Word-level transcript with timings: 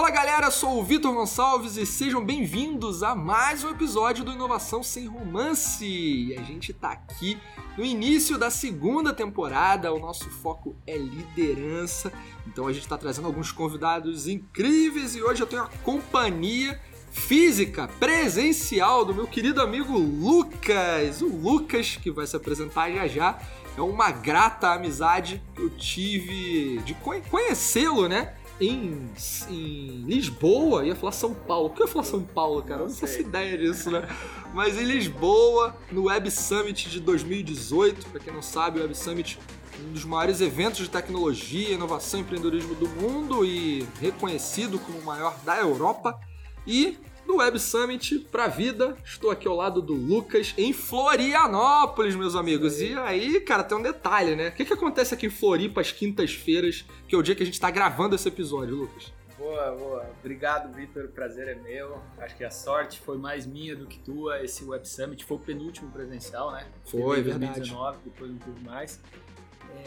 Fala 0.00 0.12
galera, 0.12 0.50
sou 0.50 0.80
o 0.80 0.82
Vitor 0.82 1.12
Gonçalves 1.12 1.76
e 1.76 1.84
sejam 1.84 2.24
bem-vindos 2.24 3.02
a 3.02 3.14
mais 3.14 3.62
um 3.62 3.68
episódio 3.68 4.24
do 4.24 4.32
Inovação 4.32 4.82
Sem 4.82 5.06
Romance. 5.06 5.84
E 5.84 6.34
a 6.38 6.42
gente 6.42 6.72
tá 6.72 6.92
aqui 6.92 7.38
no 7.76 7.84
início 7.84 8.38
da 8.38 8.48
segunda 8.48 9.12
temporada, 9.12 9.92
o 9.92 9.98
nosso 9.98 10.30
foco 10.30 10.74
é 10.86 10.96
liderança. 10.96 12.10
Então 12.46 12.66
a 12.66 12.72
gente 12.72 12.88
tá 12.88 12.96
trazendo 12.96 13.26
alguns 13.26 13.52
convidados 13.52 14.26
incríveis 14.26 15.14
e 15.14 15.22
hoje 15.22 15.42
eu 15.42 15.46
tenho 15.46 15.64
a 15.64 15.70
companhia 15.84 16.80
física, 17.10 17.86
presencial 18.00 19.04
do 19.04 19.14
meu 19.14 19.26
querido 19.26 19.60
amigo 19.60 19.98
Lucas. 19.98 21.20
O 21.20 21.28
Lucas 21.28 21.96
que 21.96 22.10
vai 22.10 22.26
se 22.26 22.34
apresentar 22.34 22.90
já 22.90 23.06
já. 23.06 23.38
É 23.76 23.82
uma 23.82 24.10
grata 24.10 24.72
amizade 24.72 25.42
que 25.54 25.60
eu 25.60 25.68
tive 25.68 26.78
de 26.84 26.94
conhecê-lo, 27.30 28.08
né? 28.08 28.39
Em, 28.60 29.10
em 29.48 30.04
Lisboa, 30.06 30.84
ia 30.84 30.94
falar 30.94 31.12
São 31.12 31.34
Paulo. 31.34 31.70
Por 31.70 31.76
que 31.76 31.82
eu 31.82 31.86
ia 31.86 31.92
falar 31.92 32.04
São 32.04 32.22
Paulo, 32.22 32.62
cara? 32.62 32.82
Eu 32.82 32.88
não 32.88 32.94
faço 32.94 33.20
ideia 33.20 33.56
disso, 33.56 33.90
né? 33.90 34.06
Mas 34.52 34.76
em 34.76 34.84
Lisboa, 34.84 35.74
no 35.90 36.04
Web 36.04 36.30
Summit 36.30 36.90
de 36.90 37.00
2018, 37.00 38.06
para 38.08 38.20
quem 38.20 38.32
não 38.32 38.42
sabe, 38.42 38.78
o 38.78 38.82
Web 38.82 38.94
Summit 38.94 39.38
um 39.82 39.92
dos 39.92 40.04
maiores 40.04 40.40
eventos 40.40 40.80
de 40.80 40.90
tecnologia, 40.90 41.70
inovação 41.70 42.20
e 42.20 42.22
empreendedorismo 42.22 42.74
do 42.74 42.88
mundo 42.88 43.44
e 43.44 43.86
reconhecido 43.98 44.78
como 44.78 44.98
o 44.98 45.04
maior 45.04 45.38
da 45.44 45.56
Europa. 45.56 46.18
E 46.66 46.98
no 47.30 47.36
Web 47.36 47.60
Summit 47.60 48.18
pra 48.30 48.48
vida. 48.48 48.96
Estou 49.04 49.30
aqui 49.30 49.46
ao 49.46 49.54
lado 49.54 49.80
do 49.80 49.94
Lucas 49.94 50.52
em 50.58 50.72
Florianópolis, 50.72 52.16
meus 52.16 52.34
amigos. 52.34 52.80
E 52.80 52.92
aí, 52.94 53.40
cara, 53.40 53.62
tem 53.62 53.78
um 53.78 53.82
detalhe, 53.82 54.34
né? 54.34 54.48
O 54.48 54.52
que, 54.52 54.64
que 54.64 54.72
acontece 54.72 55.14
aqui 55.14 55.26
em 55.26 55.30
Floripa 55.30 55.80
às 55.80 55.92
quintas-feiras, 55.92 56.84
que 57.06 57.14
é 57.14 57.18
o 57.18 57.22
dia 57.22 57.36
que 57.36 57.42
a 57.44 57.46
gente 57.46 57.54
está 57.54 57.70
gravando 57.70 58.16
esse 58.16 58.26
episódio, 58.26 58.74
Lucas? 58.74 59.12
Boa, 59.38 59.70
boa. 59.76 60.10
Obrigado, 60.18 60.74
Vitor. 60.74 61.04
O 61.04 61.08
prazer 61.08 61.46
é 61.46 61.54
meu. 61.54 62.02
Acho 62.18 62.36
que 62.36 62.42
a 62.42 62.50
sorte 62.50 62.98
foi 62.98 63.16
mais 63.16 63.46
minha 63.46 63.76
do 63.76 63.86
que 63.86 64.00
tua. 64.00 64.42
Esse 64.42 64.64
Web 64.64 64.86
Summit 64.88 65.24
foi 65.24 65.36
o 65.36 65.40
penúltimo 65.40 65.88
presencial, 65.92 66.50
né? 66.50 66.66
Foi, 66.84 67.20
em 67.20 67.22
verdade. 67.22 67.52
2019, 67.52 67.98
depois 68.04 68.30
não 68.30 68.38
teve 68.38 68.60
mais. 68.64 69.00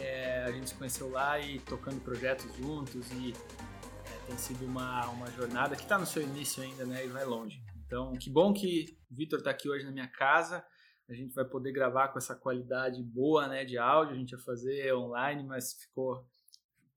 É, 0.00 0.44
a 0.46 0.50
gente 0.50 0.70
se 0.70 0.74
conheceu 0.74 1.10
lá 1.10 1.38
e 1.38 1.58
tocando 1.58 2.00
projetos 2.00 2.46
juntos 2.56 3.06
e 3.12 3.34
tem 4.26 4.36
sido 4.38 4.64
uma, 4.64 5.08
uma 5.10 5.30
jornada 5.30 5.76
que 5.76 5.82
está 5.82 5.98
no 5.98 6.06
seu 6.06 6.22
início 6.22 6.62
ainda, 6.62 6.84
né? 6.84 7.04
E 7.04 7.08
vai 7.08 7.24
longe. 7.24 7.62
Então, 7.86 8.12
que 8.14 8.30
bom 8.30 8.52
que 8.52 8.96
o 9.10 9.14
Vitor 9.14 9.38
está 9.38 9.50
aqui 9.50 9.68
hoje 9.68 9.84
na 9.84 9.92
minha 9.92 10.08
casa. 10.08 10.64
A 11.08 11.14
gente 11.14 11.34
vai 11.34 11.44
poder 11.44 11.72
gravar 11.72 12.08
com 12.08 12.18
essa 12.18 12.34
qualidade 12.34 13.02
boa, 13.02 13.46
né, 13.46 13.64
de 13.64 13.76
áudio. 13.76 14.14
A 14.14 14.18
gente 14.18 14.32
ia 14.32 14.38
fazer 14.38 14.94
online, 14.94 15.44
mas 15.44 15.74
ficou 15.74 16.26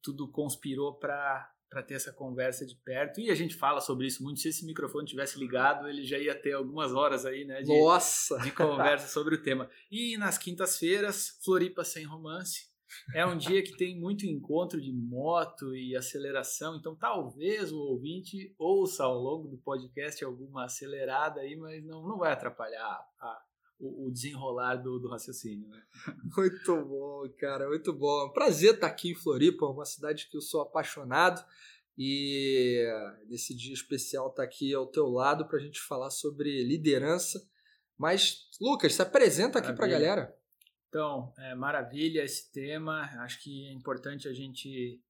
tudo 0.02 0.32
conspirou 0.32 0.98
para 0.98 1.52
para 1.70 1.84
ter 1.84 1.96
essa 1.96 2.14
conversa 2.14 2.66
de 2.66 2.76
perto. 2.76 3.20
E 3.20 3.30
a 3.30 3.36
gente 3.36 3.54
fala 3.54 3.82
sobre 3.82 4.08
isso 4.08 4.24
muito. 4.24 4.40
Se 4.40 4.48
esse 4.48 4.66
microfone 4.66 5.06
tivesse 5.06 5.38
ligado, 5.38 5.88
ele 5.88 6.06
já 6.06 6.18
ia 6.18 6.34
ter 6.34 6.54
algumas 6.54 6.94
horas 6.94 7.26
aí, 7.26 7.44
né? 7.44 7.62
De, 7.62 7.78
Nossa! 7.78 8.38
De 8.40 8.52
conversa 8.52 9.08
sobre 9.10 9.36
o 9.36 9.42
tema. 9.42 9.70
E 9.92 10.16
nas 10.18 10.38
quintas-feiras, 10.38 11.38
Floripa 11.44 11.84
sem 11.84 12.06
romance. 12.06 12.67
É 13.14 13.26
um 13.26 13.38
dia 13.38 13.62
que 13.64 13.76
tem 13.76 14.00
muito 14.00 14.26
encontro 14.26 14.82
de 14.82 14.92
moto 14.92 15.76
e 15.76 15.96
aceleração, 15.96 16.78
então 16.78 16.96
talvez 16.96 17.72
o 17.72 17.80
ouvinte 17.80 18.54
ouça 18.58 19.04
ao 19.04 19.18
longo 19.18 19.48
do 19.48 19.58
podcast 19.58 20.24
alguma 20.24 20.66
acelerada 20.66 21.42
aí, 21.42 21.56
mas 21.56 21.84
não, 21.84 22.08
não 22.08 22.18
vai 22.18 22.32
atrapalhar 22.32 23.06
a, 23.20 23.42
o, 23.80 24.08
o, 24.08 24.12
desenrolar 24.12 24.76
do, 24.76 25.00
do 25.00 25.10
raciocínio. 25.10 25.68
Né? 25.68 25.82
Muito 26.36 26.86
bom, 26.86 27.30
cara, 27.38 27.68
muito 27.68 27.94
bom. 27.94 28.30
Prazer 28.30 28.76
estar 28.76 28.88
aqui 28.88 29.12
em 29.12 29.16
Floripa, 29.16 29.66
uma 29.66 29.86
cidade 29.86 30.28
que 30.30 30.38
eu 30.38 30.42
sou 30.42 30.62
apaixonado. 30.62 31.44
E 32.00 32.86
nesse 33.28 33.56
dia 33.56 33.74
especial 33.74 34.30
estar 34.30 34.44
aqui 34.44 34.72
ao 34.72 34.86
teu 34.86 35.08
lado 35.08 35.48
para 35.48 35.58
a 35.58 35.62
gente 35.62 35.82
falar 35.82 36.12
sobre 36.12 36.64
liderança. 36.64 37.44
Mas, 37.98 38.50
Lucas, 38.62 38.94
se 38.94 39.02
apresenta 39.02 39.58
aqui 39.58 39.74
para 39.74 39.86
a 39.86 39.90
galera. 39.90 40.38
Então, 40.90 41.34
é, 41.38 41.56
maravilha 41.56 42.24
esse 42.24 42.52
tema. 42.52 43.02
Acho 43.22 43.42
que 43.42 43.68
é 43.68 43.74
importante 43.74 44.28
a 44.28 44.34
gente 44.34 45.02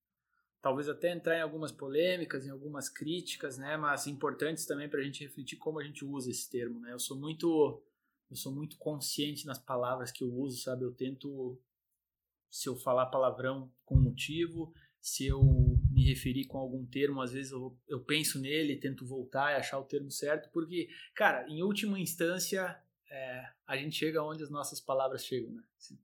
talvez 0.62 0.90
até 0.90 1.12
entrar 1.12 1.38
em 1.38 1.42
algumas 1.42 1.72
polêmicas, 1.72 2.46
em 2.46 2.50
algumas 2.50 2.90
críticas, 2.90 3.58
né? 3.58 3.78
Mas 3.78 4.08
importantes 4.08 4.66
também 4.66 4.90
para 4.90 5.00
a 5.00 5.04
gente 5.04 5.24
refletir 5.24 5.58
como 5.58 5.80
a 5.80 5.84
gente 5.84 6.04
usa 6.04 6.30
esse 6.30 6.50
termo, 6.50 6.80
né? 6.80 6.92
Eu 6.92 7.00
sou 7.00 7.18
muito, 7.18 7.82
eu 8.30 8.36
sou 8.36 8.54
muito 8.54 8.78
consciente 8.78 9.46
nas 9.46 9.60
palavras 9.60 10.12
que 10.12 10.24
eu 10.24 10.34
uso, 10.34 10.62
sabe? 10.62 10.84
Eu 10.84 10.94
tento, 10.94 11.60
se 12.50 12.68
eu 12.68 12.76
falar 12.76 13.06
palavrão 13.08 13.72
com 13.86 13.96
motivo, 13.96 14.74
se 15.00 15.28
eu 15.28 15.42
me 15.90 16.04
referir 16.04 16.46
com 16.48 16.58
algum 16.58 16.86
termo, 16.86 17.22
às 17.22 17.32
vezes 17.32 17.52
eu, 17.52 17.78
eu 17.88 18.04
penso 18.04 18.40
nele, 18.40 18.80
tento 18.80 19.06
voltar 19.06 19.54
e 19.54 19.56
achar 19.56 19.80
o 19.80 19.86
termo 19.86 20.12
certo, 20.12 20.50
porque, 20.52 20.90
cara, 21.16 21.48
em 21.48 21.62
última 21.62 22.00
instância 22.00 22.78
é, 23.10 23.46
a 23.66 23.78
gente 23.78 23.96
chega 23.96 24.24
onde 24.24 24.44
as 24.44 24.50
nossas 24.50 24.82
palavras 24.82 25.26
chegam, 25.26 25.52
né? 25.52 25.64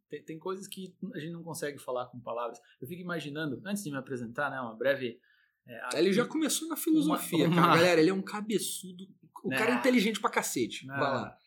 Tem, 0.09 0.23
tem, 0.23 0.39
coisas 0.39 0.67
que 0.67 0.95
a 1.13 1.19
gente 1.19 1.33
não 1.33 1.43
consegue 1.43 1.77
falar 1.77 2.07
com 2.07 2.19
palavras. 2.19 2.59
Eu 2.81 2.87
fico 2.87 3.01
imaginando, 3.01 3.61
antes 3.65 3.83
de 3.83 3.91
me 3.91 3.97
apresentar, 3.97 4.49
né, 4.49 4.59
uma 4.59 4.75
breve... 4.75 5.19
É, 5.65 5.99
ele 5.99 6.11
já 6.11 6.25
começou 6.25 6.67
na 6.67 6.75
filosofia, 6.75 7.47
uma, 7.47 7.55
uma... 7.55 7.61
Cara, 7.61 7.75
galera, 7.77 8.01
ele 8.01 8.09
é 8.09 8.13
um 8.13 8.21
cabeçudo, 8.21 9.05
o 9.43 9.49
né? 9.49 9.57
cara 9.57 9.71
é 9.71 9.75
inteligente 9.75 10.19
pra 10.19 10.29
cacete. 10.29 10.85
Vai 10.85 10.99
lá. 10.99 11.37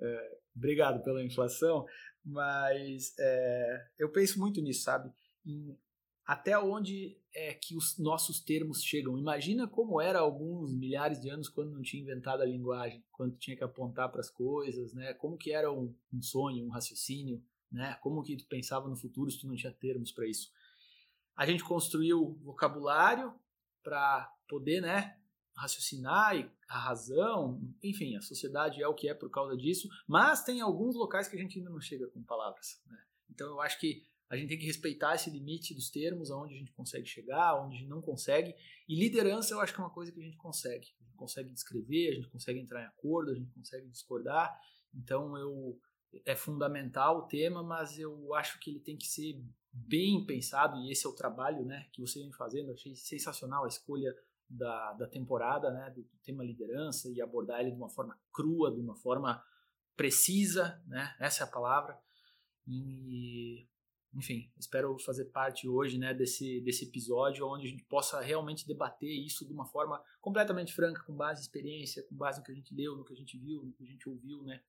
É, 0.00 0.38
obrigado 0.56 1.02
pela 1.02 1.22
inflação, 1.22 1.84
mas 2.24 3.14
é, 3.18 3.86
eu 3.98 4.10
penso 4.10 4.38
muito 4.38 4.60
nisso, 4.60 4.82
sabe? 4.82 5.10
Em 5.44 5.76
até 6.30 6.56
onde 6.56 7.18
é 7.34 7.52
que 7.54 7.76
os 7.76 7.98
nossos 7.98 8.38
termos 8.38 8.84
chegam. 8.84 9.18
Imagina 9.18 9.66
como 9.66 10.00
era 10.00 10.20
alguns 10.20 10.72
milhares 10.72 11.20
de 11.20 11.28
anos 11.28 11.48
quando 11.48 11.72
não 11.72 11.82
tinha 11.82 12.00
inventado 12.00 12.40
a 12.40 12.46
linguagem, 12.46 13.04
quando 13.10 13.36
tinha 13.36 13.56
que 13.56 13.64
apontar 13.64 14.08
para 14.12 14.20
as 14.20 14.30
coisas, 14.30 14.94
né? 14.94 15.12
Como 15.14 15.36
que 15.36 15.50
era 15.50 15.72
um, 15.72 15.92
um, 16.12 16.22
sonho, 16.22 16.64
um 16.64 16.70
raciocínio, 16.70 17.42
né? 17.68 17.98
Como 18.00 18.22
que 18.22 18.36
tu 18.36 18.46
pensava 18.46 18.88
no 18.88 18.94
futuro 18.94 19.28
se 19.28 19.40
tu 19.40 19.48
não 19.48 19.56
tinha 19.56 19.72
termos 19.72 20.12
para 20.12 20.24
isso? 20.28 20.52
A 21.34 21.44
gente 21.44 21.64
construiu 21.64 22.38
vocabulário 22.44 23.34
para 23.82 24.32
poder, 24.48 24.82
né? 24.82 25.16
raciocinar 25.56 26.36
e 26.36 26.48
a 26.68 26.78
razão, 26.78 27.60
enfim, 27.82 28.16
a 28.16 28.22
sociedade 28.22 28.80
é 28.80 28.86
o 28.86 28.94
que 28.94 29.08
é 29.08 29.14
por 29.14 29.30
causa 29.30 29.56
disso, 29.56 29.88
mas 30.06 30.44
tem 30.44 30.60
alguns 30.60 30.94
locais 30.94 31.26
que 31.26 31.36
a 31.36 31.40
gente 31.40 31.58
ainda 31.58 31.70
não 31.70 31.80
chega 31.80 32.06
com 32.06 32.22
palavras. 32.22 32.80
Né? 32.86 32.98
Então 33.28 33.48
eu 33.48 33.60
acho 33.60 33.78
que 33.80 34.06
a 34.30 34.36
gente 34.36 34.48
tem 34.48 34.58
que 34.58 34.66
respeitar 34.66 35.16
esse 35.16 35.28
limite 35.28 35.74
dos 35.74 35.90
termos, 35.90 36.30
aonde 36.30 36.54
a 36.54 36.58
gente 36.58 36.72
consegue 36.72 37.04
chegar, 37.04 37.48
aonde 37.48 37.76
a 37.76 37.78
gente 37.80 37.88
não 37.88 38.00
consegue. 38.00 38.54
E 38.88 38.94
liderança 38.94 39.52
eu 39.52 39.60
acho 39.60 39.74
que 39.74 39.80
é 39.80 39.82
uma 39.82 39.92
coisa 39.92 40.12
que 40.12 40.20
a 40.20 40.22
gente 40.22 40.36
consegue. 40.36 40.86
A 41.00 41.04
gente 41.04 41.16
consegue 41.16 41.50
descrever, 41.50 42.10
a 42.10 42.14
gente 42.14 42.28
consegue 42.28 42.60
entrar 42.60 42.80
em 42.82 42.86
acordo, 42.86 43.32
a 43.32 43.34
gente 43.34 43.50
consegue 43.50 43.88
discordar. 43.88 44.56
Então 44.94 45.36
eu 45.36 45.76
é 46.24 46.36
fundamental 46.36 47.18
o 47.18 47.26
tema, 47.26 47.62
mas 47.62 47.98
eu 47.98 48.32
acho 48.34 48.58
que 48.60 48.70
ele 48.70 48.80
tem 48.80 48.96
que 48.96 49.06
ser 49.06 49.40
bem 49.72 50.24
pensado 50.24 50.76
e 50.78 50.90
esse 50.90 51.06
é 51.06 51.08
o 51.08 51.14
trabalho, 51.14 51.64
né, 51.64 51.88
que 51.92 52.00
você 52.00 52.20
vem 52.20 52.32
fazendo. 52.32 52.68
Eu 52.68 52.74
achei 52.74 52.94
sensacional 52.94 53.64
a 53.64 53.68
escolha 53.68 54.14
da, 54.48 54.92
da 54.94 55.06
temporada, 55.06 55.70
né, 55.70 55.90
do 55.90 56.04
tema 56.24 56.44
liderança 56.44 57.08
e 57.08 57.20
abordar 57.20 57.60
ele 57.60 57.70
de 57.70 57.76
uma 57.76 57.88
forma 57.88 58.18
crua, 58.32 58.72
de 58.72 58.80
uma 58.80 58.96
forma 58.96 59.42
precisa, 59.96 60.82
né? 60.86 61.14
Essa 61.20 61.44
é 61.44 61.46
a 61.46 61.50
palavra. 61.50 61.98
E 62.66 63.68
enfim, 64.14 64.50
espero 64.58 64.98
fazer 64.98 65.26
parte 65.26 65.68
hoje 65.68 65.96
né, 65.96 66.12
desse, 66.12 66.60
desse 66.62 66.84
episódio 66.84 67.46
onde 67.46 67.66
a 67.66 67.70
gente 67.70 67.84
possa 67.84 68.20
realmente 68.20 68.66
debater 68.66 69.08
isso 69.08 69.46
de 69.46 69.52
uma 69.52 69.64
forma 69.64 70.02
completamente 70.20 70.72
franca, 70.72 71.02
com 71.04 71.14
base 71.14 71.40
em 71.40 71.42
experiência, 71.42 72.02
com 72.02 72.16
base 72.16 72.38
no 72.38 72.44
que 72.44 72.52
a 72.52 72.54
gente 72.54 72.74
leu, 72.74 72.96
no 72.96 73.04
que 73.04 73.12
a 73.12 73.16
gente 73.16 73.38
viu, 73.38 73.62
no 73.62 73.72
que 73.72 73.84
a 73.84 73.86
gente 73.86 74.08
ouviu, 74.08 74.42
né? 74.42 74.60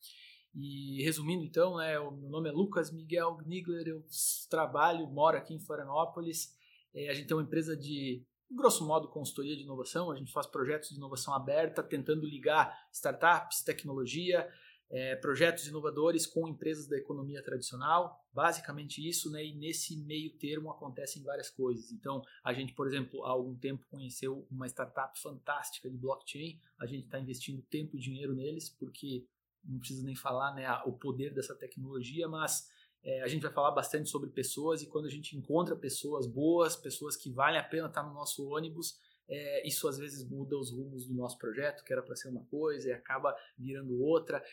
E 0.53 1.01
resumindo 1.03 1.43
então, 1.43 1.77
né, 1.77 1.97
o 1.99 2.11
meu 2.11 2.29
nome 2.29 2.49
é 2.49 2.51
Lucas 2.51 2.91
Miguel 2.91 3.37
Gnigler, 3.37 3.87
eu 3.87 4.05
trabalho, 4.49 5.07
moro 5.07 5.37
aqui 5.37 5.53
em 5.53 5.59
Florianópolis, 5.59 6.55
é, 6.93 7.09
a 7.09 7.13
gente 7.13 7.27
tem 7.27 7.37
uma 7.37 7.43
empresa 7.43 7.75
de, 7.75 8.21
grosso 8.51 8.85
modo, 8.85 9.07
consultoria 9.07 9.55
de 9.55 9.63
inovação, 9.63 10.11
a 10.11 10.15
gente 10.15 10.31
faz 10.31 10.45
projetos 10.45 10.89
de 10.89 10.97
inovação 10.97 11.33
aberta, 11.33 11.81
tentando 11.81 12.27
ligar 12.27 12.77
startups, 12.91 13.63
tecnologia, 13.63 14.47
é, 14.91 15.15
projetos 15.15 15.65
inovadores 15.67 16.27
com 16.27 16.47
empresas 16.49 16.85
da 16.85 16.97
economia 16.97 17.41
tradicional, 17.41 18.27
basicamente 18.33 19.07
isso, 19.07 19.31
né? 19.31 19.43
E 19.43 19.55
nesse 19.55 19.95
meio 19.95 20.37
termo 20.37 20.69
acontecem 20.69 21.23
várias 21.23 21.49
coisas. 21.49 21.91
Então, 21.93 22.21
a 22.43 22.51
gente, 22.51 22.73
por 22.73 22.85
exemplo, 22.85 23.23
há 23.23 23.29
algum 23.29 23.55
tempo 23.55 23.85
conheceu 23.89 24.45
uma 24.51 24.67
startup 24.67 25.17
fantástica 25.19 25.89
de 25.89 25.97
blockchain, 25.97 26.59
a 26.77 26.85
gente 26.85 27.05
está 27.05 27.17
investindo 27.17 27.61
tempo 27.63 27.95
e 27.95 27.99
dinheiro 27.99 28.35
neles, 28.35 28.69
porque 28.69 29.25
não 29.63 29.79
precisa 29.79 30.03
nem 30.03 30.15
falar 30.15 30.53
né, 30.53 30.69
o 30.85 30.91
poder 30.91 31.33
dessa 31.33 31.55
tecnologia, 31.55 32.27
mas 32.27 32.69
é, 33.03 33.21
a 33.21 33.27
gente 33.27 33.43
vai 33.43 33.51
falar 33.51 33.71
bastante 33.71 34.09
sobre 34.09 34.29
pessoas 34.29 34.81
e 34.81 34.87
quando 34.87 35.05
a 35.05 35.09
gente 35.09 35.37
encontra 35.37 35.75
pessoas 35.75 36.27
boas, 36.27 36.75
pessoas 36.75 37.15
que 37.15 37.31
valem 37.31 37.59
a 37.59 37.63
pena 37.63 37.87
estar 37.87 38.03
no 38.03 38.13
nosso 38.13 38.45
ônibus, 38.49 38.99
é, 39.29 39.65
isso 39.65 39.87
às 39.87 39.97
vezes 39.97 40.27
muda 40.27 40.57
os 40.57 40.71
rumos 40.71 41.07
do 41.07 41.13
nosso 41.13 41.37
projeto, 41.37 41.83
que 41.85 41.93
era 41.93 42.01
para 42.01 42.15
ser 42.15 42.27
uma 42.27 42.43
coisa 42.45 42.89
e 42.89 42.91
acaba 42.91 43.33
virando 43.57 44.01
outra. 44.03 44.43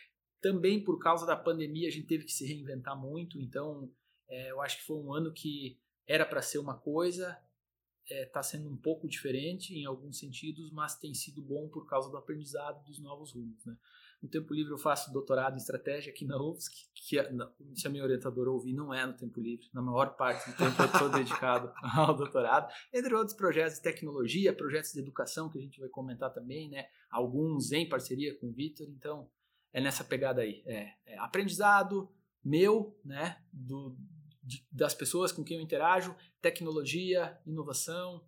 Também 0.41 0.83
por 0.83 0.99
causa 0.99 1.27
da 1.27 1.37
pandemia 1.37 1.89
a 1.89 1.91
gente 1.91 2.07
teve 2.07 2.25
que 2.25 2.33
se 2.33 2.47
reinventar 2.47 2.99
muito, 2.99 3.41
então 3.41 3.91
é, 4.29 4.51
eu 4.51 4.61
acho 4.61 4.79
que 4.79 4.85
foi 4.85 4.97
um 4.97 5.13
ano 5.13 5.33
que 5.33 5.79
era 6.07 6.25
para 6.25 6.41
ser 6.41 6.59
uma 6.59 6.77
coisa, 6.77 7.37
está 8.09 8.41
é, 8.41 8.43
sendo 8.43 8.71
um 8.71 8.77
pouco 8.77 9.09
diferente 9.09 9.75
em 9.75 9.85
alguns 9.85 10.19
sentidos, 10.19 10.71
mas 10.71 10.97
tem 10.97 11.13
sido 11.13 11.43
bom 11.43 11.69
por 11.69 11.87
causa 11.87 12.11
do 12.11 12.17
aprendizado 12.17 12.85
dos 12.85 12.99
novos 12.99 13.33
rumos. 13.33 13.65
Né? 13.67 13.77
No 14.23 14.29
tempo 14.29 14.53
livre 14.53 14.73
eu 14.73 14.79
faço 14.79 15.13
doutorado 15.13 15.55
em 15.55 15.59
estratégia 15.59 16.13
aqui 16.13 16.25
na 16.25 16.41
UFSC, 16.43 16.71
que, 16.95 17.17
que 17.17 17.33
não, 17.33 17.53
se 17.75 17.87
a 17.87 17.91
minha 17.91 18.03
orientadora 18.03 18.51
ouvir, 18.51 18.73
não 18.73 18.93
é 18.93 19.07
no 19.07 19.13
tempo 19.13 19.41
livre. 19.41 19.69
Na 19.73 19.83
maior 19.83 20.17
parte 20.17 20.51
do 20.51 20.57
tempo 20.57 20.81
eu 20.81 20.87
estou 20.87 21.11
dedicado 21.13 21.73
ao 21.83 22.17
doutorado, 22.17 22.73
entre 22.93 23.15
outros 23.15 23.37
projetos 23.37 23.77
de 23.77 23.83
tecnologia, 23.83 24.53
projetos 24.53 24.93
de 24.93 25.01
educação 25.01 25.51
que 25.51 25.59
a 25.59 25.63
gente 25.63 25.79
vai 25.79 25.89
comentar 25.89 26.33
também, 26.33 26.69
né? 26.71 26.87
alguns 27.11 27.71
em 27.73 27.89
parceria 27.89 28.37
com 28.39 28.49
o 28.49 28.53
Vitor, 28.53 28.89
então 28.89 29.31
é 29.73 29.81
nessa 29.81 30.05
pegada 30.05 30.43
aí. 30.43 30.63
É, 30.67 30.95
é 31.07 31.19
aprendizado 31.19 32.13
meu, 32.45 32.99
né? 33.05 33.43
do, 33.53 33.97
de, 34.43 34.67
das 34.71 34.95
pessoas 34.95 35.33
com 35.33 35.45
quem 35.45 35.59
eu 35.59 35.63
interajo, 35.63 36.17
tecnologia, 36.41 37.39
inovação 37.47 38.27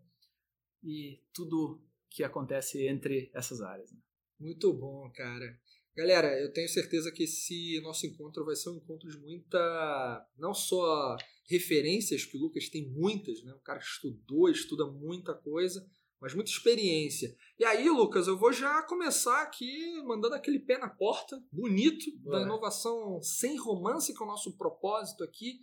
e 0.83 1.23
tudo 1.33 1.83
que 2.09 2.25
acontece 2.25 2.87
entre 2.87 3.31
essas 3.35 3.61
áreas. 3.61 3.93
Né? 3.93 3.99
Muito 4.39 4.73
bom, 4.73 5.11
cara. 5.13 5.59
Galera, 5.97 6.41
eu 6.41 6.53
tenho 6.53 6.69
certeza 6.69 7.11
que 7.13 7.25
esse 7.25 7.81
nosso 7.83 8.07
encontro 8.07 8.45
vai 8.45 8.55
ser 8.55 8.71
um 8.71 8.77
encontro 8.77 9.09
de 9.11 9.19
muita. 9.19 10.27
não 10.39 10.55
só 10.55 11.17
referências, 11.49 12.25
que 12.25 12.37
o 12.37 12.41
Lucas 12.41 12.69
tem 12.69 12.89
muitas, 12.91 13.43
né? 13.43 13.53
O 13.53 13.61
cara 13.61 13.81
estudou, 13.81 14.49
estuda 14.49 14.87
muita 14.87 15.35
coisa, 15.35 15.85
mas 16.21 16.35
muita 16.35 16.51
experiência. 16.51 17.37
E 17.59 17.65
aí, 17.65 17.89
Lucas, 17.89 18.27
eu 18.27 18.39
vou 18.39 18.53
já 18.53 18.83
começar 18.83 19.43
aqui 19.43 20.03
mandando 20.03 20.35
aquele 20.35 20.59
pé 20.59 20.79
na 20.79 20.89
porta, 20.89 21.43
bonito, 21.51 22.11
da 22.19 22.43
inovação 22.43 23.23
sem 23.23 23.57
romance, 23.57 24.15
que 24.15 24.23
é 24.23 24.27
o 24.27 24.29
nosso 24.29 24.57
propósito 24.57 25.25
aqui 25.25 25.61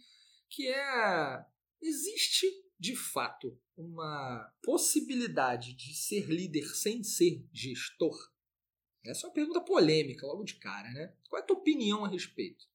que 0.49 0.67
é 0.67 1.45
existe 1.81 2.47
de 2.79 2.95
fato 2.95 3.59
uma 3.75 4.51
possibilidade 4.63 5.73
de 5.73 5.95
ser 5.95 6.27
líder 6.27 6.65
sem 6.75 7.03
ser 7.03 7.45
gestor? 7.51 8.15
Essa 9.05 9.25
é 9.25 9.29
uma 9.29 9.33
pergunta 9.33 9.61
polêmica 9.61 10.25
logo 10.25 10.43
de 10.43 10.55
cara, 10.55 10.89
né? 10.91 11.13
Qual 11.29 11.39
é 11.39 11.43
a 11.43 11.45
tua 11.45 11.57
opinião 11.57 12.03
a 12.03 12.09
respeito? 12.09 12.67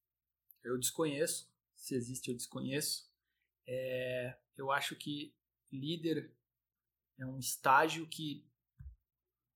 Eu 0.62 0.78
desconheço. 0.78 1.50
Se 1.74 1.94
existe, 1.94 2.28
eu 2.28 2.36
desconheço. 2.36 3.10
É, 3.66 4.36
eu 4.56 4.70
acho 4.70 4.96
que 4.96 5.34
líder 5.70 6.32
é 7.22 7.26
um 7.26 7.38
estágio 7.38 8.06
que 8.06 8.44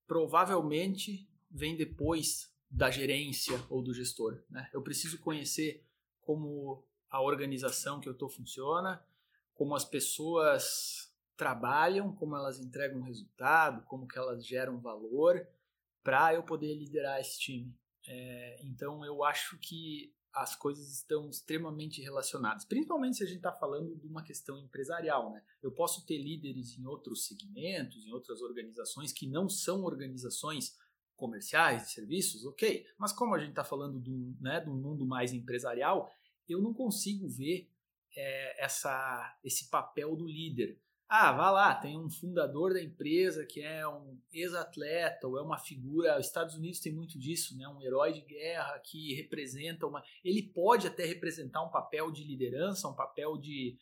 provavelmente 0.07 1.29
vem 1.51 1.77
depois 1.77 2.53
da 2.71 2.91
gerência 2.91 3.61
ou 3.69 3.83
do 3.83 3.93
gestor. 3.93 4.43
Né? 4.49 4.69
Eu 4.73 4.83
preciso 4.83 5.19
conhecer 5.19 5.85
como 6.21 6.85
a 7.11 7.21
organização 7.21 8.01
que 8.01 8.09
eu 8.09 8.13
estou 8.13 8.29
funciona, 8.29 9.05
como 9.55 9.75
as 9.75 9.85
pessoas 9.85 11.13
trabalham, 11.37 12.15
como 12.15 12.37
elas 12.37 12.59
entregam 12.59 13.03
resultado, 13.03 13.85
como 13.87 14.07
que 14.07 14.19
elas 14.19 14.45
geram 14.45 14.81
valor, 14.81 15.47
para 16.03 16.35
eu 16.35 16.43
poder 16.43 16.75
liderar 16.75 17.21
esse 17.21 17.39
time. 17.39 17.77
É, 18.07 18.61
então 18.63 19.05
eu 19.05 19.25
acho 19.25 19.59
que 19.59 20.15
as 20.37 20.55
coisas 20.55 20.93
estão 20.93 21.31
extremamente 21.31 22.03
relacionadas, 22.03 22.67
principalmente 22.67 23.17
se 23.17 23.25
a 23.25 23.27
gente 23.27 23.39
está 23.39 23.53
falando 23.53 23.97
de 23.97 24.07
uma 24.07 24.23
questão 24.23 24.59
empresarial. 24.59 25.33
Né? 25.33 25.43
Eu 25.63 25.73
posso 25.73 26.05
ter 26.05 26.19
líderes 26.19 26.79
em 26.79 26.85
outros 26.85 27.27
segmentos, 27.27 28.05
em 28.05 28.13
outras 28.13 28.43
organizações 28.43 29.13
que 29.13 29.27
não 29.27 29.49
são 29.49 29.83
organizações 29.83 30.77
comerciais, 31.17 31.85
de 31.85 31.93
serviços, 31.93 32.45
ok, 32.45 32.85
mas 32.99 33.15
como 33.15 33.35
a 33.35 33.39
gente 33.39 33.51
está 33.51 33.65
falando 33.65 33.97
um, 34.07 34.37
né, 34.39 34.63
um 34.69 34.77
mundo 34.77 35.07
mais 35.07 35.33
empresarial, 35.33 36.13
eu 36.47 36.61
não 36.61 36.75
consigo 36.75 37.27
ver 37.27 37.73
é, 38.15 38.63
essa, 38.63 39.39
esse 39.43 39.71
papel 39.71 40.15
do 40.15 40.27
líder. 40.27 40.79
Ah, 41.09 41.31
vá 41.31 41.51
lá, 41.53 41.73
tem 41.73 41.97
um 41.97 42.11
fundador 42.11 42.75
da 42.75 42.83
empresa 42.83 43.47
que 43.47 43.61
é 43.61 43.87
um 43.87 44.19
ex-atleta 44.33 45.29
ou 45.29 45.39
é 45.39 45.43
uma 45.43 45.57
figura. 45.57 46.19
Os 46.19 46.27
Estados 46.27 46.57
Unidos 46.57 46.81
tem 46.81 46.93
muito 46.93 47.17
disso, 47.17 47.57
né? 47.57 47.69
Um 47.69 47.81
herói 47.81 48.13
de 48.13 48.23
guerra 48.23 48.77
que 48.81 49.15
representa 49.15 49.87
uma. 49.87 50.03
Ele 50.25 50.43
pode 50.43 50.89
até 50.89 51.05
representar 51.05 51.63
um 51.63 51.71
papel 51.71 52.11
de 52.11 52.25
liderança, 52.25 52.89
um 52.89 52.95
papel 52.95 53.39
de, 53.39 53.79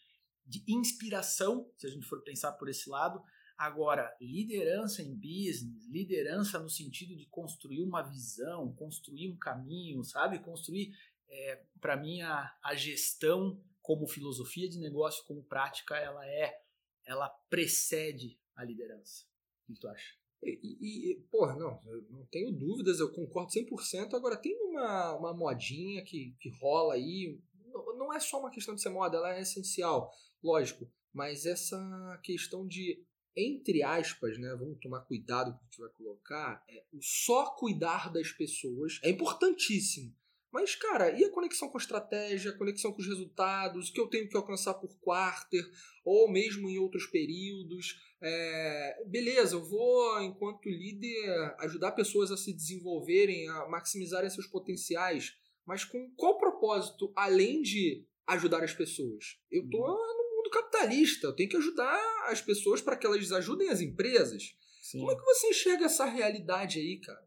de 0.46 0.62
inspiração, 0.68 1.66
se 1.78 1.86
a 1.86 1.90
gente 1.90 2.04
for 2.04 2.22
pensar 2.22 2.52
por 2.52 2.68
esse 2.68 2.90
lado. 2.90 3.22
Agora, 3.56 4.14
liderança 4.20 5.00
em 5.00 5.14
business, 5.14 5.88
liderança 5.88 6.58
no 6.58 6.68
sentido 6.68 7.16
de 7.16 7.24
construir 7.26 7.82
uma 7.82 8.02
visão, 8.02 8.74
construir 8.74 9.32
um 9.32 9.38
caminho, 9.38 10.04
sabe? 10.04 10.40
Construir 10.40 10.92
é, 11.30 11.62
para 11.80 11.96
mim 11.96 12.20
a, 12.20 12.54
a 12.62 12.74
gestão 12.74 13.58
como 13.80 14.06
filosofia 14.06 14.68
de 14.68 14.78
negócio, 14.78 15.24
como 15.24 15.42
prática, 15.42 15.96
ela 15.96 16.26
é, 16.26 16.63
ela 17.06 17.28
precede 17.48 18.38
a 18.56 18.64
liderança. 18.64 19.24
O 19.68 19.72
que 19.72 19.80
tu 19.80 19.88
acha? 19.88 20.14
E, 20.42 21.12
e 21.12 21.20
porra, 21.30 21.56
não, 21.56 21.80
não 22.10 22.26
tenho 22.26 22.52
dúvidas, 22.52 23.00
eu 23.00 23.12
concordo 23.12 23.52
100%. 23.52 24.14
Agora, 24.14 24.36
tem 24.36 24.54
uma, 24.56 25.16
uma 25.16 25.34
modinha 25.34 26.04
que, 26.04 26.36
que 26.38 26.50
rola 26.50 26.94
aí, 26.94 27.40
não, 27.66 27.96
não 27.96 28.12
é 28.12 28.20
só 28.20 28.38
uma 28.38 28.50
questão 28.50 28.74
de 28.74 28.82
ser 28.82 28.90
moda, 28.90 29.16
ela 29.16 29.34
é 29.34 29.40
essencial, 29.40 30.12
lógico, 30.42 30.90
mas 31.12 31.46
essa 31.46 32.20
questão 32.22 32.66
de, 32.66 33.02
entre 33.34 33.82
aspas, 33.82 34.38
né, 34.38 34.54
vamos 34.54 34.78
tomar 34.80 35.00
cuidado 35.02 35.52
com 35.52 35.56
o 35.56 35.58
que 35.60 35.64
a 35.64 35.68
gente 35.68 35.80
vai 35.80 35.90
colocar, 35.90 36.64
é, 36.68 36.84
o 36.92 37.00
só 37.00 37.54
cuidar 37.56 38.12
das 38.12 38.30
pessoas 38.30 39.00
é 39.02 39.10
importantíssimo, 39.10 40.14
mas, 40.54 40.76
cara, 40.76 41.10
e 41.10 41.24
a 41.24 41.30
conexão 41.30 41.68
com 41.68 41.76
a 41.76 41.80
estratégia, 41.80 42.52
a 42.52 42.56
conexão 42.56 42.92
com 42.92 43.00
os 43.00 43.08
resultados, 43.08 43.88
o 43.88 43.92
que 43.92 44.00
eu 44.00 44.06
tenho 44.06 44.28
que 44.28 44.36
alcançar 44.36 44.74
por 44.74 44.96
quarter, 45.00 45.68
ou 46.04 46.30
mesmo 46.30 46.70
em 46.70 46.78
outros 46.78 47.06
períodos? 47.06 48.00
É, 48.22 49.02
beleza, 49.04 49.56
eu 49.56 49.64
vou, 49.64 50.22
enquanto 50.22 50.68
líder, 50.68 51.56
ajudar 51.58 51.90
pessoas 51.90 52.30
a 52.30 52.36
se 52.36 52.52
desenvolverem, 52.52 53.48
a 53.48 53.66
maximizarem 53.66 54.30
seus 54.30 54.46
potenciais, 54.46 55.36
mas 55.66 55.84
com 55.84 56.08
qual 56.16 56.38
propósito, 56.38 57.12
além 57.16 57.60
de 57.60 58.06
ajudar 58.24 58.62
as 58.62 58.72
pessoas? 58.72 59.40
Eu 59.50 59.68
tô 59.68 59.78
uhum. 59.78 59.88
no 59.88 60.36
mundo 60.36 60.50
capitalista, 60.50 61.26
eu 61.26 61.32
tenho 61.34 61.48
que 61.48 61.56
ajudar 61.56 62.00
as 62.28 62.40
pessoas 62.40 62.80
para 62.80 62.96
que 62.96 63.04
elas 63.04 63.32
ajudem 63.32 63.70
as 63.70 63.80
empresas. 63.80 64.54
Sim. 64.80 65.00
Como 65.00 65.10
é 65.10 65.16
que 65.16 65.24
você 65.24 65.48
enxerga 65.48 65.86
essa 65.86 66.04
realidade 66.04 66.78
aí, 66.78 67.00
cara? 67.00 67.23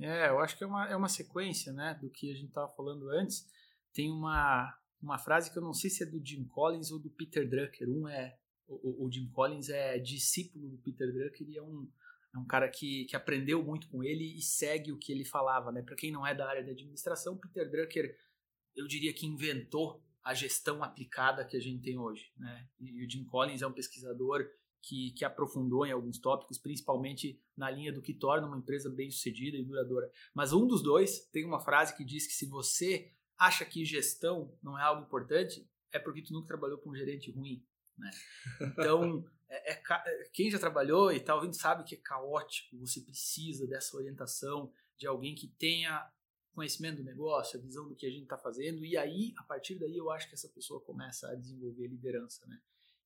É, 0.00 0.28
eu 0.28 0.40
acho 0.40 0.56
que 0.56 0.64
é 0.64 0.66
uma, 0.66 0.88
é 0.88 0.96
uma 0.96 1.08
sequência, 1.08 1.72
né, 1.72 1.98
do 2.00 2.10
que 2.10 2.30
a 2.30 2.34
gente 2.34 2.48
estava 2.48 2.72
falando 2.72 3.08
antes. 3.10 3.46
Tem 3.92 4.10
uma, 4.10 4.74
uma 5.00 5.18
frase 5.18 5.50
que 5.50 5.58
eu 5.58 5.62
não 5.62 5.72
sei 5.72 5.90
se 5.90 6.02
é 6.02 6.06
do 6.06 6.24
Jim 6.24 6.44
Collins 6.44 6.90
ou 6.90 6.98
do 6.98 7.10
Peter 7.10 7.48
Drucker. 7.48 7.88
Um 7.88 8.08
é 8.08 8.36
o, 8.66 9.06
o 9.06 9.12
Jim 9.12 9.28
Collins 9.30 9.68
é 9.68 9.98
discípulo 9.98 10.68
do 10.68 10.78
Peter 10.78 11.12
Drucker 11.12 11.48
e 11.48 11.58
é 11.58 11.62
um, 11.62 11.88
é 12.34 12.38
um 12.38 12.46
cara 12.46 12.68
que, 12.68 13.04
que 13.04 13.16
aprendeu 13.16 13.62
muito 13.62 13.88
com 13.88 14.02
ele 14.02 14.36
e 14.36 14.42
segue 14.42 14.92
o 14.92 14.98
que 14.98 15.12
ele 15.12 15.24
falava, 15.24 15.70
né? 15.70 15.82
Para 15.82 15.96
quem 15.96 16.10
não 16.10 16.26
é 16.26 16.34
da 16.34 16.48
área 16.48 16.64
da 16.64 16.72
administração, 16.72 17.36
Peter 17.36 17.70
Drucker, 17.70 18.16
eu 18.74 18.86
diria 18.86 19.12
que 19.12 19.26
inventou 19.26 20.02
a 20.24 20.34
gestão 20.34 20.82
aplicada 20.82 21.44
que 21.44 21.56
a 21.56 21.60
gente 21.60 21.82
tem 21.82 21.98
hoje, 21.98 22.32
né? 22.36 22.68
E 22.80 23.04
o 23.04 23.10
Jim 23.10 23.24
Collins 23.24 23.60
é 23.60 23.66
um 23.66 23.72
pesquisador 23.72 24.48
que, 24.82 25.12
que 25.12 25.24
aprofundou 25.24 25.86
em 25.86 25.92
alguns 25.92 26.18
tópicos, 26.18 26.58
principalmente 26.58 27.40
na 27.56 27.70
linha 27.70 27.92
do 27.92 28.02
que 28.02 28.12
torna 28.12 28.46
uma 28.46 28.58
empresa 28.58 28.90
bem 28.90 29.10
sucedida 29.10 29.56
e 29.56 29.64
duradoura. 29.64 30.10
Mas 30.34 30.52
um 30.52 30.66
dos 30.66 30.82
dois 30.82 31.20
tem 31.32 31.44
uma 31.44 31.60
frase 31.60 31.96
que 31.96 32.04
diz 32.04 32.26
que 32.26 32.32
se 32.32 32.46
você 32.46 33.12
acha 33.38 33.64
que 33.64 33.84
gestão 33.84 34.52
não 34.62 34.78
é 34.78 34.82
algo 34.82 35.02
importante, 35.02 35.66
é 35.92 35.98
porque 35.98 36.22
tu 36.22 36.32
nunca 36.32 36.48
trabalhou 36.48 36.78
com 36.78 36.90
um 36.90 36.96
gerente 36.96 37.30
ruim. 37.30 37.64
Né? 37.96 38.10
Então, 38.60 39.24
é, 39.48 39.74
é, 39.74 39.82
é 39.82 40.30
quem 40.32 40.50
já 40.50 40.58
trabalhou 40.58 41.12
e 41.12 41.16
está 41.16 41.34
ouvindo 41.34 41.54
sabe 41.54 41.84
que 41.84 41.94
é 41.94 41.98
caótico, 41.98 42.76
você 42.78 43.00
precisa 43.00 43.66
dessa 43.66 43.96
orientação 43.96 44.72
de 44.96 45.06
alguém 45.06 45.34
que 45.34 45.46
tenha 45.46 46.10
conhecimento 46.54 46.98
do 46.98 47.04
negócio, 47.04 47.58
a 47.58 47.62
visão 47.62 47.88
do 47.88 47.94
que 47.94 48.06
a 48.06 48.10
gente 48.10 48.24
está 48.24 48.36
fazendo, 48.36 48.84
e 48.84 48.96
aí, 48.96 49.32
a 49.38 49.42
partir 49.42 49.78
daí, 49.78 49.96
eu 49.96 50.10
acho 50.10 50.28
que 50.28 50.34
essa 50.34 50.48
pessoa 50.48 50.80
começa 50.80 51.28
a 51.28 51.34
desenvolver 51.34 51.86
liderança. 51.86 52.46
Né? 52.46 52.60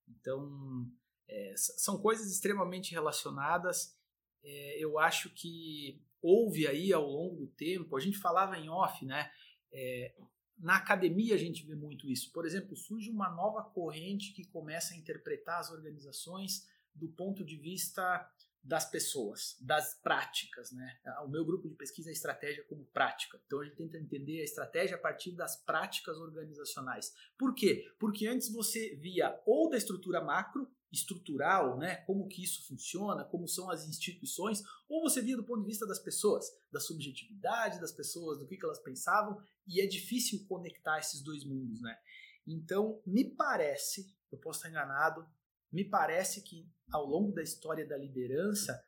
Então, 0.09 0.91
é, 1.29 1.55
são 1.57 1.99
coisas 1.99 2.31
extremamente 2.31 2.93
relacionadas. 2.93 3.97
É, 4.43 4.79
eu 4.79 4.99
acho 4.99 5.31
que 5.31 6.01
houve 6.23 6.67
aí 6.67 6.93
ao 6.93 7.07
longo 7.07 7.37
do 7.37 7.47
tempo, 7.49 7.97
a 7.97 8.01
gente 8.01 8.19
falava 8.19 8.59
em 8.59 8.69
off, 8.69 9.05
né? 9.05 9.31
É, 9.73 10.15
na 10.59 10.77
academia 10.77 11.35
a 11.35 11.39
gente 11.39 11.67
vê 11.67 11.75
muito 11.75 12.09
isso. 12.09 12.33
Por 12.33 12.47
exemplo, 12.47 12.77
surge 12.77 13.11
uma 13.11 13.31
nova 13.31 13.63
corrente 13.63 14.33
que 14.33 14.45
começa 14.45 14.95
a 14.95 14.97
interpretar 14.97 15.61
as 15.61 15.71
organizações 15.71 16.67
do 16.95 17.09
ponto 17.09 17.45
de 17.45 17.57
vista 17.57 18.27
das 18.67 18.91
pessoas, 18.91 19.57
das 19.61 19.95
práticas, 20.03 20.73
né? 20.73 20.99
O 21.25 21.29
meu 21.29 21.45
grupo 21.45 21.69
de 21.69 21.77
pesquisa 21.77 22.11
é 22.11 22.13
estratégia 22.13 22.65
como 22.65 22.85
prática. 22.87 23.41
Então 23.47 23.61
a 23.61 23.65
gente 23.65 23.77
tenta 23.77 23.97
entender 23.97 24.41
a 24.41 24.45
estratégia 24.45 24.97
a 24.97 25.01
partir 25.01 25.33
das 25.33 25.57
práticas 25.65 26.19
organizacionais. 26.19 27.15
Por 27.39 27.55
quê? 27.55 27.85
Porque 27.99 28.27
antes 28.27 28.51
você 28.51 28.97
via 28.97 29.41
ou 29.47 29.71
da 29.71 29.77
estrutura 29.77 30.21
macro, 30.21 30.69
estrutural, 30.93 31.77
né? 31.79 31.97
Como 32.07 32.29
que 32.29 32.43
isso 32.43 32.67
funciona, 32.67 33.25
como 33.25 33.49
são 33.49 33.71
as 33.71 33.87
instituições, 33.87 34.63
ou 34.89 35.03
você 35.03 35.21
via 35.21 35.37
do 35.37 35.45
ponto 35.45 35.61
de 35.61 35.67
vista 35.67 35.87
das 35.87 35.99
pessoas, 35.99 36.47
da 36.71 36.81
subjetividade 36.81 37.81
das 37.81 37.93
pessoas, 37.93 38.39
do 38.39 38.47
que, 38.47 38.57
que 38.57 38.65
elas 38.65 38.79
pensavam, 38.79 39.41
e 39.67 39.81
é 39.81 39.87
difícil 39.87 40.47
conectar 40.47 40.99
esses 40.99 41.23
dois 41.23 41.45
mundos, 41.45 41.81
né? 41.81 41.97
Então, 42.47 43.01
me 43.05 43.25
parece, 43.25 44.15
eu 44.31 44.39
posso 44.39 44.59
estar 44.59 44.71
enganado, 44.71 45.27
me 45.73 45.85
parece 45.85 46.43
que 46.43 46.71
ao 46.93 47.05
longo 47.05 47.33
da 47.33 47.43
história 47.43 47.87
da 47.87 47.97
liderança, 47.97 48.81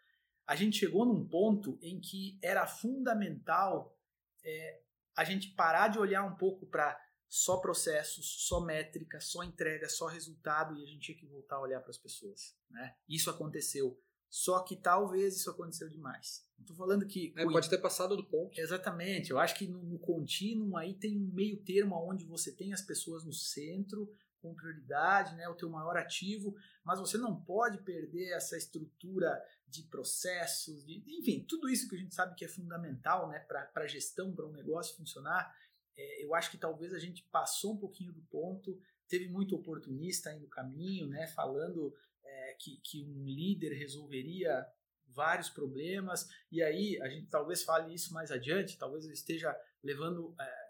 a 0.47 0.55
gente 0.55 0.79
chegou 0.79 1.05
num 1.05 1.27
ponto 1.29 1.79
em 1.83 2.01
que 2.01 2.39
era 2.43 2.67
fundamental 2.67 3.99
é, 4.45 4.81
a 5.17 5.25
gente 5.25 5.49
parar 5.51 5.89
de 5.89 5.99
olhar 5.99 6.23
um 6.25 6.37
pouco 6.37 6.67
para 6.67 6.99
só 7.29 7.59
processos, 7.59 8.47
só 8.47 8.61
métrica, 8.61 9.21
só 9.21 9.43
entrega, 9.43 9.89
só 9.89 10.07
resultado 10.07 10.75
e 10.77 10.83
a 10.83 10.87
gente 10.87 11.01
tinha 11.01 11.19
que 11.19 11.27
voltar 11.27 11.57
a 11.57 11.61
olhar 11.61 11.81
para 11.81 11.91
as 11.91 11.99
pessoas. 11.99 12.57
Né? 12.71 12.97
Isso 13.09 13.29
aconteceu. 13.29 14.01
Só 14.31 14.61
que 14.63 14.77
talvez 14.77 15.37
isso 15.37 15.51
aconteceu 15.51 15.89
demais. 15.89 16.47
Não 16.59 16.65
estou 16.65 16.77
falando 16.77 17.07
que. 17.07 17.33
É, 17.37 17.45
pode 17.45 17.71
ter 17.71 17.79
passado 17.79 18.17
do 18.17 18.25
ponto. 18.25 18.59
Exatamente. 18.59 19.31
Eu 19.31 19.39
acho 19.39 19.55
que 19.55 19.67
no, 19.67 19.83
no 19.83 19.99
contínuo 19.99 20.77
aí 20.77 20.95
tem 20.95 21.17
um 21.17 21.33
meio 21.33 21.63
termo 21.63 21.97
onde 21.97 22.27
você 22.27 22.53
tem 22.53 22.73
as 22.73 22.83
pessoas 22.83 23.25
no 23.25 23.33
centro, 23.33 24.13
com 24.41 24.55
prioridade, 24.55 25.35
né, 25.35 25.49
o 25.49 25.55
teu 25.55 25.69
maior 25.69 25.97
ativo, 25.97 26.55
mas 26.85 27.01
você 27.01 27.19
não 27.19 27.41
pode 27.41 27.79
perder 27.83 28.33
essa 28.33 28.57
estrutura 28.57 29.43
de 29.67 29.83
processos, 29.85 30.85
de, 30.85 31.03
enfim, 31.19 31.45
tudo 31.47 31.69
isso 31.69 31.89
que 31.89 31.97
a 31.97 31.99
gente 31.99 32.15
sabe 32.15 32.35
que 32.35 32.45
é 32.45 32.49
fundamental 32.49 33.29
né, 33.29 33.39
para 33.41 33.71
a 33.75 33.87
gestão, 33.87 34.35
para 34.35 34.47
um 34.47 34.53
negócio 34.53 34.97
funcionar. 34.97 35.53
É, 35.99 36.25
eu 36.25 36.35
acho 36.35 36.51
que 36.51 36.57
talvez 36.57 36.95
a 36.95 36.99
gente 36.99 37.23
passou 37.31 37.75
um 37.75 37.77
pouquinho 37.77 38.13
do 38.13 38.23
ponto, 38.23 38.81
teve 39.07 39.29
muito 39.29 39.55
oportunista 39.55 40.31
aí 40.31 40.39
no 40.39 40.49
caminho, 40.49 41.09
né, 41.09 41.27
falando 41.27 41.95
é, 42.25 42.57
que, 42.59 42.81
que 42.85 43.05
um 43.05 43.27
líder 43.27 43.75
resolveria 43.75 44.65
vários 45.09 45.51
problemas, 45.51 46.29
e 46.51 46.63
aí 46.63 47.01
a 47.03 47.09
gente 47.09 47.29
talvez 47.29 47.63
fale 47.65 47.93
isso 47.93 48.15
mais 48.15 48.31
adiante, 48.31 48.79
talvez 48.79 49.05
eu 49.05 49.13
esteja 49.13 49.55
levando 49.83 50.35
é, 50.41 50.69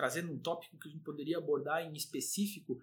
trazendo 0.00 0.32
um 0.32 0.38
tópico 0.38 0.78
que 0.78 0.88
a 0.88 0.90
gente 0.90 1.04
poderia 1.04 1.36
abordar 1.36 1.82
em 1.82 1.92
específico, 1.92 2.80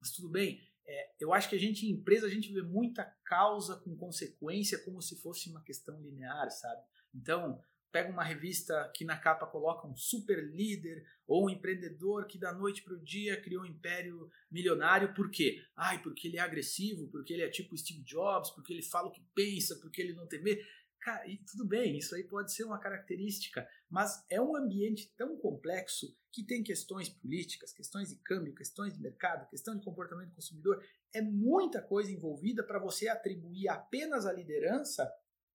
mas 0.00 0.12
tudo 0.12 0.28
bem. 0.28 0.60
É, 0.86 1.14
eu 1.18 1.32
acho 1.32 1.48
que 1.48 1.56
a 1.56 1.58
gente, 1.58 1.86
em 1.86 1.92
empresa, 1.92 2.26
a 2.26 2.30
gente 2.30 2.52
vê 2.52 2.62
muita 2.62 3.04
causa 3.24 3.76
com 3.76 3.96
consequência 3.96 4.82
como 4.84 5.00
se 5.00 5.16
fosse 5.20 5.50
uma 5.50 5.62
questão 5.62 6.00
linear, 6.00 6.50
sabe? 6.50 6.82
Então, 7.14 7.62
pega 7.90 8.10
uma 8.10 8.24
revista 8.24 8.90
que 8.94 9.04
na 9.04 9.16
capa 9.16 9.46
coloca 9.46 9.86
um 9.86 9.96
super 9.96 10.44
líder 10.44 11.04
ou 11.26 11.46
um 11.46 11.50
empreendedor 11.50 12.26
que 12.26 12.38
da 12.38 12.52
noite 12.52 12.82
para 12.82 12.94
o 12.94 13.02
dia 13.02 13.40
criou 13.40 13.62
um 13.62 13.66
império 13.66 14.30
milionário. 14.50 15.14
Por 15.14 15.30
quê? 15.30 15.62
Ai, 15.76 16.02
porque 16.02 16.28
ele 16.28 16.36
é 16.36 16.40
agressivo, 16.40 17.08
porque 17.08 17.32
ele 17.32 17.42
é 17.42 17.48
tipo 17.48 17.76
Steve 17.76 18.02
Jobs, 18.02 18.50
porque 18.50 18.72
ele 18.72 18.82
fala 18.82 19.08
o 19.08 19.12
que 19.12 19.22
pensa, 19.34 19.78
porque 19.80 20.00
ele 20.02 20.12
não 20.12 20.26
tem 20.26 20.42
medo. 20.42 20.62
Cara, 21.00 21.26
e 21.28 21.38
tudo 21.38 21.64
bem, 21.64 21.96
isso 21.96 22.14
aí 22.14 22.24
pode 22.24 22.52
ser 22.52 22.64
uma 22.64 22.78
característica, 22.78 23.66
mas 23.88 24.24
é 24.28 24.40
um 24.40 24.56
ambiente 24.56 25.12
tão 25.16 25.36
complexo 25.38 26.06
que 26.32 26.44
tem 26.44 26.62
questões 26.62 27.08
políticas, 27.08 27.72
questões 27.72 28.08
de 28.08 28.16
câmbio, 28.16 28.54
questões 28.54 28.94
de 28.94 29.00
mercado, 29.00 29.48
questão 29.48 29.76
de 29.76 29.84
comportamento 29.84 30.30
do 30.30 30.34
consumidor. 30.34 30.84
É 31.14 31.22
muita 31.22 31.80
coisa 31.80 32.10
envolvida 32.10 32.64
para 32.64 32.80
você 32.80 33.08
atribuir 33.08 33.68
apenas 33.68 34.26
à 34.26 34.32
liderança 34.32 35.08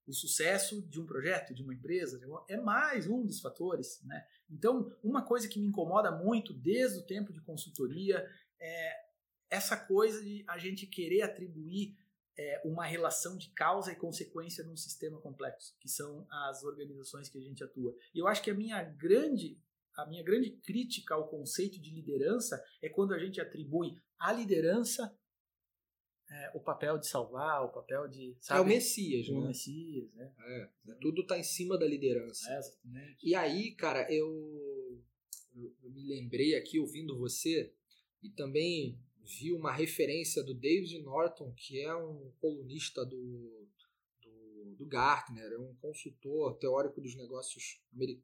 o 0.05 0.13
sucesso 0.13 0.81
de 0.81 0.99
um 0.99 1.05
projeto, 1.05 1.53
de 1.53 1.63
uma 1.63 1.73
empresa. 1.73 2.19
É 2.47 2.57
mais 2.57 3.07
um 3.07 3.25
dos 3.25 3.39
fatores. 3.39 4.01
Né? 4.03 4.25
Então, 4.49 4.95
uma 5.03 5.21
coisa 5.21 5.47
que 5.47 5.59
me 5.59 5.67
incomoda 5.67 6.11
muito 6.11 6.53
desde 6.53 6.99
o 6.99 7.05
tempo 7.05 7.31
de 7.31 7.41
consultoria 7.41 8.27
é 8.59 9.03
essa 9.49 9.77
coisa 9.77 10.21
de 10.21 10.43
a 10.47 10.57
gente 10.57 10.87
querer 10.87 11.21
atribuir 11.21 11.95
é, 12.35 12.61
uma 12.65 12.85
relação 12.85 13.37
de 13.37 13.49
causa 13.51 13.91
e 13.91 13.95
consequência 13.95 14.63
num 14.63 14.75
sistema 14.75 15.19
complexo, 15.21 15.75
que 15.79 15.87
são 15.87 16.25
as 16.29 16.63
organizações 16.63 17.29
que 17.29 17.37
a 17.37 17.41
gente 17.41 17.63
atua. 17.63 17.95
E 18.13 18.19
eu 18.19 18.27
acho 18.27 18.41
que 18.41 18.51
a 18.51 18.55
minha 18.55 18.81
grande 18.83 19.61
a 19.95 20.07
minha 20.07 20.23
grande 20.23 20.49
crítica 20.49 21.13
ao 21.13 21.27
conceito 21.27 21.79
de 21.79 21.91
liderança 21.91 22.63
é 22.81 22.89
quando 22.89 23.13
a 23.13 23.19
gente 23.19 23.39
atribui 23.39 24.01
à 24.17 24.33
liderança 24.33 25.15
é, 26.29 26.51
o 26.53 26.59
papel 26.59 26.97
de 26.97 27.07
salvar, 27.07 27.63
o 27.63 27.69
papel 27.69 28.07
de. 28.07 28.35
Sabe, 28.39 28.59
é 28.59 28.63
o 28.63 28.65
Messias, 28.65 29.29
né? 29.29 29.37
O 29.37 29.41
Messias, 29.41 30.13
né? 30.13 30.31
É, 30.39 30.69
né? 30.85 30.97
tudo 31.01 31.21
está 31.21 31.37
em 31.37 31.43
cima 31.43 31.77
da 31.77 31.85
liderança. 31.85 32.51
É, 32.51 32.57
exatamente. 32.57 33.17
E 33.21 33.35
aí, 33.35 33.71
cara, 33.71 34.11
eu, 34.11 35.01
eu, 35.55 35.73
eu 35.83 35.89
me 35.91 36.03
lembrei 36.03 36.55
aqui 36.55 36.79
ouvindo 36.79 37.17
você 37.17 37.71
e 38.21 38.29
também 38.29 38.97
vi 39.23 39.53
uma 39.53 39.71
referência 39.71 40.43
do 40.43 40.53
David 40.53 40.99
Norton, 40.99 41.53
que 41.55 41.79
é 41.79 41.95
um 41.95 42.31
colunista 42.39 43.05
do, 43.05 43.67
do, 44.21 44.75
do 44.77 44.85
Gartner, 44.85 45.51
é 45.51 45.57
um 45.57 45.73
consultor 45.75 46.57
teórico 46.57 46.99
dos 46.99 47.15
negócios, 47.15 47.81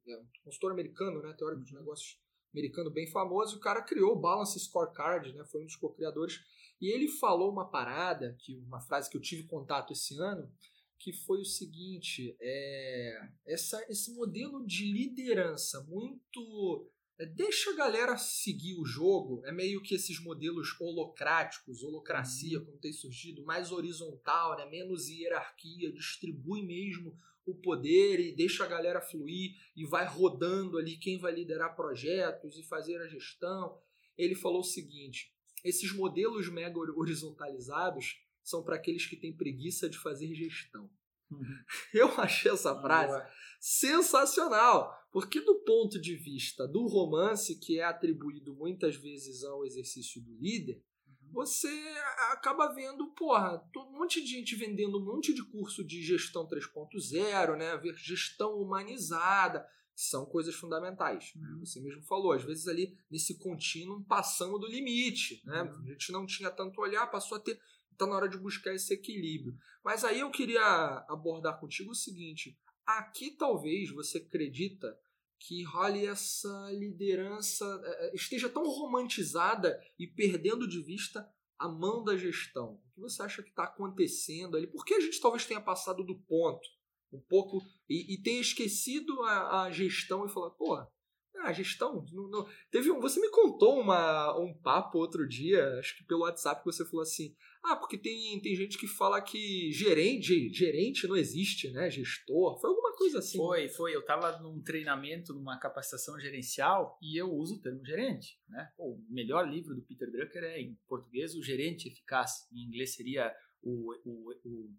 é 0.07 0.17
um 0.17 0.25
consultor 0.43 0.71
americano, 0.71 1.21
né, 1.21 1.33
teórico 1.37 1.61
dos 1.61 1.71
negócios 1.71 2.19
americano 2.51 2.89
bem 2.89 3.07
famoso, 3.07 3.57
o 3.57 3.59
cara 3.59 3.81
criou 3.81 4.13
o 4.13 4.19
Balance 4.19 4.59
Scorecard, 4.59 5.33
né, 5.33 5.45
foi 5.45 5.61
um 5.61 5.65
dos 5.65 5.75
co-criadores, 5.75 6.41
e 6.81 6.93
ele 6.93 7.07
falou 7.07 7.51
uma 7.51 7.69
parada, 7.69 8.35
que 8.39 8.55
uma 8.57 8.79
frase 8.79 9.09
que 9.09 9.17
eu 9.17 9.21
tive 9.21 9.43
contato 9.43 9.93
esse 9.93 10.17
ano, 10.19 10.51
que 10.97 11.13
foi 11.13 11.39
o 11.41 11.45
seguinte, 11.45 12.35
é, 12.41 13.29
essa, 13.45 13.83
esse 13.89 14.13
modelo 14.13 14.65
de 14.65 14.91
liderança 14.91 15.81
muito 15.83 16.89
é, 17.19 17.25
deixa 17.25 17.71
a 17.71 17.75
galera 17.75 18.17
seguir 18.17 18.75
o 18.75 18.85
jogo. 18.85 19.41
É 19.45 19.51
meio 19.51 19.81
que 19.81 19.93
esses 19.93 20.19
modelos 20.21 20.75
holocráticos, 20.79 21.83
holocracia, 21.83 22.59
uhum. 22.59 22.65
como 22.65 22.77
tem 22.77 22.93
surgido, 22.93 23.43
mais 23.43 23.71
horizontal, 23.71 24.57
né? 24.57 24.65
menos 24.65 25.09
hierarquia, 25.09 25.91
distribui 25.91 26.63
mesmo 26.63 27.17
o 27.45 27.55
poder 27.55 28.19
e 28.19 28.35
deixa 28.35 28.63
a 28.63 28.67
galera 28.67 29.01
fluir 29.01 29.55
e 29.75 29.85
vai 29.85 30.05
rodando 30.05 30.77
ali 30.77 30.97
quem 30.97 31.17
vai 31.17 31.33
liderar 31.33 31.75
projetos 31.75 32.57
e 32.57 32.63
fazer 32.63 32.97
a 33.01 33.07
gestão. 33.07 33.77
Ele 34.17 34.35
falou 34.35 34.59
o 34.59 34.63
seguinte: 34.63 35.33
esses 35.63 35.93
modelos 35.93 36.49
mega 36.49 36.79
horizontalizados 36.79 38.21
são 38.43 38.63
para 38.63 38.75
aqueles 38.75 39.05
que 39.05 39.15
têm 39.15 39.35
preguiça 39.35 39.89
de 39.89 39.97
fazer 39.97 40.33
gestão. 40.33 40.89
Uhum. 41.31 41.45
Eu 41.93 42.07
achei 42.19 42.51
essa 42.51 42.79
frase 42.79 43.21
sensacional. 43.59 44.97
Porque, 45.11 45.41
do 45.41 45.55
ponto 45.63 45.99
de 45.99 46.15
vista 46.15 46.67
do 46.67 46.85
romance, 46.85 47.59
que 47.59 47.79
é 47.79 47.83
atribuído 47.83 48.53
muitas 48.55 48.95
vezes 48.95 49.43
ao 49.43 49.65
exercício 49.65 50.21
do 50.21 50.35
líder, 50.37 50.83
uhum. 51.07 51.31
você 51.31 51.67
acaba 52.31 52.73
vendo, 52.73 53.07
porra, 53.15 53.63
um 53.75 53.99
monte 53.99 54.21
de 54.21 54.27
gente 54.27 54.55
vendendo 54.55 54.99
um 54.99 55.05
monte 55.05 55.33
de 55.33 55.43
curso 55.43 55.83
de 55.83 56.01
gestão 56.03 56.47
3.0, 56.47 57.57
né? 57.57 57.81
Gestão 57.95 58.59
humanizada, 58.59 59.67
são 59.99 60.25
coisas 60.25 60.55
fundamentais. 60.55 61.33
Né? 61.35 61.57
Você 61.59 61.81
mesmo 61.81 62.01
falou, 62.03 62.31
às 62.31 62.43
vezes 62.43 62.69
ali 62.69 62.97
nesse 63.11 63.37
contínuo 63.37 64.01
passamos 64.05 64.59
do 64.61 64.67
limite, 64.67 65.41
né? 65.45 65.63
Uhum. 65.63 65.81
A 65.81 65.85
gente 65.87 66.11
não 66.13 66.25
tinha 66.25 66.49
tanto 66.49 66.79
olhar, 66.79 67.05
passou 67.07 67.37
a 67.37 67.41
ter. 67.41 67.59
Está 67.91 68.07
na 68.07 68.15
hora 68.15 68.29
de 68.29 68.37
buscar 68.37 68.73
esse 68.73 68.93
equilíbrio. 68.93 69.57
Mas 69.83 70.05
aí 70.05 70.21
eu 70.21 70.31
queria 70.31 71.05
abordar 71.09 71.59
contigo 71.59 71.91
o 71.91 71.95
seguinte: 71.95 72.57
Aqui 72.85 73.31
talvez 73.31 73.91
você 73.91 74.19
acredita 74.19 74.97
que 75.37 75.63
role 75.63 76.05
essa 76.05 76.71
liderança 76.71 77.65
é, 77.83 78.07
é, 78.07 78.15
esteja 78.15 78.47
tão 78.47 78.63
romantizada 78.63 79.77
e 79.97 80.07
perdendo 80.07 80.65
de 80.65 80.81
vista 80.81 81.29
a 81.57 81.67
mão 81.67 82.05
da 82.05 82.15
gestão. 82.15 82.75
O 82.75 82.95
que 82.95 83.01
você 83.01 83.21
acha 83.21 83.43
que 83.43 83.49
está 83.49 83.65
acontecendo 83.65 84.55
ali? 84.55 84.65
Por 84.65 84.85
que 84.85 84.93
a 84.93 85.01
gente 85.01 85.19
talvez 85.19 85.45
tenha 85.45 85.59
passado 85.59 86.05
do 86.05 86.17
ponto 86.17 86.78
um 87.11 87.19
pouco 87.19 87.61
e, 87.89 88.15
e 88.15 88.39
esquecido 88.39 89.21
a, 89.23 89.63
a 89.63 89.71
gestão 89.71 90.25
e 90.25 90.29
falar, 90.29 90.51
pô, 90.51 90.75
a 91.43 91.53
gestão. 91.53 92.05
Não, 92.11 92.29
não. 92.29 92.47
Teve 92.71 92.91
um, 92.91 92.99
você 92.99 93.19
me 93.19 93.29
contou 93.29 93.79
uma, 93.79 94.37
um 94.37 94.53
papo 94.53 94.97
outro 94.97 95.27
dia, 95.27 95.79
acho 95.79 95.97
que 95.97 96.03
pelo 96.03 96.21
WhatsApp, 96.21 96.61
que 96.61 96.65
você 96.65 96.85
falou 96.85 97.01
assim: 97.01 97.35
ah, 97.63 97.75
porque 97.75 97.97
tem, 97.97 98.39
tem 98.41 98.55
gente 98.55 98.77
que 98.77 98.87
fala 98.87 99.21
que 99.21 99.71
gerente, 99.71 100.49
gerente 100.49 101.07
não 101.07 101.15
existe, 101.15 101.69
né? 101.71 101.89
Gestor. 101.89 102.59
Foi 102.59 102.69
alguma 102.69 102.95
coisa 102.95 103.19
assim. 103.19 103.37
Foi, 103.37 103.69
foi. 103.69 103.95
Eu 103.95 104.01
estava 104.01 104.39
num 104.39 104.61
treinamento, 104.61 105.33
numa 105.33 105.59
capacitação 105.59 106.19
gerencial 106.19 106.97
e 107.01 107.19
eu 107.19 107.31
uso 107.31 107.55
o 107.55 107.61
termo 107.61 107.85
gerente. 107.85 108.39
Né? 108.47 108.69
O 108.77 108.97
melhor 109.09 109.47
livro 109.49 109.75
do 109.75 109.81
Peter 109.81 110.11
Drucker 110.11 110.43
é, 110.43 110.61
em 110.61 110.77
português, 110.87 111.35
o 111.35 111.43
gerente 111.43 111.87
eficaz. 111.87 112.47
Em 112.51 112.65
inglês 112.65 112.95
seria 112.95 113.33
o, 113.61 113.93
o, 114.05 114.31
o 114.45 114.69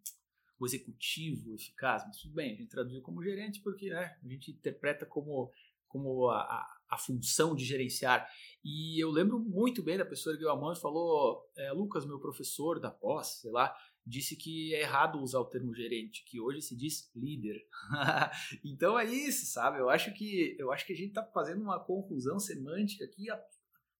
o 0.61 0.67
executivo 0.67 1.55
eficaz, 1.55 2.05
mas 2.07 2.19
tudo 2.19 2.35
bem, 2.35 2.53
a 2.53 2.55
gente 2.55 2.69
traduziu 2.69 3.01
como 3.01 3.23
gerente 3.23 3.61
porque 3.63 3.89
né, 3.89 4.17
a 4.23 4.29
gente 4.29 4.51
interpreta 4.51 5.07
como 5.07 5.51
como 5.89 6.29
a, 6.29 6.41
a, 6.43 6.79
a, 6.91 6.97
função 6.97 7.53
de 7.53 7.65
gerenciar. 7.65 8.25
E 8.65 9.03
eu 9.03 9.11
lembro 9.11 9.41
muito 9.41 9.83
bem 9.83 9.99
da 9.99 10.05
pessoa 10.05 10.37
que 10.37 10.45
mão 10.45 10.73
e 10.73 10.79
falou: 10.79 11.51
é, 11.57 11.73
Lucas, 11.73 12.07
meu 12.07 12.21
professor 12.21 12.79
da 12.79 12.93
pós, 12.93 13.41
sei 13.41 13.51
lá, 13.51 13.75
disse 14.07 14.37
que 14.37 14.73
é 14.73 14.83
errado 14.83 15.21
usar 15.21 15.41
o 15.41 15.47
termo 15.47 15.75
gerente, 15.75 16.25
que 16.25 16.41
hoje 16.41 16.63
se 16.63 16.77
diz 16.77 17.11
líder. 17.13 17.61
então 18.65 18.97
é 18.97 19.05
isso, 19.05 19.47
sabe? 19.47 19.81
Eu 19.81 19.91
acho 19.91 20.15
que 20.15 20.57
eu 20.61 20.71
acho 20.71 20.87
que 20.87 20.93
a 20.93 20.97
gente 20.97 21.09
está 21.09 21.25
fazendo 21.25 21.61
uma 21.61 21.81
confusão 21.81 22.39
semântica 22.39 23.05
aqui 23.05 23.27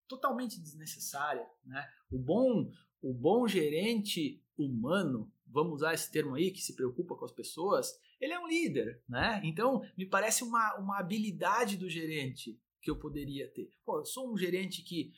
totalmente 0.07 0.61
desnecessária, 0.61 1.45
né? 1.65 1.85
O 2.09 2.17
bom 2.17 2.71
o 3.01 3.13
bom 3.13 3.47
gerente 3.47 4.41
humano, 4.57 5.31
vamos 5.51 5.73
usar 5.73 5.93
esse 5.93 6.11
termo 6.11 6.35
aí, 6.35 6.51
que 6.51 6.61
se 6.61 6.75
preocupa 6.75 7.15
com 7.15 7.25
as 7.25 7.31
pessoas, 7.31 7.91
ele 8.19 8.33
é 8.33 8.39
um 8.39 8.47
líder, 8.47 9.03
né? 9.07 9.41
Então, 9.43 9.81
me 9.97 10.05
parece 10.05 10.43
uma, 10.43 10.75
uma 10.77 10.99
habilidade 10.99 11.77
do 11.77 11.89
gerente 11.89 12.59
que 12.81 12.89
eu 12.89 12.97
poderia 12.97 13.51
ter. 13.51 13.69
Pô, 13.85 13.99
eu 13.99 14.05
sou 14.05 14.31
um 14.31 14.37
gerente 14.37 14.81
que. 14.83 15.13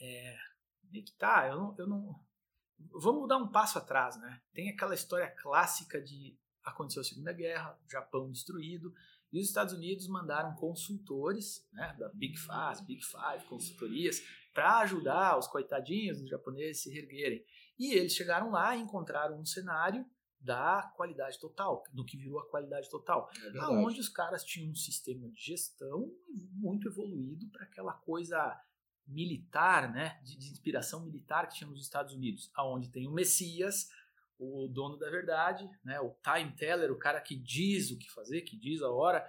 É, 0.00 0.36
que 0.92 1.12
tá, 1.18 1.48
eu 1.48 1.56
não, 1.56 1.76
eu 1.78 1.86
não. 1.86 2.20
vamos 2.92 3.28
dar 3.28 3.36
um 3.36 3.50
passo 3.50 3.78
atrás, 3.78 4.16
né? 4.20 4.40
Tem 4.52 4.70
aquela 4.70 4.94
história 4.94 5.28
clássica 5.30 6.00
de 6.00 6.36
aconteceu 6.64 7.02
a 7.02 7.04
Segunda 7.04 7.32
Guerra, 7.32 7.78
Japão 7.90 8.30
destruído, 8.30 8.92
e 9.32 9.38
os 9.38 9.48
Estados 9.48 9.74
Unidos 9.74 10.06
mandaram 10.08 10.54
consultores, 10.54 11.68
né, 11.72 11.94
da 11.98 12.08
Big 12.10 12.38
Five, 12.38 12.86
Big 12.86 13.04
Five, 13.04 13.44
consultorias, 13.48 14.22
para 14.52 14.78
ajudar 14.78 15.36
os 15.36 15.48
coitadinhos 15.48 16.26
japoneses 16.28 16.82
se 16.82 16.90
reerguerem. 16.90 17.44
E 17.78 17.92
eles 17.92 18.14
chegaram 18.14 18.50
lá 18.50 18.76
e 18.76 18.80
encontraram 18.80 19.38
um 19.38 19.44
cenário 19.44 20.04
da 20.40 20.92
qualidade 20.94 21.38
total, 21.40 21.82
do 21.90 22.04
que 22.04 22.18
virou 22.18 22.38
a 22.38 22.48
qualidade 22.50 22.90
total, 22.90 23.30
é 23.54 23.58
aonde 23.60 23.98
os 23.98 24.10
caras 24.10 24.44
tinham 24.44 24.70
um 24.70 24.74
sistema 24.74 25.26
de 25.30 25.40
gestão 25.40 26.12
muito 26.52 26.86
evoluído 26.86 27.48
para 27.48 27.64
aquela 27.64 27.94
coisa 27.94 28.54
militar, 29.06 29.90
né, 29.90 30.20
de, 30.22 30.36
de, 30.36 30.50
inspiração 30.50 31.04
militar 31.04 31.48
que 31.48 31.56
tinha 31.56 31.68
nos 31.68 31.82
Estados 31.82 32.14
Unidos, 32.14 32.50
aonde 32.54 32.90
tem 32.90 33.06
o 33.06 33.12
Messias, 33.12 33.88
o 34.38 34.68
dono 34.68 34.98
da 34.98 35.10
verdade, 35.10 35.68
né, 35.82 35.98
o 36.00 36.14
time 36.22 36.52
teller, 36.52 36.90
o 36.90 36.98
cara 36.98 37.20
que 37.20 37.34
diz 37.34 37.90
o 37.90 37.98
que 37.98 38.10
fazer, 38.10 38.42
que 38.42 38.56
diz 38.56 38.82
a 38.82 38.90
hora, 38.90 39.26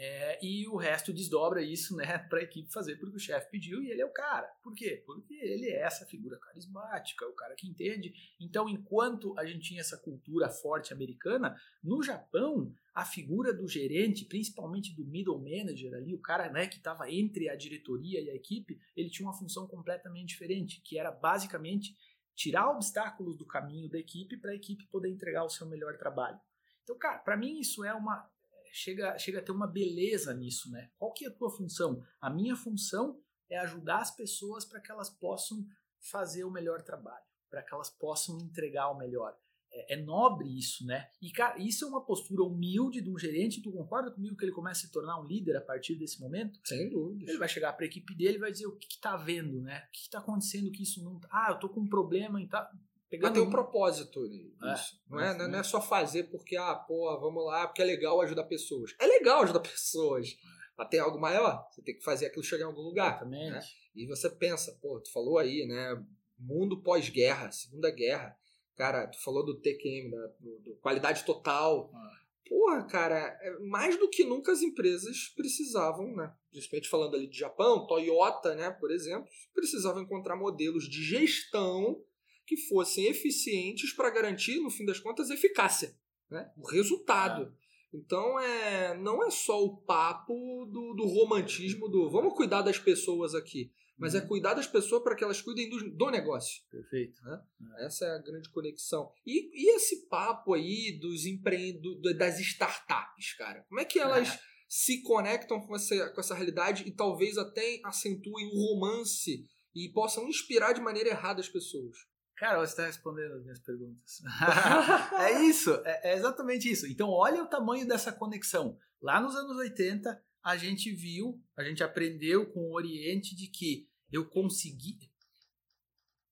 é, 0.00 0.38
e 0.40 0.68
o 0.68 0.76
resto 0.76 1.12
desdobra 1.12 1.60
isso 1.60 1.96
né, 1.96 2.18
para 2.30 2.38
a 2.38 2.42
equipe 2.42 2.72
fazer 2.72 2.94
porque 2.96 3.16
o 3.16 3.20
chefe 3.20 3.50
pediu 3.50 3.82
e 3.82 3.90
ele 3.90 4.00
é 4.00 4.06
o 4.06 4.12
cara. 4.12 4.46
Por 4.62 4.72
quê? 4.72 5.02
Porque 5.04 5.34
ele 5.34 5.66
é 5.66 5.82
essa 5.82 6.06
figura 6.06 6.38
carismática, 6.38 7.26
o 7.26 7.32
cara 7.32 7.56
que 7.56 7.66
entende. 7.66 8.14
Então, 8.40 8.68
enquanto 8.68 9.36
a 9.36 9.44
gente 9.44 9.70
tinha 9.70 9.80
essa 9.80 9.98
cultura 9.98 10.48
forte 10.48 10.92
americana, 10.92 11.56
no 11.82 12.00
Japão, 12.00 12.72
a 12.94 13.04
figura 13.04 13.52
do 13.52 13.66
gerente, 13.66 14.24
principalmente 14.24 14.94
do 14.94 15.04
middle 15.04 15.40
manager 15.40 15.92
ali, 15.94 16.14
o 16.14 16.20
cara 16.20 16.48
né, 16.48 16.68
que 16.68 16.76
estava 16.76 17.10
entre 17.10 17.48
a 17.48 17.56
diretoria 17.56 18.20
e 18.20 18.30
a 18.30 18.36
equipe, 18.36 18.78
ele 18.96 19.10
tinha 19.10 19.26
uma 19.26 19.36
função 19.36 19.66
completamente 19.66 20.28
diferente, 20.28 20.80
que 20.80 20.96
era 20.96 21.10
basicamente 21.10 21.96
tirar 22.36 22.70
obstáculos 22.70 23.36
do 23.36 23.44
caminho 23.44 23.90
da 23.90 23.98
equipe 23.98 24.36
para 24.36 24.52
a 24.52 24.54
equipe 24.54 24.86
poder 24.86 25.10
entregar 25.10 25.42
o 25.42 25.50
seu 25.50 25.66
melhor 25.66 25.98
trabalho. 25.98 26.38
Então, 26.84 26.96
cara, 26.96 27.18
para 27.18 27.36
mim 27.36 27.58
isso 27.58 27.84
é 27.84 27.92
uma 27.92 28.30
chega 28.72 29.18
chega 29.18 29.38
a 29.38 29.42
ter 29.42 29.52
uma 29.52 29.66
beleza 29.66 30.34
nisso, 30.34 30.70
né? 30.70 30.90
Qual 30.96 31.12
que 31.12 31.24
é 31.24 31.28
a 31.28 31.34
tua 31.34 31.50
função? 31.50 32.02
A 32.20 32.30
minha 32.30 32.56
função 32.56 33.20
é 33.50 33.58
ajudar 33.58 34.00
as 34.00 34.14
pessoas 34.14 34.64
para 34.64 34.80
que 34.80 34.90
elas 34.90 35.10
possam 35.10 35.64
fazer 36.00 36.44
o 36.44 36.50
melhor 36.50 36.82
trabalho, 36.82 37.24
para 37.50 37.62
que 37.62 37.74
elas 37.74 37.90
possam 37.90 38.38
entregar 38.38 38.90
o 38.90 38.98
melhor. 38.98 39.36
É, 39.70 39.94
é, 39.94 40.02
nobre 40.02 40.48
isso, 40.58 40.84
né? 40.86 41.08
E, 41.20 41.30
cara, 41.30 41.58
isso 41.58 41.84
é 41.84 41.88
uma 41.88 42.04
postura 42.04 42.42
humilde 42.42 43.02
de 43.02 43.10
um 43.10 43.18
gerente. 43.18 43.62
Tu 43.62 43.70
concorda 43.70 44.10
comigo 44.10 44.36
que 44.36 44.44
ele 44.44 44.52
começa 44.52 44.80
a 44.80 44.86
se 44.86 44.92
tornar 44.92 45.20
um 45.20 45.26
líder 45.26 45.56
a 45.56 45.60
partir 45.60 45.94
desse 45.94 46.20
momento? 46.20 46.58
Sem 46.64 46.88
dúvida. 46.88 47.30
Ele 47.30 47.38
vai 47.38 47.48
chegar 47.48 47.72
para 47.74 47.84
a 47.84 47.86
equipe 47.88 48.14
dele 48.14 48.36
e 48.36 48.40
vai 48.40 48.50
dizer 48.50 48.66
o 48.66 48.76
que, 48.76 48.86
está 48.86 49.16
vendo, 49.16 49.60
né? 49.60 49.84
O 49.88 49.92
que, 49.92 50.00
está 50.00 50.18
acontecendo 50.18 50.70
que 50.70 50.82
isso 50.82 51.04
não. 51.04 51.20
Tá, 51.20 51.28
ah, 51.30 51.50
eu 51.50 51.58
tô 51.58 51.68
com 51.68 51.80
um 51.80 51.88
problema 51.88 52.40
e 52.40 52.48
tá. 52.48 52.70
Pegando 53.10 53.34
tem 53.34 53.42
um 53.42 53.50
propósito 53.50 54.20
nisso. 54.28 54.56
É, 54.62 54.74
não, 55.08 55.20
é, 55.20 55.48
não, 55.48 55.58
é, 55.58 55.62
só 55.62 55.80
fazer 55.80 56.24
porque, 56.24 56.56
ah, 56.56 56.74
pô, 56.74 57.18
vamos 57.20 57.44
lá, 57.44 57.66
porque 57.66 57.80
é 57.80 57.84
legal 57.84 58.20
ajudar 58.20 58.44
pessoas. 58.44 58.94
É 59.00 59.06
legal 59.06 59.42
ajudar 59.42 59.60
pessoas. 59.60 60.36
Mas 60.76 60.88
tem 60.88 61.00
algo 61.00 61.18
maior. 61.18 61.66
Você 61.70 61.82
tem 61.82 61.96
que 61.96 62.04
fazer 62.04 62.26
aquilo 62.26 62.44
chegar 62.44 62.64
em 62.64 62.68
algum 62.68 62.82
lugar. 62.82 63.16
Exatamente. 63.16 63.50
Né? 63.50 63.62
E 63.96 64.06
você 64.06 64.28
pensa, 64.28 64.78
pô, 64.80 65.00
tu 65.00 65.10
falou 65.10 65.38
aí, 65.38 65.66
né? 65.66 66.04
Mundo 66.38 66.82
pós-guerra, 66.82 67.50
Segunda 67.50 67.90
Guerra 67.90 68.36
Cara, 68.78 69.08
tu 69.08 69.20
falou 69.20 69.44
do 69.44 69.60
TQM, 69.60 70.08
da, 70.08 70.26
do, 70.38 70.58
do 70.60 70.76
qualidade 70.76 71.24
total. 71.24 71.90
Ah. 71.92 72.10
Porra, 72.48 72.86
cara, 72.86 73.36
é, 73.42 73.58
mais 73.58 73.98
do 73.98 74.08
que 74.08 74.24
nunca 74.24 74.52
as 74.52 74.62
empresas 74.62 75.32
precisavam, 75.36 76.14
né? 76.14 76.32
Principalmente 76.48 76.88
falando 76.88 77.16
ali 77.16 77.26
de 77.26 77.36
Japão, 77.36 77.86
Toyota, 77.88 78.54
né, 78.54 78.70
por 78.70 78.90
exemplo, 78.90 79.28
precisavam 79.52 80.00
encontrar 80.00 80.36
modelos 80.36 80.88
de 80.88 81.02
gestão 81.02 82.00
que 82.48 82.56
fossem 82.56 83.06
eficientes 83.06 83.92
para 83.92 84.10
garantir, 84.10 84.58
no 84.58 84.70
fim 84.70 84.86
das 84.86 84.98
contas, 84.98 85.28
eficácia, 85.30 85.94
né? 86.30 86.50
O 86.56 86.66
resultado. 86.66 87.42
Ah. 87.42 87.68
Então 87.92 88.40
é, 88.40 88.96
não 88.98 89.22
é 89.22 89.30
só 89.30 89.62
o 89.62 89.76
papo 89.76 90.34
do, 90.66 90.94
do 90.94 91.06
romantismo 91.06 91.88
do 91.88 92.10
vamos 92.10 92.34
cuidar 92.34 92.62
das 92.62 92.78
pessoas 92.78 93.34
aqui 93.34 93.70
mas 93.98 94.14
é 94.14 94.20
uhum. 94.20 94.28
cuidar 94.28 94.54
das 94.54 94.66
pessoas 94.66 95.02
para 95.02 95.16
que 95.16 95.24
elas 95.24 95.42
cuidem 95.42 95.68
do, 95.68 95.90
do 95.90 96.10
negócio. 96.10 96.62
Perfeito. 96.70 97.20
Né? 97.24 97.42
É. 97.78 97.86
Essa 97.86 98.04
é 98.06 98.10
a 98.12 98.18
grande 98.18 98.48
conexão. 98.50 99.10
E, 99.26 99.50
e 99.52 99.74
esse 99.74 100.06
papo 100.08 100.54
aí 100.54 100.96
dos 101.00 101.26
empreendo, 101.26 102.00
das 102.16 102.38
startups, 102.38 103.34
cara? 103.36 103.64
Como 103.68 103.80
é 103.80 103.84
que 103.84 103.98
elas 103.98 104.28
é. 104.28 104.40
se 104.68 105.02
conectam 105.02 105.60
com 105.60 105.74
essa, 105.74 106.10
com 106.10 106.20
essa 106.20 106.34
realidade 106.34 106.84
e 106.86 106.92
talvez 106.92 107.36
até 107.36 107.80
acentuem 107.84 108.46
o 108.46 108.68
romance 108.68 109.44
e 109.74 109.88
possam 109.92 110.28
inspirar 110.28 110.72
de 110.72 110.80
maneira 110.80 111.10
errada 111.10 111.40
as 111.40 111.48
pessoas? 111.48 111.96
Cara, 112.38 112.58
você 112.58 112.72
está 112.72 112.86
respondendo 112.86 113.34
as 113.34 113.42
minhas 113.42 113.58
perguntas. 113.58 114.22
é 115.18 115.42
isso, 115.42 115.74
é, 115.84 116.12
é 116.12 116.16
exatamente 116.16 116.70
isso. 116.70 116.86
Então, 116.86 117.10
olha 117.10 117.42
o 117.42 117.48
tamanho 117.48 117.86
dessa 117.86 118.12
conexão. 118.12 118.78
Lá 119.02 119.20
nos 119.20 119.34
anos 119.34 119.56
80, 119.56 120.22
a 120.42 120.56
gente 120.56 120.92
viu, 120.92 121.42
a 121.56 121.64
gente 121.64 121.82
aprendeu 121.82 122.50
com 122.52 122.60
o 122.60 122.74
Oriente 122.74 123.34
de 123.34 123.48
que 123.48 123.88
eu 124.10 124.28
consegui. 124.28 124.98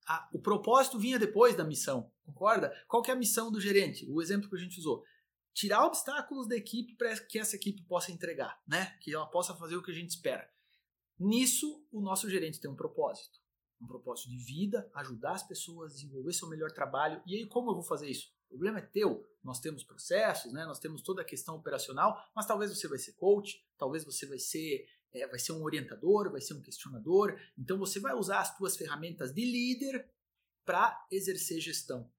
Ah, 0.08 0.28
o 0.32 0.40
propósito 0.40 0.98
vinha 0.98 1.18
depois 1.18 1.56
da 1.56 1.64
missão, 1.64 2.12
concorda? 2.24 2.72
Qual 2.86 3.02
que 3.02 3.10
é 3.10 3.14
a 3.14 3.18
missão 3.18 3.50
do 3.50 3.60
gerente? 3.60 4.06
O 4.08 4.22
exemplo 4.22 4.48
que 4.48 4.54
a 4.54 4.60
gente 4.60 4.78
usou. 4.78 5.02
Tirar 5.52 5.84
obstáculos 5.84 6.46
da 6.46 6.54
equipe 6.54 6.94
para 6.94 7.18
que 7.18 7.38
essa 7.38 7.56
equipe 7.56 7.82
possa 7.82 8.12
entregar, 8.12 8.60
né? 8.68 8.96
Que 9.00 9.12
ela 9.12 9.26
possa 9.26 9.56
fazer 9.56 9.74
o 9.74 9.82
que 9.82 9.90
a 9.90 9.94
gente 9.94 10.10
espera. 10.10 10.48
Nisso, 11.18 11.84
o 11.90 12.00
nosso 12.00 12.30
gerente 12.30 12.60
tem 12.60 12.70
um 12.70 12.76
propósito. 12.76 13.40
Um 13.80 13.86
propósito 13.86 14.30
de 14.30 14.36
vida, 14.36 14.90
ajudar 14.94 15.32
as 15.32 15.42
pessoas 15.42 15.92
a 15.92 15.94
desenvolver 15.94 16.32
seu 16.32 16.48
melhor 16.48 16.70
trabalho. 16.70 17.22
E 17.26 17.36
aí, 17.36 17.46
como 17.46 17.70
eu 17.70 17.74
vou 17.74 17.82
fazer 17.82 18.08
isso? 18.08 18.34
O 18.46 18.48
problema 18.48 18.78
é 18.78 18.82
teu. 18.82 19.24
Nós 19.42 19.60
temos 19.60 19.84
processos, 19.84 20.52
né? 20.52 20.64
nós 20.64 20.78
temos 20.78 21.02
toda 21.02 21.22
a 21.22 21.24
questão 21.24 21.56
operacional, 21.56 22.16
mas 22.34 22.46
talvez 22.46 22.70
você 22.70 22.88
vai 22.88 22.98
ser 22.98 23.12
coach, 23.12 23.64
talvez 23.76 24.04
você 24.04 24.26
vai 24.26 24.38
ser, 24.38 24.88
é, 25.12 25.26
vai 25.26 25.38
ser 25.38 25.52
um 25.52 25.62
orientador, 25.62 26.30
vai 26.30 26.40
ser 26.40 26.54
um 26.54 26.62
questionador. 26.62 27.38
Então 27.58 27.78
você 27.78 28.00
vai 28.00 28.14
usar 28.14 28.40
as 28.40 28.56
tuas 28.56 28.76
ferramentas 28.76 29.32
de 29.32 29.44
líder 29.44 30.08
para 30.64 31.06
exercer 31.10 31.60
gestão. 31.60 32.10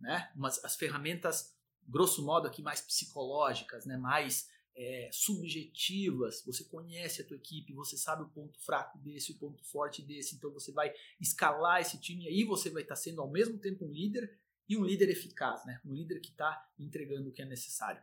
Né? 0.00 0.30
Mas 0.34 0.62
as 0.64 0.76
ferramentas, 0.76 1.54
grosso 1.86 2.24
modo, 2.24 2.46
aqui 2.46 2.62
mais 2.62 2.80
psicológicas, 2.80 3.86
né? 3.86 3.96
mais 3.96 4.48
é, 4.76 5.08
subjetivas, 5.12 6.42
você 6.44 6.64
conhece 6.64 7.22
a 7.22 7.24
tua 7.24 7.36
equipe, 7.36 7.72
você 7.72 7.96
sabe 7.96 8.22
o 8.22 8.28
ponto 8.28 8.58
fraco 8.60 8.98
desse, 8.98 9.32
o 9.32 9.38
ponto 9.38 9.64
forte 9.64 10.02
desse, 10.02 10.34
então 10.34 10.50
você 10.52 10.72
vai 10.72 10.92
escalar 11.20 11.80
esse 11.80 12.00
time 12.00 12.24
e 12.24 12.28
aí 12.28 12.44
você 12.44 12.70
vai 12.70 12.82
estar 12.82 12.96
sendo 12.96 13.20
ao 13.20 13.30
mesmo 13.30 13.58
tempo 13.58 13.84
um 13.84 13.92
líder 13.92 14.38
e 14.68 14.76
um 14.76 14.84
líder 14.84 15.10
eficaz, 15.10 15.64
né? 15.64 15.80
um 15.84 15.92
líder 15.92 16.20
que 16.20 16.30
está 16.30 16.68
entregando 16.78 17.28
o 17.28 17.32
que 17.32 17.42
é 17.42 17.44
necessário. 17.44 18.02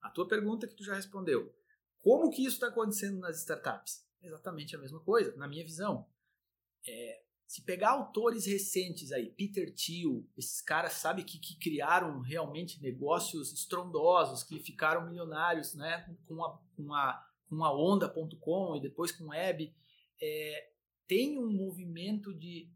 A 0.00 0.10
tua 0.10 0.28
pergunta 0.28 0.68
que 0.68 0.74
tu 0.74 0.84
já 0.84 0.94
respondeu, 0.94 1.52
como 1.98 2.30
que 2.30 2.42
isso 2.42 2.54
está 2.54 2.68
acontecendo 2.68 3.18
nas 3.18 3.38
startups? 3.38 4.06
Exatamente 4.22 4.76
a 4.76 4.78
mesma 4.78 5.00
coisa, 5.00 5.34
na 5.36 5.48
minha 5.48 5.64
visão. 5.64 6.08
É, 6.86 7.22
se 7.48 7.62
pegar 7.62 7.92
autores 7.92 8.44
recentes 8.44 9.10
aí, 9.10 9.30
Peter 9.30 9.74
Thiel, 9.74 10.22
esses 10.36 10.60
caras, 10.60 10.92
sabe, 10.92 11.24
que, 11.24 11.38
que 11.38 11.56
criaram 11.56 12.20
realmente 12.20 12.78
negócios 12.82 13.54
estrondosos, 13.54 14.44
que 14.44 14.60
ficaram 14.60 15.08
milionários 15.08 15.74
né, 15.74 16.14
com 16.26 16.44
a, 16.44 16.60
com 16.76 16.92
a, 16.92 17.26
com 17.48 17.64
a 17.64 17.74
onda.com 17.74 18.76
e 18.76 18.82
depois 18.82 19.12
com 19.12 19.28
web, 19.28 19.74
é, 20.20 20.70
tem 21.06 21.38
um 21.38 21.50
movimento 21.50 22.34
de 22.34 22.70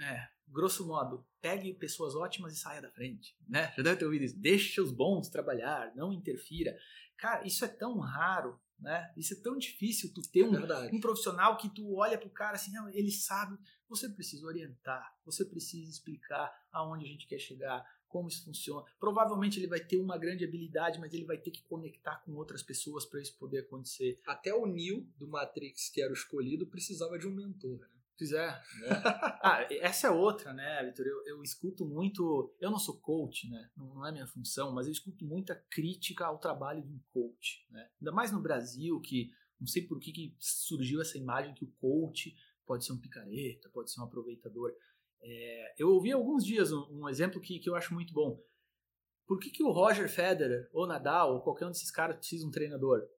é, 0.00 0.28
grosso 0.46 0.86
modo, 0.86 1.26
pegue 1.40 1.74
pessoas 1.74 2.14
ótimas 2.14 2.52
e 2.52 2.60
saia 2.60 2.80
da 2.80 2.92
frente, 2.92 3.36
né? 3.48 3.72
Já 3.76 3.82
deve 3.82 3.96
ter 3.96 4.04
ouvido 4.04 4.24
isso. 4.24 4.38
Deixe 4.38 4.80
os 4.80 4.92
bons 4.92 5.28
trabalhar, 5.28 5.92
não 5.96 6.12
interfira. 6.12 6.78
Cara, 7.18 7.44
isso 7.44 7.64
é 7.64 7.68
tão 7.68 7.98
raro, 7.98 8.60
né? 8.78 9.12
Isso 9.16 9.34
é 9.34 9.40
tão 9.40 9.56
difícil 9.56 10.12
tu 10.12 10.22
ter 10.22 10.44
um, 10.44 10.96
um 10.96 11.00
profissional 11.00 11.56
que 11.56 11.68
tu 11.68 11.94
olha 11.94 12.18
pro 12.18 12.30
cara 12.30 12.56
assim, 12.56 12.72
não, 12.72 12.88
ele 12.88 13.10
sabe. 13.10 13.56
Você 13.88 14.08
precisa 14.08 14.46
orientar, 14.46 15.14
você 15.24 15.44
precisa 15.44 15.90
explicar 15.90 16.52
aonde 16.72 17.04
a 17.04 17.08
gente 17.08 17.26
quer 17.26 17.38
chegar, 17.38 17.84
como 18.08 18.28
isso 18.28 18.44
funciona. 18.44 18.84
Provavelmente 19.00 19.58
ele 19.58 19.66
vai 19.66 19.80
ter 19.80 19.98
uma 19.98 20.18
grande 20.18 20.44
habilidade, 20.44 21.00
mas 21.00 21.12
ele 21.14 21.24
vai 21.24 21.38
ter 21.38 21.50
que 21.50 21.62
conectar 21.62 22.16
com 22.24 22.32
outras 22.34 22.62
pessoas 22.62 23.06
para 23.06 23.20
isso 23.20 23.36
poder 23.38 23.60
acontecer. 23.60 24.20
Até 24.26 24.54
o 24.54 24.66
Neil 24.66 25.08
do 25.16 25.26
Matrix, 25.26 25.88
que 25.88 26.02
era 26.02 26.10
o 26.10 26.14
escolhido, 26.14 26.66
precisava 26.66 27.18
de 27.18 27.26
um 27.26 27.34
mentor. 27.34 27.80
Né? 27.80 28.01
Fizer. 28.18 28.62
Né? 28.80 28.88
ah, 29.42 29.66
essa 29.70 30.06
é 30.06 30.10
outra, 30.10 30.52
né, 30.52 30.84
Vitor? 30.84 31.06
Eu, 31.06 31.26
eu, 31.26 31.42
escuto 31.42 31.84
muito. 31.84 32.54
Eu 32.60 32.70
não 32.70 32.78
sou 32.78 33.00
coach, 33.00 33.48
né? 33.48 33.70
Não, 33.76 33.94
não, 33.94 34.06
é 34.06 34.12
minha 34.12 34.26
função, 34.26 34.72
mas 34.72 34.86
eu 34.86 34.92
escuto 34.92 35.24
muita 35.24 35.54
crítica 35.70 36.26
ao 36.26 36.38
trabalho 36.38 36.82
de 36.82 36.92
um 36.92 37.00
coach, 37.12 37.66
né? 37.70 37.88
Ainda 38.00 38.12
mais 38.12 38.30
no 38.30 38.40
Brasil, 38.40 39.00
que 39.00 39.30
não 39.58 39.66
sei 39.66 39.86
por 39.86 39.98
que, 39.98 40.12
que 40.12 40.36
surgiu 40.38 41.00
essa 41.00 41.16
imagem 41.16 41.54
que 41.54 41.64
o 41.64 41.72
coach 41.80 42.36
pode 42.66 42.84
ser 42.84 42.92
um 42.92 43.00
picareta, 43.00 43.70
pode 43.70 43.90
ser 43.90 44.00
um 44.00 44.04
aproveitador. 44.04 44.72
É, 45.20 45.74
eu 45.78 45.88
ouvi 45.90 46.10
alguns 46.10 46.44
dias 46.44 46.72
um, 46.72 46.86
um, 46.90 47.08
exemplo 47.08 47.40
que, 47.40 47.58
que 47.58 47.68
eu 47.68 47.76
acho 47.76 47.94
muito 47.94 48.12
bom. 48.12 48.42
Por 49.26 49.38
que, 49.38 49.50
que 49.50 49.62
o 49.62 49.70
Roger 49.70 50.08
Federer, 50.08 50.68
ou 50.72 50.86
Nadal, 50.86 51.34
ou 51.34 51.40
qualquer 51.40 51.66
um 51.66 51.70
desses 51.70 51.90
caras 51.90 52.16
precisa 52.16 52.42
de 52.42 52.48
um 52.48 52.50
treinador? 52.50 53.08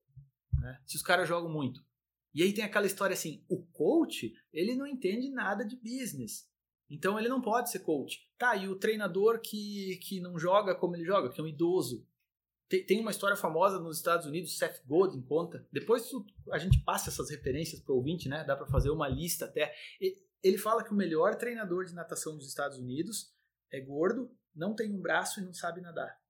Né? 0.53 0.81
Se 0.87 0.97
os 0.97 1.03
caras 1.03 1.27
jogam 1.27 1.51
muito. 1.51 1.85
E 2.35 2.43
aí 2.43 2.53
tem 2.53 2.65
aquela 2.65 2.87
história 2.87 3.15
assim, 3.15 3.45
o 3.49 3.63
coach, 3.67 4.35
ele 4.53 4.75
não 4.75 4.87
entende 4.87 5.31
nada 5.31 5.65
de 5.65 5.77
business. 5.77 6.49
Então 6.91 7.19
ele 7.19 7.29
não 7.29 7.41
pode 7.41 7.71
ser 7.71 7.81
coach. 7.81 8.29
Tá, 8.37 8.57
e 8.57 8.69
o 8.69 8.77
treinador 8.77 9.41
que, 9.41 9.99
que 10.03 10.21
não 10.21 10.39
joga 10.39 10.75
como 10.75 10.97
ele 10.97 11.05
joga, 11.05 11.31
que 11.31 11.41
é 11.41 11.45
um 11.45 11.49
idoso. 11.49 12.07
Tem, 12.69 12.85
tem 12.85 13.01
uma 13.01 13.11
história 13.11 13.37
famosa 13.37 13.79
nos 13.79 13.97
Estados 13.97 14.27
Unidos, 14.27 14.59
Seth 14.59 14.85
Godin 14.85 15.23
conta. 15.23 15.67
Depois 15.73 16.11
a 16.51 16.59
gente 16.59 16.83
passa 16.83 17.11
essas 17.11 17.31
referências 17.31 17.81
para 17.81 17.93
o 17.93 17.97
ouvinte, 17.97 18.29
né? 18.29 18.45
Dá 18.45 18.57
para 18.57 18.67
fazer 18.67 18.91
uma 18.91 19.09
lista 19.09 19.45
até. 19.45 19.73
Ele 20.43 20.59
fala 20.59 20.83
que 20.83 20.93
o 20.93 20.97
melhor 20.97 21.37
treinador 21.37 21.85
de 21.85 21.95
natação 21.95 22.37
dos 22.37 22.49
Estados 22.49 22.79
Unidos 22.79 23.33
é 23.73 23.81
gordo, 23.81 24.31
não 24.55 24.75
tem 24.75 24.93
um 24.93 25.01
braço 25.01 25.41
e 25.41 25.45
não 25.45 25.55
sabe 25.55 25.81
nadar. 25.81 26.24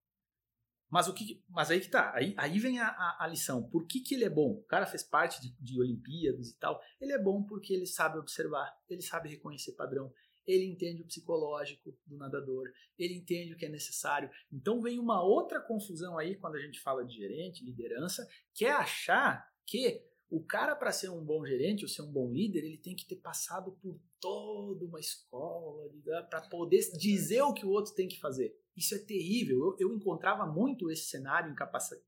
Mas 0.94 1.09
o 1.09 1.12
que, 1.12 1.42
mas 1.48 1.72
aí 1.72 1.80
que 1.80 1.90
tá, 1.90 2.12
aí, 2.14 2.35
aí 2.37 2.57
vem 2.61 2.78
a, 2.78 2.87
a, 2.87 3.24
a, 3.24 3.26
lição. 3.26 3.68
Por 3.68 3.85
que, 3.85 3.98
que 3.98 4.14
ele 4.14 4.26
é 4.26 4.30
bom? 4.30 4.52
O 4.52 4.62
cara 4.62 4.87
fez 4.87 5.02
parte 5.02 5.40
de, 5.42 5.52
de 5.61 5.80
Olimpíadas 5.80 6.50
e 6.50 6.57
tal. 6.57 6.80
Ele 7.00 7.12
é 7.12 7.18
bom 7.18 7.42
porque 7.42 7.74
ele 7.74 7.85
sabe 7.85 8.16
observar, 8.16 8.72
ele 8.88 9.02
sabe 9.02 9.28
reconhecer 9.28 9.72
padrão, 9.72 10.12
ele 10.46 10.64
entende 10.64 11.02
o 11.02 11.04
psicológico 11.04 11.92
do 12.07 12.16
nadador, 12.16 12.70
ele 12.96 13.14
entende 13.14 13.52
o 13.52 13.57
que 13.57 13.66
é 13.66 13.68
necessário. 13.68 14.30
Então 14.52 14.80
vem 14.80 15.00
uma 15.00 15.20
outra 15.20 15.61
confusão 15.61 16.16
aí 16.16 16.37
quando 16.37 16.54
a 16.54 16.61
gente 16.61 16.78
fala 16.80 17.04
de 17.04 17.16
gerente, 17.16 17.64
liderança, 17.64 18.24
que 18.54 18.64
é 18.64 18.70
achar 18.70 19.52
que 19.66 20.00
o 20.30 20.44
cara 20.44 20.76
para 20.76 20.92
ser 20.92 21.11
um 21.11 21.24
bom 21.24 21.44
gerente 21.44 21.83
ou 21.83 21.88
ser 21.88 22.02
um 22.02 22.12
bom 22.12 22.30
líder, 22.30 22.61
ele 22.61 22.78
tem 22.78 22.94
que 22.94 23.04
ter 23.04 23.16
passado 23.16 23.72
por 23.83 23.98
toda 24.20 24.85
uma 24.85 25.00
escola 25.00 25.90
para 26.30 26.42
poder 26.42 26.88
dizer 26.96 27.42
o 27.42 27.52
que 27.52 27.66
o 27.66 27.70
outro 27.70 27.92
tem 27.96 28.07
que 28.07 28.20
fazer. 28.20 28.57
Isso 28.76 28.94
é 28.94 28.98
terrível. 28.98 29.76
Eu, 29.78 29.88
eu 29.88 29.94
encontrava 29.94 30.46
muito 30.46 30.90
esse 30.90 31.04
cenário 31.04 31.50
em 31.50 31.54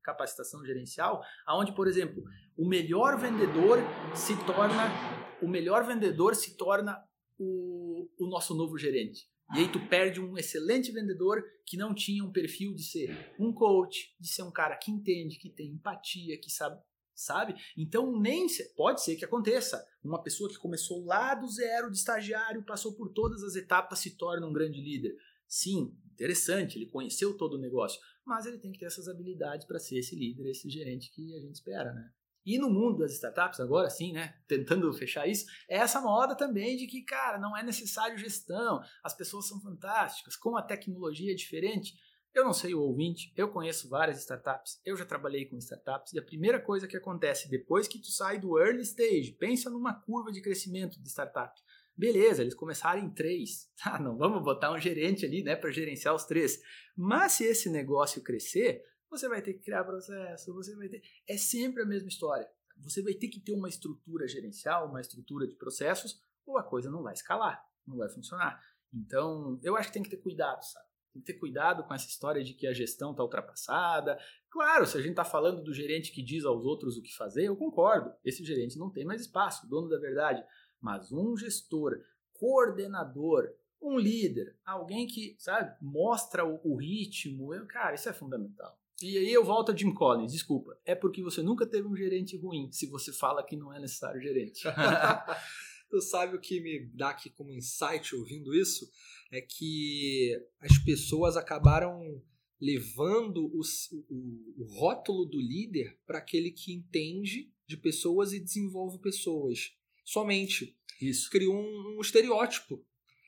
capacitação 0.03 0.65
gerencial, 0.65 1.21
aonde, 1.45 1.73
por 1.73 1.87
exemplo, 1.87 2.23
o 2.57 2.67
melhor 2.67 3.17
vendedor 3.19 3.79
se 4.15 4.35
torna 4.45 5.27
o 5.41 5.47
melhor 5.47 5.85
vendedor 5.85 6.35
se 6.35 6.57
torna 6.57 6.97
o, 7.37 8.09
o 8.17 8.27
nosso 8.27 8.55
novo 8.55 8.77
gerente. 8.77 9.27
E 9.55 9.59
aí 9.59 9.71
tu 9.71 9.79
perde 9.87 10.19
um 10.19 10.37
excelente 10.37 10.91
vendedor 10.91 11.41
que 11.65 11.77
não 11.77 11.93
tinha 11.93 12.23
um 12.23 12.31
perfil 12.31 12.73
de 12.73 12.83
ser 12.83 13.33
um 13.39 13.53
coach, 13.53 14.13
de 14.19 14.27
ser 14.27 14.43
um 14.43 14.51
cara 14.51 14.75
que 14.75 14.91
entende, 14.91 15.37
que 15.37 15.49
tem 15.49 15.71
empatia, 15.71 16.37
que 16.37 16.49
sabe, 16.49 16.81
sabe? 17.15 17.55
Então 17.77 18.19
nem 18.19 18.49
se, 18.49 18.75
pode 18.75 19.01
ser 19.01 19.15
que 19.15 19.23
aconteça. 19.23 19.81
Uma 20.03 20.21
pessoa 20.21 20.49
que 20.49 20.57
começou 20.57 21.05
lá 21.05 21.33
do 21.33 21.47
zero 21.47 21.89
de 21.89 21.97
estagiário, 21.97 22.65
passou 22.65 22.93
por 22.93 23.13
todas 23.13 23.41
as 23.41 23.55
etapas, 23.55 23.99
se 23.99 24.17
torna 24.17 24.45
um 24.45 24.53
grande 24.53 24.81
líder. 24.81 25.15
Sim, 25.47 25.95
interessante, 26.13 26.77
ele 26.77 26.87
conheceu 26.87 27.37
todo 27.37 27.53
o 27.53 27.61
negócio, 27.61 27.99
mas 28.25 28.45
ele 28.45 28.57
tem 28.57 28.71
que 28.71 28.79
ter 28.79 28.85
essas 28.85 29.07
habilidades 29.07 29.65
para 29.65 29.79
ser 29.79 29.99
esse 29.99 30.15
líder, 30.15 30.49
esse 30.49 30.69
gerente 30.69 31.11
que 31.11 31.35
a 31.35 31.39
gente 31.39 31.55
espera, 31.55 31.93
né? 31.93 32.11
E 32.45 32.57
no 32.57 32.69
mundo 32.69 32.99
das 32.99 33.11
startups, 33.11 33.59
agora 33.59 33.89
sim, 33.89 34.13
né, 34.13 34.33
tentando 34.47 34.91
fechar 34.93 35.27
isso, 35.27 35.45
é 35.69 35.79
essa 35.79 35.99
moda 35.99 36.33
também 36.33 36.77
de 36.77 36.87
que, 36.87 37.01
cara, 37.01 37.37
não 37.37 37.55
é 37.57 37.61
necessário 37.61 38.17
gestão, 38.17 38.81
as 39.03 39.13
pessoas 39.13 39.49
são 39.49 39.59
fantásticas, 39.59 40.37
como 40.37 40.57
a 40.57 40.61
tecnologia 40.61 41.33
é 41.33 41.35
diferente. 41.35 41.93
Eu 42.33 42.45
não 42.45 42.53
sei 42.53 42.73
o 42.73 42.81
ouvinte, 42.81 43.33
eu 43.35 43.49
conheço 43.49 43.89
várias 43.89 44.19
startups, 44.19 44.79
eu 44.85 44.95
já 44.95 45.05
trabalhei 45.05 45.45
com 45.45 45.57
startups, 45.57 46.13
e 46.13 46.19
a 46.19 46.23
primeira 46.23 46.57
coisa 46.57 46.87
que 46.87 46.95
acontece 46.95 47.49
depois 47.49 47.85
que 47.85 47.99
tu 47.99 48.11
sai 48.11 48.39
do 48.39 48.57
early 48.57 48.81
stage, 48.83 49.33
pensa 49.33 49.69
numa 49.69 49.93
curva 49.93 50.31
de 50.31 50.41
crescimento 50.41 51.01
de 51.01 51.09
startup. 51.09 51.53
Beleza, 51.97 52.43
eles 52.43 52.53
começaram 52.53 53.01
em 53.01 53.09
três. 53.09 53.67
Ah, 53.85 53.99
não 53.99 54.17
vamos 54.17 54.43
botar 54.43 54.71
um 54.73 54.79
gerente 54.79 55.25
ali, 55.25 55.43
né, 55.43 55.55
para 55.55 55.71
gerenciar 55.71 56.13
os 56.13 56.25
três. 56.25 56.61
Mas 56.95 57.33
se 57.33 57.45
esse 57.45 57.69
negócio 57.69 58.21
crescer, 58.21 58.83
você 59.09 59.29
vai 59.29 59.41
ter 59.41 59.53
que 59.53 59.63
criar 59.63 59.83
processo, 59.83 60.53
você 60.53 60.75
vai 60.75 60.89
ter. 60.89 61.01
É 61.27 61.37
sempre 61.37 61.83
a 61.83 61.85
mesma 61.85 62.09
história. 62.09 62.47
Você 62.83 63.01
vai 63.01 63.13
ter 63.13 63.27
que 63.29 63.39
ter 63.39 63.53
uma 63.53 63.69
estrutura 63.69 64.27
gerencial, 64.27 64.89
uma 64.89 65.01
estrutura 65.01 65.47
de 65.47 65.55
processos, 65.55 66.21
ou 66.45 66.57
a 66.57 66.63
coisa 66.63 66.91
não 66.91 67.01
vai 67.01 67.13
escalar, 67.13 67.63
não 67.85 67.97
vai 67.97 68.09
funcionar. 68.09 68.61
Então, 68.93 69.59
eu 69.63 69.75
acho 69.75 69.89
que 69.89 69.93
tem 69.93 70.03
que 70.03 70.09
ter 70.09 70.17
cuidado, 70.17 70.61
sabe? 70.63 70.85
Tem 71.13 71.21
que 71.21 71.33
ter 71.33 71.39
cuidado 71.39 71.83
com 71.83 71.93
essa 71.93 72.07
história 72.07 72.43
de 72.43 72.53
que 72.53 72.67
a 72.67 72.73
gestão 72.73 73.11
está 73.11 73.23
ultrapassada. 73.23 74.19
Claro, 74.51 74.85
se 74.85 74.97
a 74.97 75.01
gente 75.01 75.11
está 75.11 75.25
falando 75.25 75.63
do 75.63 75.73
gerente 75.73 76.11
que 76.11 76.21
diz 76.21 76.45
aos 76.45 76.63
outros 76.63 76.97
o 76.97 77.01
que 77.01 77.15
fazer, 77.15 77.45
eu 77.45 77.55
concordo. 77.55 78.13
Esse 78.23 78.43
gerente 78.43 78.77
não 78.77 78.91
tem 78.91 79.05
mais 79.05 79.21
espaço, 79.21 79.67
dono 79.67 79.89
da 79.89 79.97
verdade. 79.97 80.43
Mas 80.81 81.11
um 81.11 81.35
gestor, 81.35 81.99
coordenador, 82.33 83.49
um 83.81 83.97
líder, 83.97 84.55
alguém 84.65 85.07
que, 85.07 85.35
sabe, 85.39 85.75
mostra 85.81 86.45
o, 86.45 86.59
o 86.63 86.75
ritmo, 86.75 87.53
eu, 87.53 87.65
cara, 87.65 87.95
isso 87.95 88.09
é 88.09 88.13
fundamental. 88.13 88.77
E 89.01 89.17
aí 89.17 89.31
eu 89.31 89.45
volto 89.45 89.71
a 89.71 89.75
Jim 89.75 89.93
Collins, 89.93 90.31
desculpa. 90.31 90.75
É 90.83 90.95
porque 90.95 91.21
você 91.21 91.41
nunca 91.41 91.67
teve 91.67 91.87
um 91.87 91.95
gerente 91.95 92.35
ruim, 92.35 92.71
se 92.71 92.87
você 92.87 93.13
fala 93.13 93.43
que 93.43 93.55
não 93.55 93.71
é 93.71 93.79
necessário 93.79 94.19
gerente. 94.19 94.63
tu 95.89 96.01
sabe 96.01 96.35
o 96.35 96.41
que 96.41 96.59
me 96.59 96.85
dá 96.93 97.09
aqui 97.09 97.29
como 97.29 97.53
insight 97.53 98.15
ouvindo 98.15 98.55
isso? 98.55 98.89
É 99.31 99.41
que 99.41 100.35
as 100.59 100.77
pessoas 100.79 101.37
acabaram 101.37 102.21
levando 102.59 103.45
o, 103.45 103.61
o, 104.09 104.63
o 104.63 104.65
rótulo 104.79 105.25
do 105.25 105.39
líder 105.39 105.99
para 106.05 106.17
aquele 106.17 106.51
que 106.51 106.73
entende 106.73 107.51
de 107.67 107.77
pessoas 107.77 108.33
e 108.33 108.39
desenvolve 108.39 108.97
pessoas. 108.99 109.75
Somente. 110.07 110.73
Isso. 111.01 111.29
Criou 111.29 111.53
um, 111.53 111.97
um 111.97 112.01
estereótipo. 112.01 112.81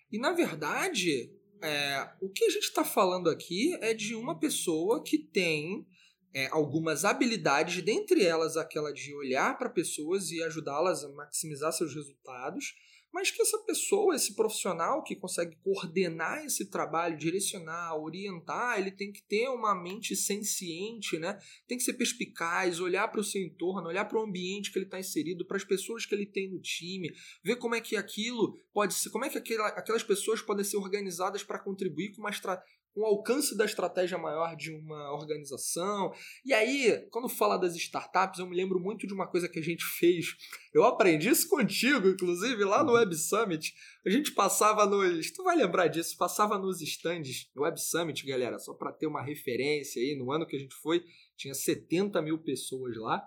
E 0.10 0.18
na 0.18 0.32
verdade, 0.32 1.30
é, 1.62 2.10
o 2.22 2.30
que 2.30 2.46
a 2.46 2.50
gente 2.50 2.63
está 2.63 2.86
falando 2.86 3.30
aqui 3.30 3.78
é 3.82 3.94
de 3.94 4.15
uma 4.15 4.39
pessoa 4.39 5.04
que 5.04 5.18
tem 5.18 5.86
é, 6.34 6.48
algumas 6.48 7.04
habilidades, 7.04 7.84
dentre 7.84 8.24
elas 8.24 8.56
aquela 8.56 8.94
de 8.94 9.13
olhar 9.13 9.58
para 9.58 9.70
pessoas 9.70 10.32
e 10.32 10.42
ajudá-las 10.42 11.04
a 11.04 11.10
maximizar 11.10 11.74
seus 11.74 11.94
resultados, 11.94 12.74
mas 13.13 13.32
que 13.32 13.41
essa 13.41 13.58
pessoa, 13.60 14.15
esse 14.15 14.36
profissional 14.36 15.04
que 15.04 15.15
consegue 15.15 15.56
coordenar 15.58 16.45
esse 16.45 16.69
trabalho, 16.69 17.17
direcionar, 17.17 17.95
orientar, 17.95 18.80
ele 18.80 18.91
tem 18.91 19.12
que 19.12 19.22
ter 19.24 19.50
uma 19.50 19.76
mente 19.76 20.15
senciente, 20.15 21.17
né? 21.17 21.39
Tem 21.67 21.78
que 21.78 21.84
ser 21.84 21.93
perspicaz, 21.93 22.80
olhar 22.80 23.08
para 23.08 23.22
o 23.22 23.24
seu 23.24 23.41
entorno, 23.41 23.88
olhar 23.88 24.06
para 24.06 24.19
o 24.19 24.24
ambiente 24.24 24.72
que 24.72 24.78
ele 24.78 24.86
está 24.86 25.00
inserido, 25.00 25.45
para 25.45 25.58
as 25.58 25.63
pessoas 25.63 26.06
que 26.06 26.13
ele 26.13 26.26
tem 26.26 26.50
no 26.50 26.62
time, 26.62 27.12
ver 27.43 27.56
como 27.58 27.76
é 27.76 27.82
que 27.82 27.95
aquilo 27.95 28.54
pode 28.74 28.93
ser, 28.93 29.10
como 29.10 29.26
é 29.26 29.30
que 29.30 29.38
aquelas 29.38 30.04
pessoas 30.04 30.41
podem 30.41 30.63
ser 30.63 30.78
organizadas 30.78 31.43
para 31.43 31.60
contribuir 31.60 32.12
com 32.12 32.22
uma 32.22 32.30
estratégia 32.30 32.79
um 32.95 33.06
alcance 33.06 33.56
da 33.56 33.65
estratégia 33.65 34.17
maior 34.17 34.56
de 34.56 34.71
uma 34.71 35.13
organização. 35.13 36.13
E 36.45 36.54
aí, 36.54 37.08
quando 37.12 37.30
fala 37.30 37.58
das 37.58 37.75
startups, 37.75 38.39
eu 38.39 38.47
me 38.47 38.56
lembro 38.56 38.80
muito 38.80 39.08
de 39.08 39.13
uma 39.13 39.28
coisa 39.28 39.47
que 39.47 39.60
a 39.60 39.63
gente 39.63 39.84
fez. 39.99 40.36
Eu 40.73 40.84
aprendi 40.84 41.30
isso 41.30 41.47
contigo, 41.47 42.08
inclusive, 42.08 42.63
lá 42.63 42.84
no 42.84 42.93
Web 42.93 43.15
Summit. 43.15 43.73
A 44.06 44.10
gente 44.10 44.32
passava 44.34 44.86
nos. 44.86 45.32
Tu 45.32 45.43
vai 45.43 45.56
lembrar 45.56 45.88
disso? 45.88 46.17
Passava 46.17 46.58
nos 46.58 46.82
stands 46.82 47.49
do 47.54 47.62
Web 47.62 47.80
Summit, 47.82 48.25
galera, 48.25 48.60
só 48.60 48.73
para 48.73 48.91
ter 48.91 49.08
uma 49.08 49.21
referência 49.21 50.02
aí. 50.02 50.15
No 50.15 50.32
ano 50.32 50.45
que 50.45 50.56
a 50.56 50.60
gente 50.60 50.75
foi, 50.75 51.04
tinha 51.38 51.54
70 51.54 52.21
mil 52.21 52.38
pessoas 52.39 52.95
lá. 52.97 53.23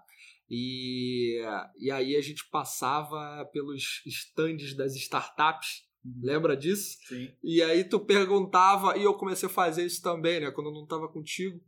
E, 0.50 1.40
e 1.78 1.90
aí 1.90 2.14
a 2.14 2.20
gente 2.20 2.46
passava 2.50 3.42
pelos 3.52 4.02
stands 4.04 4.74
das 4.76 4.94
startups 4.96 5.90
Uhum. 6.04 6.20
Lembra 6.22 6.56
disso? 6.56 6.98
Sim. 7.06 7.32
E 7.42 7.62
aí 7.62 7.84
tu 7.84 8.00
perguntava, 8.00 8.96
e 8.96 9.02
eu 9.02 9.14
comecei 9.14 9.48
a 9.48 9.52
fazer 9.52 9.84
isso 9.86 10.02
também, 10.02 10.40
né? 10.40 10.50
Quando 10.50 10.68
eu 10.68 10.74
não 10.74 10.86
tava 10.86 11.08
contigo. 11.08 11.60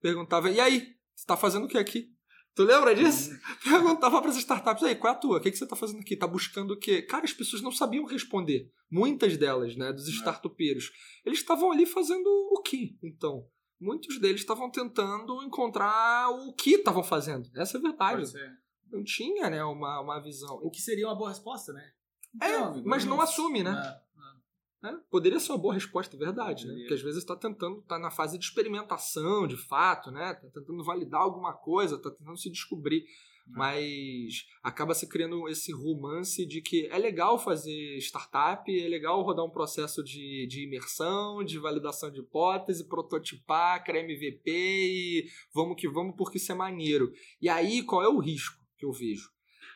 Perguntava, 0.00 0.50
e 0.50 0.60
aí? 0.60 0.94
Você 1.14 1.26
tá 1.26 1.36
fazendo 1.36 1.64
o 1.64 1.68
que 1.68 1.78
aqui? 1.78 2.10
Tu 2.54 2.64
lembra 2.64 2.94
disso? 2.94 3.30
Uhum. 3.30 3.38
Perguntava 3.64 4.20
para 4.20 4.30
as 4.30 4.36
startups, 4.36 4.82
aí, 4.82 4.94
qual 4.94 5.12
é 5.12 5.16
a 5.16 5.18
tua? 5.18 5.38
O 5.38 5.40
que, 5.40 5.50
que 5.50 5.56
você 5.56 5.66
tá 5.66 5.76
fazendo 5.76 6.00
aqui? 6.00 6.16
Tá 6.16 6.26
buscando 6.26 6.72
o 6.72 6.78
quê? 6.78 7.02
Cara, 7.02 7.24
as 7.24 7.32
pessoas 7.32 7.62
não 7.62 7.72
sabiam 7.72 8.04
responder. 8.04 8.70
Muitas 8.90 9.36
delas, 9.36 9.76
né? 9.76 9.92
Dos 9.92 10.08
é. 10.08 10.10
startupeiros. 10.10 10.90
Eles 11.24 11.38
estavam 11.38 11.72
ali 11.72 11.86
fazendo 11.86 12.26
o 12.26 12.60
quê, 12.62 12.94
então? 13.02 13.46
Muitos 13.80 14.20
deles 14.20 14.42
estavam 14.42 14.70
tentando 14.70 15.42
encontrar 15.42 16.30
o 16.30 16.54
que 16.54 16.74
estavam 16.74 17.02
fazendo. 17.02 17.50
Essa 17.56 17.78
é 17.78 17.80
a 17.80 17.82
verdade. 17.82 18.32
Não 18.90 19.02
tinha, 19.02 19.48
né, 19.48 19.64
uma, 19.64 20.00
uma 20.00 20.20
visão. 20.20 20.60
O 20.62 20.70
que 20.70 20.80
seria 20.80 21.08
uma 21.08 21.16
boa 21.16 21.30
resposta, 21.30 21.72
né? 21.72 21.90
É, 22.40 22.48
não, 22.58 22.82
mas 22.84 23.04
não 23.04 23.20
assume, 23.20 23.62
né? 23.62 24.00
É, 24.82 24.88
é. 24.88 24.96
Poderia 25.10 25.38
ser 25.38 25.52
uma 25.52 25.58
boa 25.58 25.74
resposta, 25.74 26.16
verdade, 26.16 26.66
né? 26.66 26.74
Porque 26.74 26.94
às 26.94 27.02
vezes 27.02 27.18
está 27.18 27.36
tentando, 27.36 27.80
está 27.80 27.98
na 27.98 28.10
fase 28.10 28.38
de 28.38 28.44
experimentação, 28.44 29.46
de 29.46 29.56
fato, 29.56 30.10
né? 30.10 30.32
Está 30.32 30.60
tentando 30.60 30.82
validar 30.84 31.20
alguma 31.20 31.52
coisa, 31.52 31.96
está 31.96 32.10
tentando 32.10 32.36
se 32.36 32.50
descobrir. 32.50 33.04
Mas 33.46 34.46
acaba 34.62 34.94
se 34.94 35.08
criando 35.08 35.48
esse 35.48 35.72
romance 35.72 36.46
de 36.46 36.62
que 36.62 36.86
é 36.86 36.96
legal 36.96 37.38
fazer 37.38 37.98
startup, 37.98 38.64
é 38.70 38.88
legal 38.88 39.20
rodar 39.22 39.44
um 39.44 39.50
processo 39.50 40.02
de, 40.02 40.46
de 40.46 40.64
imersão, 40.64 41.42
de 41.44 41.58
validação 41.58 42.10
de 42.10 42.20
hipótese, 42.20 42.88
prototipar, 42.88 43.84
criar 43.84 44.04
MVP 44.04 44.42
e 44.46 45.26
vamos 45.52 45.76
que 45.76 45.88
vamos 45.88 46.14
porque 46.16 46.38
isso 46.38 46.52
é 46.52 46.54
maneiro. 46.54 47.12
E 47.40 47.48
aí 47.48 47.82
qual 47.82 48.02
é 48.02 48.08
o 48.08 48.20
risco 48.20 48.64
que 48.78 48.86
eu 48.86 48.92
vejo? 48.92 49.28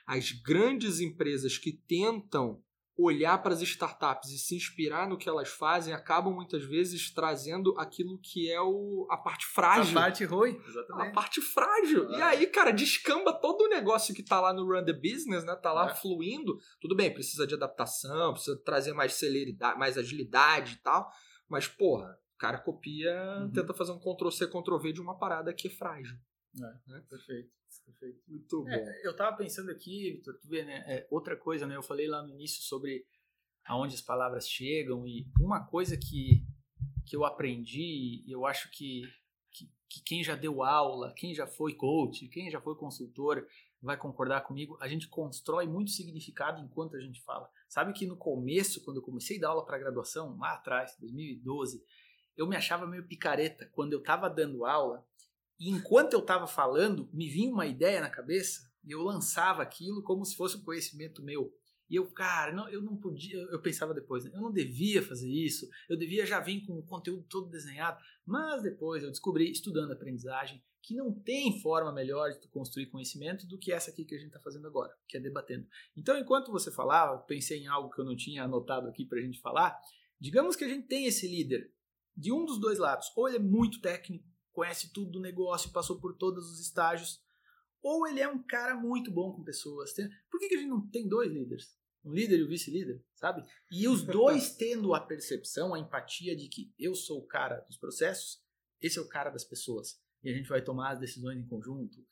As 0.07 0.31
grandes 0.31 1.01
empresas 1.01 1.59
que 1.59 1.73
tentam 1.73 2.63
olhar 2.99 3.43
para 3.43 3.53
as 3.53 3.61
startups 3.61 4.31
e 4.31 4.39
se 4.39 4.57
inspirar 4.57 5.07
no 5.07 5.19
que 5.19 5.29
elas 5.29 5.51
fazem 5.51 5.93
acabam 5.93 6.33
muitas 6.33 6.65
vezes 6.65 7.13
trazendo 7.13 7.79
aquilo 7.79 8.19
que 8.19 8.51
é 8.51 8.61
o, 8.61 9.07
a 9.11 9.19
parte 9.19 9.45
frágil. 9.47 9.99
A 9.99 10.03
parte 10.03 10.25
ruim, 10.25 10.59
exatamente. 10.67 11.09
A 11.09 11.13
parte 11.13 11.43
frágil. 11.43 12.11
E 12.11 12.23
aí, 12.23 12.47
cara, 12.47 12.71
descamba 12.71 13.35
todo 13.35 13.65
o 13.65 13.69
negócio 13.69 14.15
que 14.15 14.23
tá 14.23 14.41
lá 14.41 14.53
no 14.53 14.65
Run 14.65 14.85
the 14.85 14.95
Business, 14.95 15.45
né? 15.45 15.55
Tá 15.57 15.73
lá 15.73 15.91
é. 15.91 15.95
fluindo. 15.95 16.57
Tudo 16.81 16.97
bem, 16.97 17.13
precisa 17.13 17.47
de 17.47 17.55
adaptação, 17.55 18.33
precisa 18.33 18.57
trazer 18.65 18.95
mais 18.95 19.13
celeridade, 19.13 19.79
mais 19.79 19.99
agilidade 19.99 20.75
e 20.75 20.83
tal. 20.83 21.07
Mas, 21.49 21.69
porra, 21.69 22.19
o 22.35 22.39
cara 22.39 22.59
copia, 22.59 23.15
uhum. 23.41 23.53
tenta 23.53 23.75
fazer 23.75 23.93
um 23.93 23.99
Ctrl-C, 23.99 24.47
Ctrl-V 24.47 24.93
de 24.93 25.03
uma 25.03 25.19
parada 25.19 25.53
que 25.53 25.69
é 25.69 25.71
frágil. 25.71 26.17
É, 26.59 26.91
né? 26.91 27.05
Perfeito. 27.09 27.51
Perfeito. 27.85 28.23
Muito 28.29 28.69
é, 28.69 28.79
bom. 28.79 28.91
Eu 29.05 29.11
estava 29.13 29.37
pensando 29.37 29.71
aqui, 29.71 30.13
Vitor, 30.13 30.39
tu 30.41 30.49
vê, 30.49 30.65
né? 30.65 30.85
É, 30.87 31.07
outra 31.11 31.37
coisa, 31.37 31.67
né? 31.67 31.77
Eu 31.77 31.83
falei 31.83 32.09
lá 32.09 32.23
no 32.23 32.31
início 32.31 32.63
sobre 32.63 33.05
aonde 33.65 33.95
as 33.95 34.01
palavras 34.01 34.49
chegam 34.49 35.07
e 35.07 35.27
uma 35.41 35.65
coisa 35.65 35.97
que, 35.97 36.45
que 37.05 37.17
eu 37.17 37.25
aprendi, 37.25 38.23
e 38.27 38.31
eu 38.31 38.47
acho 38.47 38.71
que, 38.71 39.03
que, 39.51 39.71
que 39.89 40.03
quem 40.05 40.23
já 40.23 40.37
deu 40.37 40.63
aula, 40.63 41.13
quem 41.15 41.35
já 41.35 41.47
foi 41.47 41.75
coach, 41.75 42.29
quem 42.29 42.51
já 42.51 42.61
foi 42.61 42.77
consultor, 42.77 43.47
vai 43.83 43.97
concordar 43.97 44.43
comigo, 44.43 44.79
a 44.81 44.89
gente 44.89 45.09
constrói 45.09 45.67
muito 45.67 45.91
significado 45.91 46.61
enquanto 46.61 46.97
a 46.97 47.01
gente 47.01 47.23
fala. 47.23 47.51
Sabe 47.69 47.93
que 47.93 48.07
no 48.07 48.17
começo, 48.17 48.83
quando 48.85 48.99
eu 48.99 49.03
comecei 49.03 49.39
a 49.39 49.41
dar 49.41 49.49
aula 49.49 49.65
para 49.65 49.79
graduação, 49.79 50.37
lá 50.39 50.55
atrás, 50.55 50.97
2012, 50.99 51.85
eu 52.37 52.47
me 52.47 52.57
achava 52.57 52.87
meio 52.87 53.07
picareta 53.07 53.69
quando 53.73 53.93
eu 53.93 53.99
estava 53.99 54.29
dando 54.29 54.65
aula 54.65 55.05
e 55.59 55.71
enquanto 55.71 56.13
eu 56.13 56.21
estava 56.21 56.47
falando, 56.47 57.09
me 57.13 57.29
vinha 57.29 57.53
uma 57.53 57.67
ideia 57.67 58.01
na 58.01 58.11
cabeça 58.11 58.71
e 58.85 58.93
eu 58.93 59.03
lançava 59.03 59.63
aquilo 59.63 60.03
como 60.03 60.25
se 60.25 60.37
fosse 60.37 60.57
um 60.57 60.63
conhecimento 60.63 61.23
meu. 61.23 61.53
E 61.89 61.95
eu, 61.95 62.11
cara, 62.11 62.53
não, 62.53 62.69
eu 62.69 62.83
não 62.83 62.97
podia, 62.97 63.37
eu 63.37 63.63
pensava 63.63 63.95
depois, 63.95 64.25
né? 64.25 64.33
eu 64.35 64.41
não 64.41 64.53
devia 64.53 65.01
fazer 65.01 65.31
isso, 65.31 65.69
eu 65.89 65.97
devia 65.97 66.27
já 66.27 66.41
vir 66.41 66.67
com 66.67 66.79
o 66.79 66.83
conteúdo 66.83 67.25
todo 67.29 67.49
desenhado, 67.49 68.03
mas 68.25 68.63
depois 68.63 69.05
eu 69.05 69.11
descobri, 69.11 69.51
estudando 69.51 69.93
aprendizagem, 69.93 70.63
que 70.83 70.95
não 70.95 71.13
tem 71.13 71.61
forma 71.61 71.93
melhor 71.93 72.31
de 72.31 72.41
tu 72.41 72.49
construir 72.49 72.87
conhecimento 72.87 73.47
do 73.47 73.59
que 73.59 73.73
essa 73.73 73.91
aqui 73.91 74.05
que 74.05 74.15
a 74.15 74.19
gente 74.19 74.29
está 74.29 74.41
fazendo 74.41 74.67
agora, 74.67 74.93
que 75.09 75.17
é 75.17 75.21
debatendo. 75.21 75.67
Então, 75.97 76.19
enquanto 76.19 76.51
você 76.51 76.73
falava, 76.73 77.19
pensei 77.23 77.61
em 77.61 77.67
algo 77.67 77.91
que 77.91 78.01
eu 78.01 78.05
não 78.05 78.17
tinha 78.17 78.45
anotado 78.45 78.89
aqui 78.89 79.05
para 79.05 79.19
a 79.19 79.23
gente 79.23 79.41
falar, 79.41 79.77
digamos 80.21 80.57
que 80.57 80.65
a 80.65 80.69
gente 80.69 80.87
tem 80.89 81.07
esse 81.07 81.27
líder 81.27 81.73
de 82.17 82.33
um 82.33 82.45
dos 82.45 82.61
dois 82.61 82.79
lados, 82.79 83.13
ou 83.17 83.29
ele 83.29 83.37
é 83.37 83.41
muito 83.41 83.81
técnico, 83.81 84.25
conhece 84.57 84.91
tudo 84.91 85.11
do 85.11 85.21
negócio, 85.21 85.71
passou 85.71 86.01
por 86.01 86.17
todos 86.17 86.51
os 86.51 86.61
estágios, 86.61 87.23
ou 87.83 88.09
ele 88.09 88.21
é 88.21 88.27
um 88.27 88.43
cara 88.43 88.75
muito 88.75 89.11
bom 89.11 89.33
com 89.33 89.45
pessoas. 89.45 89.93
Por 90.31 90.41
que, 90.41 90.49
que 90.49 90.55
a 90.55 90.59
gente 90.59 90.71
não 90.71 90.89
tem 90.89 91.07
dois 91.07 91.31
líderes? 91.31 91.79
Um 92.03 92.13
líder 92.13 92.39
e 92.39 92.43
o 92.43 92.49
vice-líder, 92.49 93.05
sabe? 93.15 93.47
E 93.71 93.87
os 93.87 94.03
dois 94.07 94.57
tendo 94.57 94.95
a 94.95 95.01
percepção, 95.01 95.75
a 95.75 95.79
empatia 95.79 96.35
de 96.35 96.49
que 96.49 96.73
eu 96.79 96.95
sou 96.95 97.19
o 97.19 97.27
cara 97.27 97.61
dos 97.61 97.77
processos, 97.77 98.43
esse 98.81 98.99
é 98.99 99.03
o 99.03 99.09
cara 99.09 99.29
das 99.29 99.45
pessoas. 99.45 100.01
E 100.25 100.31
a 100.31 100.33
gente 100.33 100.49
vai 100.49 100.63
tomar 100.63 100.93
as 100.93 100.99
decisões 100.99 101.39
em 101.39 101.47
conjunto. 101.47 102.05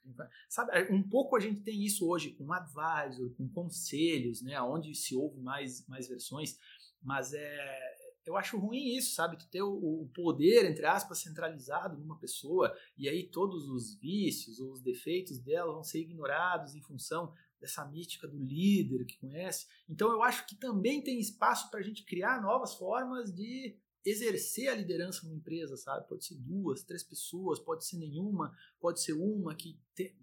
Sabe, 0.48 0.92
um 0.92 1.02
pouco 1.02 1.37
a 1.37 1.40
gente 1.40 1.62
tem 1.62 1.83
isso 1.83 2.07
hoje 2.07 2.33
com 2.33 2.52
advisor, 2.52 3.35
com 3.35 3.48
conselhos, 3.48 4.42
né? 4.42 4.61
Onde 4.61 4.94
se 4.94 5.16
ouve 5.16 5.40
mais, 5.40 5.87
mais 5.88 6.07
versões. 6.07 6.59
Mas 7.02 7.33
é, 7.33 7.93
eu 8.26 8.37
acho 8.37 8.58
ruim 8.58 8.96
isso, 8.96 9.14
sabe? 9.14 9.37
Tu 9.37 9.48
ter 9.48 9.62
o, 9.62 9.72
o, 9.72 10.08
poder, 10.14 10.64
entre 10.64 10.87
aspas, 10.87 11.18
centralizado 11.18 11.98
numa 11.98 12.18
pessoa 12.18 12.74
e 12.96 13.08
aí 13.08 13.28
todos 13.28 13.68
os 13.68 13.94
vícios 13.94 14.60
ou 14.60 14.72
os 14.72 14.80
defeitos 14.80 15.38
dela 15.38 15.72
vão 15.72 15.84
ser 15.84 16.00
ignorados 16.00 16.74
em 16.74 16.80
função 16.80 17.32
dessa 17.60 17.84
mística 17.87 18.28
do 18.28 18.38
líder 18.38 19.04
que 19.04 19.18
conhece. 19.18 19.66
Então 19.88 20.10
eu 20.12 20.22
acho 20.22 20.46
que 20.46 20.56
também 20.56 21.02
tem 21.02 21.18
espaço 21.18 21.70
para 21.70 21.80
a 21.80 21.82
gente 21.82 22.04
criar 22.04 22.42
novas 22.42 22.74
formas 22.74 23.32
de 23.32 23.76
exercer 24.04 24.68
a 24.68 24.74
liderança 24.74 25.24
numa 25.24 25.37
empresa, 25.37 25.76
sabe? 25.76 26.06
Pode 26.06 26.26
ser 26.26 26.34
duas, 26.37 26.82
três 26.82 27.02
pessoas, 27.02 27.58
pode 27.58 27.87
ser 27.87 27.96
nenhuma, 27.96 28.54
pode 28.78 29.00
ser 29.00 29.14
uma 29.14 29.54
que 29.54 29.80
te, 29.94 30.14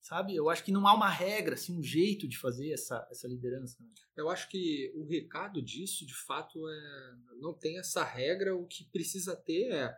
sabe? 0.00 0.34
Eu 0.34 0.48
acho 0.48 0.64
que 0.64 0.72
não 0.72 0.86
há 0.86 0.94
uma 0.94 1.10
regra, 1.10 1.54
assim, 1.54 1.76
um 1.76 1.82
jeito 1.82 2.26
de 2.28 2.38
fazer 2.38 2.72
essa, 2.72 3.06
essa 3.10 3.28
liderança. 3.28 3.76
Né? 3.80 3.88
Eu 4.16 4.28
acho 4.28 4.48
que 4.48 4.92
o 4.94 5.04
recado 5.06 5.62
disso, 5.62 6.06
de 6.06 6.14
fato, 6.14 6.68
é 6.68 7.14
não 7.40 7.52
tem 7.52 7.78
essa 7.78 8.04
regra. 8.04 8.54
O 8.56 8.66
que 8.66 8.84
precisa 8.84 9.36
ter 9.36 9.72
é 9.72 9.96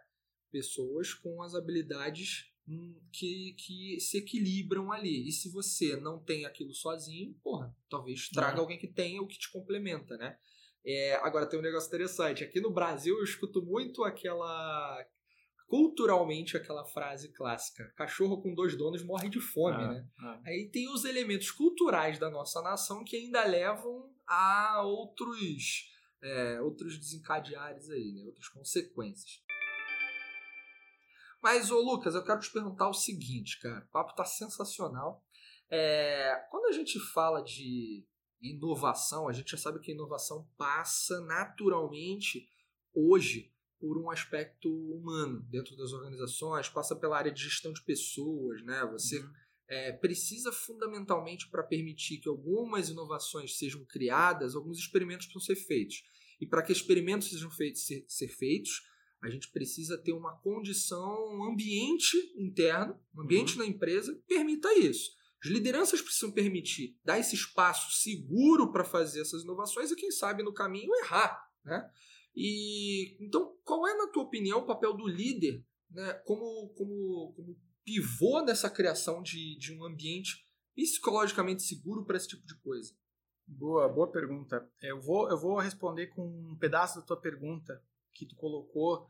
pessoas 0.50 1.14
com 1.14 1.42
as 1.42 1.54
habilidades 1.54 2.52
hum, 2.68 3.00
que, 3.12 3.54
que 3.58 4.00
se 4.00 4.18
equilibram 4.18 4.92
ali. 4.92 5.28
E 5.28 5.32
se 5.32 5.48
você 5.48 5.96
não 5.96 6.18
tem 6.18 6.44
aquilo 6.44 6.74
sozinho, 6.74 7.34
porra, 7.42 7.74
talvez 7.88 8.28
traga 8.28 8.58
é. 8.58 8.60
alguém 8.60 8.78
que 8.78 8.88
tenha 8.88 9.22
o 9.22 9.26
que 9.26 9.38
te 9.38 9.50
complementa, 9.50 10.16
né? 10.16 10.36
É, 10.84 11.14
agora 11.16 11.46
tem 11.46 11.58
um 11.58 11.62
negócio 11.62 11.88
interessante. 11.88 12.42
Aqui 12.42 12.60
no 12.60 12.72
Brasil 12.72 13.16
eu 13.16 13.24
escuto 13.24 13.62
muito 13.62 14.02
aquela 14.02 15.06
culturalmente 15.70 16.56
aquela 16.56 16.84
frase 16.84 17.32
clássica: 17.32 17.90
cachorro 17.96 18.42
com 18.42 18.52
dois 18.52 18.76
donos 18.76 19.04
morre 19.04 19.30
de 19.30 19.40
fome, 19.40 19.84
ah, 19.84 19.88
né? 19.88 20.08
Ah. 20.18 20.40
Aí 20.44 20.68
tem 20.68 20.92
os 20.92 21.04
elementos 21.04 21.52
culturais 21.52 22.18
da 22.18 22.28
nossa 22.28 22.60
nação 22.60 23.04
que 23.04 23.16
ainda 23.16 23.44
levam 23.44 24.12
a 24.26 24.82
outros 24.82 25.88
é, 26.20 26.60
outros 26.60 26.98
desencadeares 26.98 27.88
aí, 27.88 28.12
né? 28.12 28.24
Outras 28.26 28.48
consequências. 28.48 29.40
Mas, 31.40 31.70
ô 31.70 31.80
Lucas, 31.80 32.14
eu 32.14 32.24
quero 32.24 32.40
te 32.40 32.52
perguntar 32.52 32.88
o 32.88 32.92
seguinte, 32.92 33.58
cara. 33.60 33.82
O 33.86 33.92
papo 33.92 34.14
tá 34.14 34.26
sensacional. 34.26 35.24
É, 35.70 36.46
quando 36.50 36.66
a 36.66 36.72
gente 36.72 36.98
fala 36.98 37.42
de 37.42 38.04
inovação, 38.42 39.28
a 39.28 39.32
gente 39.32 39.52
já 39.52 39.56
sabe 39.56 39.78
que 39.78 39.90
a 39.90 39.94
inovação 39.94 40.46
passa 40.58 41.20
naturalmente 41.22 42.46
hoje 42.92 43.49
por 43.80 43.96
um 43.96 44.10
aspecto 44.10 44.70
humano 44.70 45.40
dentro 45.50 45.74
das 45.76 45.92
organizações, 45.92 46.68
passa 46.68 46.94
pela 46.94 47.16
área 47.16 47.32
de 47.32 47.42
gestão 47.42 47.72
de 47.72 47.82
pessoas, 47.82 48.62
né? 48.62 48.86
Você 48.92 49.18
uhum. 49.18 49.32
é, 49.68 49.92
precisa 49.92 50.52
fundamentalmente 50.52 51.48
para 51.48 51.62
permitir 51.62 52.18
que 52.18 52.28
algumas 52.28 52.90
inovações 52.90 53.56
sejam 53.56 53.84
criadas, 53.86 54.54
alguns 54.54 54.78
experimentos 54.78 55.26
precisam 55.26 55.54
ser 55.54 55.66
feitos. 55.66 56.04
E 56.38 56.46
para 56.46 56.62
que 56.62 56.72
experimentos 56.72 57.30
sejam 57.30 57.50
feitos, 57.50 57.86
ser, 57.86 58.04
ser 58.06 58.28
feitos, 58.28 58.82
a 59.22 59.28
gente 59.28 59.50
precisa 59.50 59.98
ter 59.98 60.12
uma 60.12 60.36
condição, 60.38 61.34
um 61.34 61.50
ambiente 61.50 62.16
interno, 62.36 62.98
um 63.14 63.22
ambiente 63.22 63.52
uhum. 63.52 63.60
na 63.60 63.66
empresa 63.66 64.14
que 64.14 64.22
permita 64.34 64.72
isso. 64.74 65.10
As 65.42 65.50
lideranças 65.50 66.02
precisam 66.02 66.30
permitir 66.30 66.98
dar 67.02 67.18
esse 67.18 67.34
espaço 67.34 67.90
seguro 68.02 68.70
para 68.70 68.84
fazer 68.84 69.22
essas 69.22 69.42
inovações 69.42 69.90
e, 69.90 69.96
quem 69.96 70.10
sabe, 70.10 70.42
no 70.42 70.52
caminho 70.52 70.94
errar. 71.02 71.42
Né? 71.64 71.90
E 72.42 73.18
então, 73.20 73.54
qual 73.62 73.86
é, 73.86 73.94
na 73.94 74.06
tua 74.06 74.22
opinião, 74.22 74.60
o 74.60 74.66
papel 74.66 74.94
do 74.94 75.06
líder 75.06 75.62
né, 75.90 76.14
como, 76.24 76.70
como, 76.70 77.34
como 77.36 77.60
pivô 77.84 78.40
nessa 78.40 78.70
criação 78.70 79.22
de, 79.22 79.58
de 79.58 79.74
um 79.74 79.84
ambiente 79.84 80.48
psicologicamente 80.74 81.62
seguro 81.62 82.02
para 82.06 82.16
esse 82.16 82.28
tipo 82.28 82.46
de 82.46 82.58
coisa? 82.60 82.94
Boa, 83.46 83.86
boa 83.90 84.10
pergunta. 84.10 84.66
Eu 84.80 84.98
vou, 85.02 85.28
eu 85.28 85.38
vou 85.38 85.58
responder 85.58 86.06
com 86.06 86.22
um 86.22 86.56
pedaço 86.56 87.00
da 87.00 87.04
tua 87.04 87.20
pergunta 87.20 87.78
que 88.14 88.24
tu 88.24 88.34
colocou. 88.36 89.06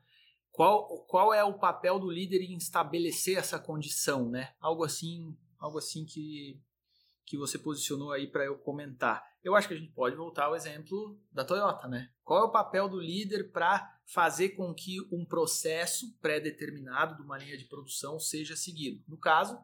Qual, 0.51 1.05
qual 1.05 1.33
é 1.33 1.45
o 1.45 1.57
papel 1.57 2.01
do 2.01 2.11
líder 2.11 2.43
em 2.43 2.57
estabelecer 2.57 3.39
essa 3.39 3.61
condição, 3.61 4.29
né? 4.29 4.53
Algo 4.59 4.83
assim, 4.83 5.39
algo 5.57 5.79
assim 5.79 6.05
que, 6.05 6.61
que 7.31 7.39
você 7.39 7.59
posicionou 7.59 8.13
aí 8.13 8.27
para 8.27 8.45
eu 8.45 8.59
comentar 8.59 9.23
eu 9.43 9.55
acho 9.55 9.69
que 9.69 9.75
a 9.75 9.77
gente 9.77 9.93
pode 9.93 10.17
voltar 10.17 10.47
ao 10.47 10.57
exemplo 10.57 11.19
da 11.33 11.45
Toyota, 11.45 11.89
né? 11.89 12.11
Qual 12.23 12.45
é 12.45 12.47
o 12.47 12.53
papel 12.53 12.89
do 12.89 13.01
líder 13.01 13.51
para 13.51 13.99
fazer 14.05 14.51
com 14.51 14.75
que 14.75 15.01
um 15.11 15.25
processo 15.25 16.15
pré-determinado 16.21 17.17
de 17.17 17.23
uma 17.23 17.39
linha 17.39 17.57
de 17.57 17.65
produção 17.65 18.19
seja 18.19 18.55
seguido? 18.55 19.03
No 19.09 19.17
caso, 19.17 19.59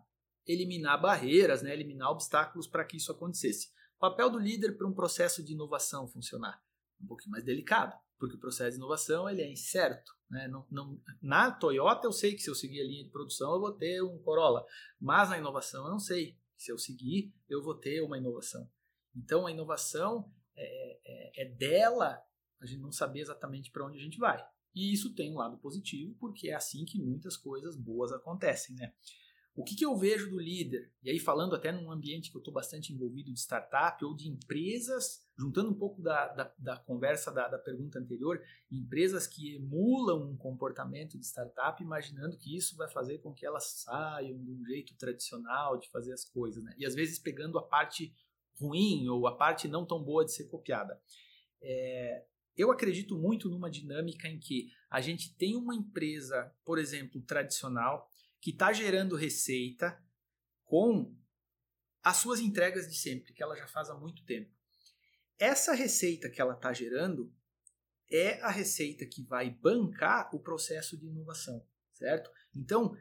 eliminar 0.46 1.00
barreiras, 1.00 1.62
né? 1.62 1.74
eliminar 1.74 2.10
obstáculos 2.10 2.66
para 2.66 2.84
que 2.84 2.96
isso 2.96 3.12
acontecesse. 3.12 3.68
O 3.96 4.00
papel 4.00 4.30
do 4.30 4.38
líder 4.38 4.78
para 4.78 4.86
um 4.86 4.94
processo 4.94 5.44
de 5.44 5.52
inovação 5.52 6.08
funcionar? 6.08 6.62
Um 7.00 7.06
pouquinho 7.06 7.32
mais 7.32 7.44
delicado, 7.44 7.94
porque 8.18 8.36
o 8.36 8.40
processo 8.40 8.70
de 8.70 8.76
inovação 8.76 9.28
ele 9.28 9.42
é 9.42 9.52
incerto. 9.52 10.12
Né? 10.30 10.48
Não, 10.48 10.66
não, 10.70 10.98
na 11.20 11.50
Toyota 11.50 12.06
eu 12.06 12.12
sei 12.12 12.34
que 12.34 12.42
se 12.42 12.48
eu 12.48 12.54
seguir 12.54 12.80
a 12.80 12.84
linha 12.84 13.04
de 13.04 13.10
produção 13.10 13.52
eu 13.52 13.60
vou 13.60 13.72
ter 13.72 14.02
um 14.02 14.18
Corolla, 14.22 14.64
mas 14.98 15.28
na 15.28 15.36
inovação 15.36 15.84
eu 15.84 15.90
não 15.90 15.98
sei. 15.98 16.38
Se 16.56 16.72
eu 16.72 16.78
seguir, 16.78 17.34
eu 17.48 17.62
vou 17.62 17.74
ter 17.74 18.00
uma 18.02 18.18
inovação. 18.18 18.70
Então 19.14 19.46
a 19.46 19.50
inovação 19.50 20.32
é, 20.56 21.00
é, 21.04 21.42
é 21.42 21.44
dela 21.50 22.22
a 22.60 22.66
gente 22.66 22.80
não 22.80 22.92
saber 22.92 23.20
exatamente 23.20 23.70
para 23.70 23.86
onde 23.86 23.98
a 23.98 24.02
gente 24.02 24.18
vai. 24.18 24.42
E 24.74 24.92
isso 24.92 25.14
tem 25.14 25.32
um 25.32 25.38
lado 25.38 25.58
positivo, 25.58 26.14
porque 26.18 26.48
é 26.48 26.54
assim 26.54 26.84
que 26.84 27.00
muitas 27.00 27.36
coisas 27.36 27.76
boas 27.76 28.12
acontecem, 28.12 28.76
né? 28.76 28.92
O 29.56 29.64
que, 29.64 29.74
que 29.74 29.86
eu 29.86 29.96
vejo 29.96 30.28
do 30.28 30.38
líder? 30.38 30.92
E 31.02 31.08
aí, 31.08 31.18
falando 31.18 31.54
até 31.54 31.72
num 31.72 31.90
ambiente 31.90 32.30
que 32.30 32.36
eu 32.36 32.40
estou 32.40 32.52
bastante 32.52 32.92
envolvido 32.92 33.32
de 33.32 33.40
startup 33.40 34.04
ou 34.04 34.14
de 34.14 34.28
empresas, 34.28 35.26
juntando 35.34 35.70
um 35.70 35.74
pouco 35.74 36.02
da, 36.02 36.28
da, 36.28 36.54
da 36.58 36.76
conversa 36.76 37.32
da, 37.32 37.48
da, 37.48 37.58
pergunta 37.58 37.98
anterior, 37.98 38.38
empresas 38.70 39.26
que 39.26 39.54
emulam 39.54 40.30
um 40.30 40.36
comportamento 40.36 41.18
de 41.18 41.24
startup, 41.24 41.82
imaginando 41.82 42.36
que 42.36 42.54
isso 42.54 42.76
vai 42.76 42.86
fazer 42.90 43.16
com 43.20 43.32
que 43.32 43.46
elas 43.46 43.80
saiam 43.82 44.38
de 44.38 44.50
um 44.50 44.62
jeito 44.66 44.94
tradicional 44.98 45.78
de 45.78 45.88
fazer 45.88 46.12
as 46.12 46.26
coisas, 46.26 46.62
né? 46.62 46.74
E 46.76 46.84
às 46.84 46.94
vezes 46.94 47.18
pegando 47.18 47.58
a 47.58 47.62
parte 47.62 48.14
ruim 48.60 49.08
ou 49.08 49.26
a 49.26 49.36
parte 49.36 49.68
não 49.68 49.86
tão 49.86 50.04
boa 50.04 50.22
de 50.22 50.32
ser 50.32 50.48
copiada. 50.48 51.00
É, 51.62 52.26
eu 52.54 52.70
acredito 52.70 53.16
muito 53.16 53.48
numa 53.48 53.70
dinâmica 53.70 54.28
em 54.28 54.38
que 54.38 54.70
a 54.90 55.00
gente 55.00 55.34
tem 55.34 55.56
uma 55.56 55.74
empresa, 55.74 56.52
por 56.62 56.78
exemplo, 56.78 57.22
tradicional, 57.22 58.06
que 58.46 58.52
está 58.52 58.72
gerando 58.72 59.16
receita 59.16 60.00
com 60.66 61.12
as 62.00 62.18
suas 62.18 62.38
entregas 62.38 62.88
de 62.88 62.96
sempre, 62.96 63.32
que 63.32 63.42
ela 63.42 63.56
já 63.56 63.66
faz 63.66 63.90
há 63.90 63.94
muito 63.96 64.24
tempo. 64.24 64.48
Essa 65.36 65.74
receita 65.74 66.30
que 66.30 66.40
ela 66.40 66.54
está 66.54 66.72
gerando 66.72 67.34
é 68.08 68.40
a 68.42 68.50
receita 68.52 69.04
que 69.04 69.24
vai 69.24 69.50
bancar 69.50 70.32
o 70.32 70.38
processo 70.38 70.96
de 70.96 71.08
inovação, 71.08 71.66
certo? 71.92 72.30
Então, 72.54 72.96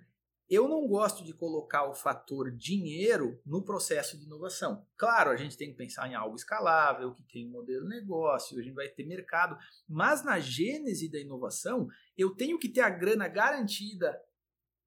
eu 0.50 0.68
não 0.68 0.88
gosto 0.88 1.24
de 1.24 1.32
colocar 1.32 1.88
o 1.88 1.94
fator 1.94 2.50
dinheiro 2.50 3.40
no 3.46 3.64
processo 3.64 4.18
de 4.18 4.26
inovação. 4.26 4.84
Claro, 4.98 5.30
a 5.30 5.38
gente 5.38 5.56
tem 5.56 5.70
que 5.70 5.78
pensar 5.78 6.10
em 6.10 6.16
algo 6.16 6.36
escalável, 6.36 7.14
que 7.14 7.22
tem 7.22 7.48
um 7.48 7.52
modelo 7.52 7.84
de 7.84 7.90
negócio, 7.90 8.58
a 8.58 8.64
gente 8.64 8.74
vai 8.74 8.90
ter 8.90 9.06
mercado, 9.06 9.56
mas 9.88 10.26
na 10.26 10.40
gênese 10.40 11.08
da 11.08 11.20
inovação, 11.20 11.88
eu 12.18 12.36
tenho 12.36 12.58
que 12.58 12.68
ter 12.68 12.82
a 12.82 12.90
grana 12.90 13.28
garantida 13.28 14.20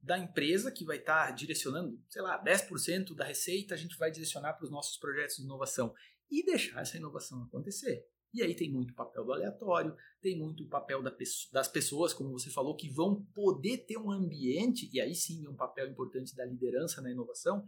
da 0.01 0.19
empresa 0.19 0.71
que 0.71 0.85
vai 0.85 0.99
estar 0.99 1.31
direcionando, 1.33 2.01
sei 2.09 2.23
lá, 2.23 2.43
10% 2.43 3.15
da 3.15 3.25
receita 3.25 3.75
a 3.75 3.79
gente 3.79 3.97
vai 3.97 4.11
direcionar 4.11 4.55
para 4.55 4.65
os 4.65 4.71
nossos 4.71 4.97
projetos 4.97 5.37
de 5.37 5.43
inovação 5.43 5.95
e 6.31 6.45
deixar 6.45 6.81
essa 6.81 6.97
inovação 6.97 7.43
acontecer. 7.43 8.07
E 8.33 8.43
aí 8.43 8.55
tem 8.55 8.71
muito 8.71 8.95
papel 8.95 9.25
do 9.25 9.33
aleatório, 9.33 9.97
tem 10.21 10.39
muito 10.39 10.67
papel 10.69 11.03
da, 11.03 11.15
das 11.53 11.69
pessoas, 11.69 12.13
como 12.13 12.31
você 12.31 12.51
falou, 12.51 12.77
que 12.77 12.89
vão 12.89 13.25
poder 13.35 13.79
ter 13.79 13.97
um 13.97 14.11
ambiente, 14.11 14.89
e 14.93 15.01
aí 15.01 15.15
sim 15.15 15.45
é 15.47 15.49
um 15.49 15.57
papel 15.57 15.89
importante 15.89 16.37
da 16.37 16.45
liderança 16.45 17.01
na 17.01 17.11
inovação. 17.11 17.67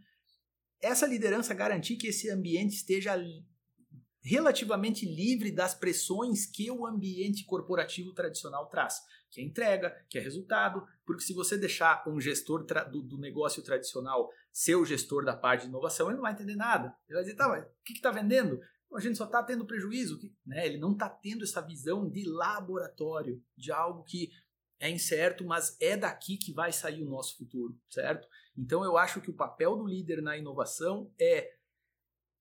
Essa 0.81 1.07
liderança 1.07 1.55
garantir 1.55 1.97
que 1.97 2.09
esse 2.09 2.31
ambiente 2.31 2.75
esteja 2.75 3.17
relativamente 4.23 5.07
livre 5.07 5.51
das 5.51 5.75
pressões 5.75 6.45
que 6.45 6.71
o 6.71 6.87
ambiente 6.87 7.45
corporativo 7.45 8.13
tradicional 8.13 8.69
traz, 8.69 9.01
que 9.31 9.41
é 9.41 9.45
entrega, 9.45 9.91
que 10.09 10.19
é 10.19 10.21
resultado, 10.21 10.87
porque 11.07 11.23
se 11.23 11.33
você 11.33 11.57
deixar 11.57 12.03
um 12.09 12.21
gestor 12.21 12.65
do, 12.91 13.03
do, 13.03 13.19
negócio 13.19 13.63
tradicional 13.63 14.31
ser 14.53 14.75
o 14.75 14.85
gestor 14.85 15.25
da 15.25 15.37
parte 15.37 15.63
de 15.63 15.69
inovação, 15.69 16.09
ele 16.09 16.17
não 16.17 16.23
vai 16.23 16.33
entender 16.33 16.57
nada. 16.57 16.95
Ele 17.09 17.15
vai 17.15 17.23
dizer, 17.23 17.37
tá, 17.37 17.49
mas 17.49 17.65
o 17.65 17.69
que 17.85 17.93
está 17.93 18.11
vendendo? 18.11 18.61
a 18.97 19.01
gente 19.01 19.17
só 19.17 19.25
está 19.25 19.43
tendo 19.43 19.67
prejuízo, 19.67 20.19
né? 20.45 20.67
ele 20.67 20.79
não 20.79 20.93
está 20.93 21.09
tendo 21.09 21.45
essa 21.45 21.61
visão 21.61 22.09
de 22.09 22.29
laboratório, 22.29 23.43
de 23.57 23.71
algo 23.71 24.03
que 24.03 24.31
é 24.81 24.91
incerto, 24.91 25.45
mas 25.45 25.77
é 25.81 25.97
daqui 25.97 26.37
que 26.37 26.53
vai 26.53 26.73
sair 26.73 27.03
o 27.03 27.09
nosso 27.09 27.37
futuro, 27.37 27.79
certo? 27.89 28.27
Então 28.57 28.83
eu 28.83 28.97
acho 28.97 29.21
que 29.21 29.31
o 29.31 29.37
papel 29.37 29.77
do 29.77 29.87
líder 29.87 30.23
na 30.23 30.37
inovação 30.37 31.13
é, 31.21 31.55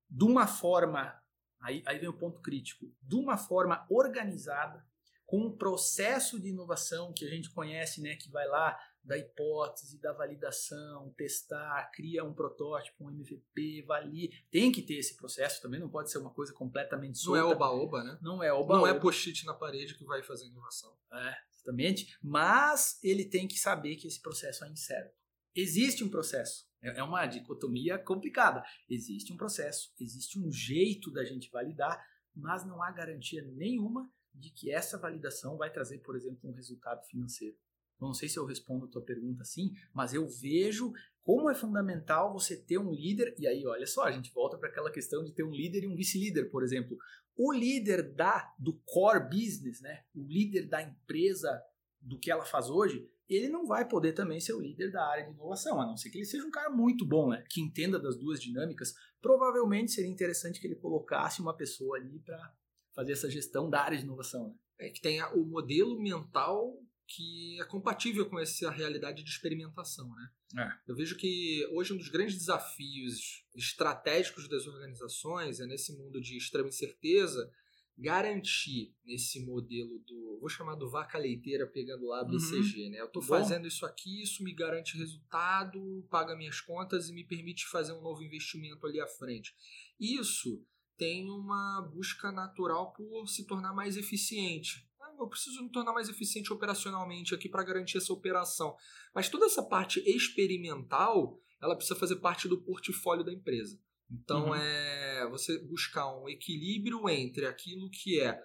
de 0.09 0.23
uma 0.23 0.47
forma, 0.47 1.13
aí, 1.59 1.83
aí 1.85 1.99
vem 1.99 2.09
o 2.09 2.17
ponto 2.17 2.41
crítico, 2.41 2.91
de 3.01 3.15
uma 3.15 3.37
forma 3.37 3.85
organizada, 3.89 4.83
com 5.29 5.45
um 5.45 5.55
processo 5.55 6.39
de 6.41 6.49
inovação 6.49 7.13
que 7.13 7.23
a 7.23 7.29
gente 7.29 7.51
conhece, 7.51 8.01
né, 8.01 8.15
que 8.15 8.31
vai 8.31 8.47
lá 8.47 8.75
da 9.03 9.15
hipótese, 9.15 10.01
da 10.01 10.11
validação, 10.11 11.13
testar, 11.15 11.91
cria 11.93 12.23
um 12.23 12.33
protótipo, 12.33 13.05
um 13.05 13.11
MVP, 13.11 13.83
valide. 13.83 14.43
Tem 14.49 14.71
que 14.71 14.81
ter 14.81 14.95
esse 14.95 15.15
processo 15.15 15.61
também, 15.61 15.79
não 15.79 15.87
pode 15.87 16.09
ser 16.09 16.17
uma 16.17 16.33
coisa 16.33 16.51
completamente 16.51 17.19
solta. 17.19 17.41
Não 17.41 17.47
é 17.47 17.53
oba-oba, 17.53 18.03
né? 18.03 18.19
Não 18.23 18.43
é 18.43 18.51
oba-oba. 18.51 18.77
Não 18.77 18.87
é 18.87 18.99
post-it 18.99 19.45
na 19.45 19.53
parede 19.53 19.95
que 19.95 20.03
vai 20.03 20.23
fazer 20.23 20.47
inovação. 20.47 20.97
É, 21.13 21.35
exatamente. 21.53 22.17
Mas 22.23 22.97
ele 23.03 23.23
tem 23.23 23.47
que 23.47 23.59
saber 23.59 23.97
que 23.97 24.07
esse 24.07 24.19
processo 24.19 24.65
é 24.65 24.69
incerto. 24.69 25.15
Existe 25.55 26.03
um 26.03 26.09
processo. 26.09 26.67
É, 26.81 27.01
é 27.01 27.03
uma 27.03 27.27
dicotomia 27.27 27.99
complicada. 27.99 28.63
Existe 28.89 29.31
um 29.31 29.37
processo, 29.37 29.93
existe 29.99 30.39
um 30.39 30.51
jeito 30.51 31.11
da 31.11 31.23
gente 31.23 31.51
validar, 31.51 32.03
mas 32.35 32.65
não 32.65 32.81
há 32.81 32.89
garantia 32.89 33.43
nenhuma 33.43 34.11
de 34.39 34.51
que 34.51 34.71
essa 34.71 34.97
validação 34.97 35.57
vai 35.57 35.71
trazer, 35.71 35.99
por 35.99 36.15
exemplo, 36.15 36.49
um 36.49 36.53
resultado 36.53 37.05
financeiro. 37.05 37.55
Não 37.99 38.13
sei 38.13 38.29
se 38.29 38.39
eu 38.39 38.45
respondo 38.45 38.85
a 38.85 38.87
tua 38.89 39.03
pergunta 39.03 39.41
assim, 39.41 39.73
mas 39.93 40.13
eu 40.13 40.27
vejo 40.27 40.93
como 41.21 41.49
é 41.49 41.53
fundamental 41.53 42.31
você 42.31 42.55
ter 42.55 42.77
um 42.77 42.91
líder. 42.91 43.35
E 43.37 43.45
aí, 43.45 43.65
olha 43.67 43.85
só, 43.85 44.05
a 44.05 44.11
gente 44.11 44.31
volta 44.31 44.57
para 44.57 44.69
aquela 44.69 44.89
questão 44.89 45.23
de 45.23 45.33
ter 45.33 45.43
um 45.43 45.51
líder 45.51 45.83
e 45.83 45.87
um 45.87 45.95
vice-líder, 45.95 46.49
por 46.49 46.63
exemplo. 46.63 46.97
O 47.35 47.51
líder 47.51 48.13
da 48.13 48.53
do 48.57 48.79
core 48.85 49.29
business, 49.29 49.81
né? 49.81 50.03
O 50.15 50.23
líder 50.23 50.67
da 50.67 50.81
empresa 50.81 51.61
do 52.01 52.17
que 52.17 52.31
ela 52.31 52.45
faz 52.45 52.69
hoje, 52.69 53.05
ele 53.27 53.49
não 53.49 53.67
vai 53.67 53.87
poder 53.87 54.13
também 54.13 54.39
ser 54.39 54.53
o 54.53 54.61
líder 54.61 54.91
da 54.91 55.05
área 55.05 55.25
de 55.25 55.31
inovação, 55.31 55.79
a 55.79 55.85
não 55.85 55.97
ser 55.97 56.09
que 56.09 56.17
ele 56.17 56.25
seja 56.25 56.45
um 56.45 56.51
cara 56.51 56.69
muito 56.69 57.05
bom, 57.05 57.29
né? 57.29 57.43
Que 57.49 57.61
entenda 57.61 57.99
das 57.99 58.17
duas 58.17 58.41
dinâmicas. 58.41 58.93
Provavelmente 59.21 59.91
seria 59.91 60.09
interessante 60.09 60.59
que 60.59 60.67
ele 60.67 60.75
colocasse 60.75 61.41
uma 61.41 61.55
pessoa 61.55 61.97
ali 61.97 62.19
para 62.19 62.53
fazer 62.99 63.13
essa 63.13 63.29
gestão 63.29 63.69
da 63.69 63.81
área 63.81 63.97
de 63.97 64.03
inovação, 64.03 64.49
né? 64.49 64.55
É 64.77 64.89
que 64.89 64.99
tenha 64.99 65.29
o 65.33 65.45
modelo 65.45 65.97
mental 66.01 66.77
que 67.07 67.59
é 67.59 67.65
compatível 67.65 68.29
com 68.29 68.37
essa 68.37 68.69
realidade 68.69 69.23
de 69.23 69.29
experimentação. 69.29 70.07
Né? 70.13 70.29
É. 70.59 70.91
Eu 70.91 70.95
vejo 70.95 71.17
que 71.17 71.67
hoje 71.71 71.93
um 71.93 71.97
dos 71.97 72.09
grandes 72.09 72.37
desafios 72.37 73.45
estratégicos 73.55 74.47
das 74.47 74.67
organizações 74.67 75.59
é 75.59 75.65
nesse 75.65 75.97
mundo 75.97 76.21
de 76.21 76.37
extrema 76.37 76.67
incerteza 76.67 77.51
garantir 77.97 78.93
nesse 79.03 79.43
modelo 79.43 79.99
do 79.99 80.39
vou 80.39 80.47
chamar 80.47 80.75
do 80.75 80.89
vaca 80.89 81.17
leiteira 81.17 81.67
pegando 81.67 82.05
lá 82.05 82.23
BCG, 82.23 82.85
uhum. 82.85 82.89
né? 82.91 83.01
Eu 83.01 83.07
estou 83.07 83.21
fazendo 83.21 83.67
isso 83.67 83.85
aqui, 83.85 84.21
isso 84.21 84.41
me 84.41 84.53
garante 84.53 84.97
resultado, 84.97 86.05
paga 86.09 86.35
minhas 86.35 86.61
contas 86.61 87.09
e 87.09 87.13
me 87.13 87.25
permite 87.25 87.65
fazer 87.67 87.91
um 87.91 88.01
novo 88.01 88.23
investimento 88.23 88.85
ali 88.85 89.01
à 89.01 89.07
frente. 89.07 89.53
Isso 89.99 90.65
tem 90.99 91.31
uma 91.31 91.81
busca 91.91 92.31
natural 92.31 92.93
por 92.93 93.27
se 93.27 93.47
tornar 93.47 93.73
mais 93.73 93.97
eficiente 93.97 94.87
eu 95.19 95.27
preciso 95.27 95.61
me 95.61 95.69
tornar 95.69 95.93
mais 95.93 96.09
eficiente 96.09 96.51
operacionalmente 96.51 97.35
aqui 97.35 97.49
para 97.49 97.63
garantir 97.63 97.97
essa 97.97 98.13
operação. 98.13 98.75
Mas 99.13 99.29
toda 99.29 99.45
essa 99.45 99.61
parte 99.61 99.99
experimental, 100.09 101.39
ela 101.61 101.75
precisa 101.75 101.99
fazer 101.99 102.17
parte 102.17 102.47
do 102.47 102.61
portfólio 102.61 103.23
da 103.23 103.33
empresa. 103.33 103.79
Então 104.09 104.47
uhum. 104.47 104.55
é 104.55 105.27
você 105.29 105.59
buscar 105.59 106.15
um 106.17 106.27
equilíbrio 106.27 107.07
entre 107.09 107.45
aquilo 107.45 107.89
que 107.89 108.19
é 108.19 108.39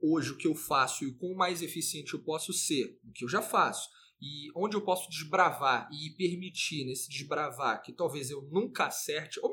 hoje 0.00 0.30
o 0.30 0.36
que 0.36 0.46
eu 0.46 0.54
faço 0.54 1.04
e 1.04 1.08
o 1.08 1.16
quão 1.16 1.34
mais 1.34 1.62
eficiente 1.62 2.14
eu 2.14 2.22
posso 2.22 2.52
ser, 2.52 2.98
o 3.04 3.12
que 3.12 3.24
eu 3.24 3.28
já 3.28 3.42
faço, 3.42 3.88
e 4.20 4.50
onde 4.54 4.76
eu 4.76 4.82
posso 4.82 5.10
desbravar 5.10 5.88
e 5.92 6.10
permitir 6.10 6.84
nesse 6.84 7.08
desbravar 7.08 7.82
que 7.82 7.92
talvez 7.92 8.30
eu 8.30 8.42
nunca 8.50 8.86
acerte, 8.86 9.40
ou 9.42 9.50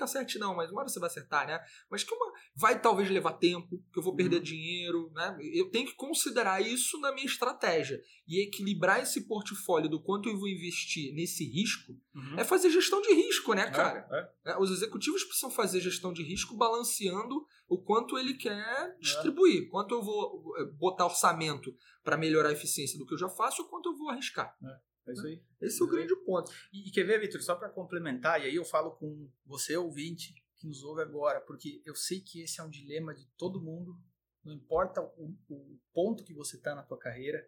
nunca 0.00 0.04
acerte 0.04 0.38
não, 0.38 0.54
mas 0.54 0.70
uma 0.70 0.80
hora 0.80 0.88
você 0.88 0.98
vai 0.98 1.08
acertar, 1.08 1.46
né? 1.46 1.60
Mas 1.90 2.02
que 2.02 2.14
uma, 2.14 2.32
vai 2.54 2.80
talvez 2.80 3.10
levar 3.10 3.34
tempo, 3.34 3.82
que 3.92 3.98
eu 3.98 4.02
vou 4.02 4.16
perder 4.16 4.36
uhum. 4.36 4.42
dinheiro, 4.42 5.10
né? 5.14 5.36
Eu 5.52 5.70
tenho 5.70 5.86
que 5.86 5.94
considerar 5.94 6.60
isso 6.60 6.98
na 7.00 7.12
minha 7.12 7.26
estratégia 7.26 8.00
e 8.26 8.42
equilibrar 8.42 9.02
esse 9.02 9.26
portfólio 9.26 9.88
do 9.88 10.00
quanto 10.00 10.28
eu 10.28 10.38
vou 10.38 10.48
investir 10.48 11.12
nesse 11.14 11.44
risco 11.44 11.92
uhum. 12.14 12.38
é 12.38 12.44
fazer 12.44 12.70
gestão 12.70 13.02
de 13.02 13.12
risco, 13.12 13.52
né, 13.54 13.62
é, 13.62 13.70
cara? 13.70 14.08
É, 14.44 14.52
é. 14.52 14.58
Os 14.58 14.70
executivos 14.70 15.24
precisam 15.24 15.50
fazer 15.50 15.80
gestão 15.80 16.12
de 16.12 16.22
risco 16.22 16.56
balanceando 16.56 17.44
o 17.68 17.78
quanto 17.78 18.18
ele 18.18 18.34
quer 18.34 18.52
é. 18.52 18.96
distribuir, 19.00 19.68
quanto 19.68 19.94
eu 19.94 20.02
vou 20.02 20.54
eh, 20.58 20.64
botar 20.76 21.04
orçamento 21.04 21.74
para 22.02 22.16
melhorar 22.16 22.48
a 22.48 22.52
eficiência 22.52 22.98
do 22.98 23.06
que 23.06 23.14
eu 23.14 23.18
já 23.18 23.28
faço, 23.28 23.62
ou 23.62 23.68
quanto 23.68 23.90
eu 23.90 23.96
vou 23.96 24.08
arriscar. 24.08 24.56
É, 24.62 24.80
é 25.06 25.12
isso 25.12 25.26
aí. 25.26 25.42
Esse 25.60 25.82
é, 25.82 25.84
o 25.84 25.88
grande 25.88 26.14
ponto. 26.24 26.50
E, 26.72 26.88
e 26.88 26.90
quer 26.90 27.04
ver, 27.04 27.20
Vitor, 27.20 27.42
só 27.42 27.54
para 27.54 27.68
complementar, 27.68 28.40
e 28.40 28.44
aí 28.44 28.54
eu 28.54 28.64
falo 28.64 28.92
com 28.92 29.30
você, 29.44 29.76
ouvinte, 29.76 30.34
que 30.56 30.66
nos 30.66 30.82
ouve 30.82 31.02
agora, 31.02 31.40
porque 31.40 31.82
eu 31.84 31.94
sei 31.94 32.20
que 32.20 32.42
esse 32.42 32.60
é 32.60 32.64
um 32.64 32.70
dilema 32.70 33.14
de 33.14 33.26
todo 33.36 33.62
mundo, 33.62 33.98
não 34.44 34.52
importa 34.52 35.00
o, 35.00 35.36
o 35.48 35.78
ponto 35.92 36.24
que 36.24 36.34
você 36.34 36.56
está 36.56 36.74
na 36.74 36.82
tua 36.82 36.98
carreira, 36.98 37.46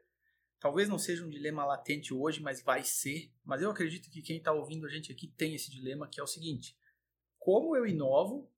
talvez 0.58 0.88
não 0.88 0.98
seja 0.98 1.24
um 1.24 1.30
dilema 1.30 1.64
latente 1.64 2.14
hoje, 2.14 2.40
mas 2.40 2.62
vai 2.62 2.82
ser. 2.84 3.32
Mas 3.44 3.62
eu 3.62 3.70
acredito 3.70 4.10
que 4.10 4.22
quem 4.22 4.38
está 4.38 4.52
ouvindo 4.52 4.86
a 4.86 4.90
gente 4.90 5.10
aqui 5.12 5.26
tem 5.26 5.54
esse 5.54 5.70
dilema, 5.70 6.08
que 6.08 6.20
é 6.20 6.22
o 6.22 6.26
seguinte: 6.26 6.76
como 7.38 7.76
eu 7.76 7.86
inovo 7.86 8.50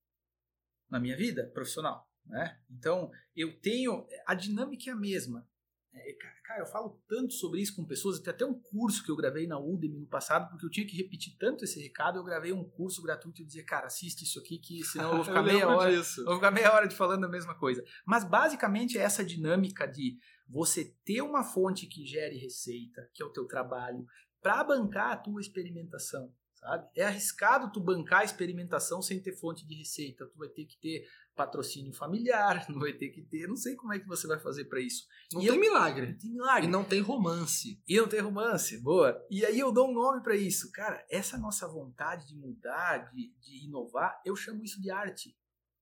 na 0.88 1.00
minha 1.00 1.16
vida 1.16 1.50
profissional. 1.52 2.08
Né? 2.26 2.60
Então, 2.70 3.10
eu 3.34 3.58
tenho. 3.60 4.06
A 4.26 4.34
dinâmica 4.34 4.90
é 4.90 4.92
a 4.92 4.96
mesma. 4.96 5.48
É, 5.96 6.12
cara, 6.44 6.60
eu 6.60 6.66
falo 6.66 7.00
tanto 7.08 7.32
sobre 7.32 7.60
isso 7.60 7.76
com 7.76 7.84
pessoas, 7.84 8.18
tem 8.18 8.32
até 8.32 8.44
um 8.44 8.54
curso 8.54 9.04
que 9.04 9.10
eu 9.10 9.16
gravei 9.16 9.46
na 9.46 9.58
Udemy 9.58 10.00
no 10.00 10.06
passado, 10.06 10.48
porque 10.50 10.66
eu 10.66 10.70
tinha 10.70 10.86
que 10.86 10.96
repetir 10.96 11.36
tanto 11.38 11.64
esse 11.64 11.80
recado, 11.80 12.18
eu 12.18 12.24
gravei 12.24 12.52
um 12.52 12.64
curso 12.64 13.02
gratuito 13.02 13.42
e 13.42 13.44
dizia, 13.44 13.64
cara, 13.64 13.86
assiste 13.86 14.22
isso 14.22 14.38
aqui, 14.38 14.58
que 14.58 14.82
senão 14.84 15.10
eu 15.10 15.16
vou 15.16 15.24
ficar 15.24 15.42
meia 15.42 15.68
hora. 15.68 15.96
Disso. 15.96 16.24
Vou 16.24 16.34
ficar 16.34 16.50
meia 16.50 16.72
hora 16.72 16.88
de 16.88 16.94
falando 16.96 17.24
a 17.24 17.28
mesma 17.28 17.54
coisa. 17.54 17.84
Mas 18.04 18.24
basicamente 18.24 18.98
é 18.98 19.02
essa 19.02 19.24
dinâmica 19.24 19.86
de 19.86 20.18
você 20.48 20.84
ter 21.04 21.22
uma 21.22 21.44
fonte 21.44 21.86
que 21.86 22.04
gere 22.04 22.36
receita, 22.36 23.08
que 23.14 23.22
é 23.22 23.26
o 23.26 23.32
teu 23.32 23.46
trabalho, 23.46 24.04
para 24.42 24.64
bancar 24.64 25.12
a 25.12 25.16
tua 25.16 25.40
experimentação 25.40 26.32
sabe? 26.64 26.88
É 26.96 27.04
arriscado 27.04 27.70
tu 27.70 27.80
bancar 27.80 28.20
a 28.20 28.24
experimentação 28.24 29.02
sem 29.02 29.20
ter 29.20 29.32
fonte 29.32 29.66
de 29.66 29.74
receita. 29.74 30.26
Tu 30.26 30.38
vai 30.38 30.48
ter 30.48 30.64
que 30.64 30.78
ter 30.78 31.06
patrocínio 31.34 31.92
familiar, 31.92 32.64
não 32.68 32.78
vai 32.80 32.92
ter 32.92 33.10
que 33.10 33.22
ter, 33.22 33.46
não 33.46 33.56
sei 33.56 33.74
como 33.74 33.92
é 33.92 33.98
que 33.98 34.06
você 34.06 34.26
vai 34.26 34.38
fazer 34.38 34.64
para 34.64 34.80
isso. 34.80 35.06
Não 35.32 35.42
e 35.42 35.46
tem 35.46 35.54
eu, 35.54 35.60
milagre. 35.60 36.06
Não 36.06 36.18
tem 36.18 36.32
milagre. 36.32 36.66
E 36.66 36.70
não 36.70 36.84
tem 36.84 37.00
romance. 37.00 37.82
E 37.86 37.96
não 37.96 38.08
tem 38.08 38.20
romance, 38.20 38.80
boa. 38.80 39.22
E 39.30 39.44
aí 39.44 39.58
eu 39.58 39.72
dou 39.72 39.90
um 39.90 39.94
nome 39.94 40.22
para 40.22 40.36
isso. 40.36 40.72
Cara, 40.72 41.04
essa 41.10 41.36
nossa 41.36 41.68
vontade 41.68 42.26
de 42.26 42.36
mudar, 42.36 43.10
de, 43.12 43.34
de 43.40 43.66
inovar, 43.66 44.20
eu 44.24 44.34
chamo 44.34 44.64
isso 44.64 44.80
de 44.80 44.90
arte. 44.90 45.36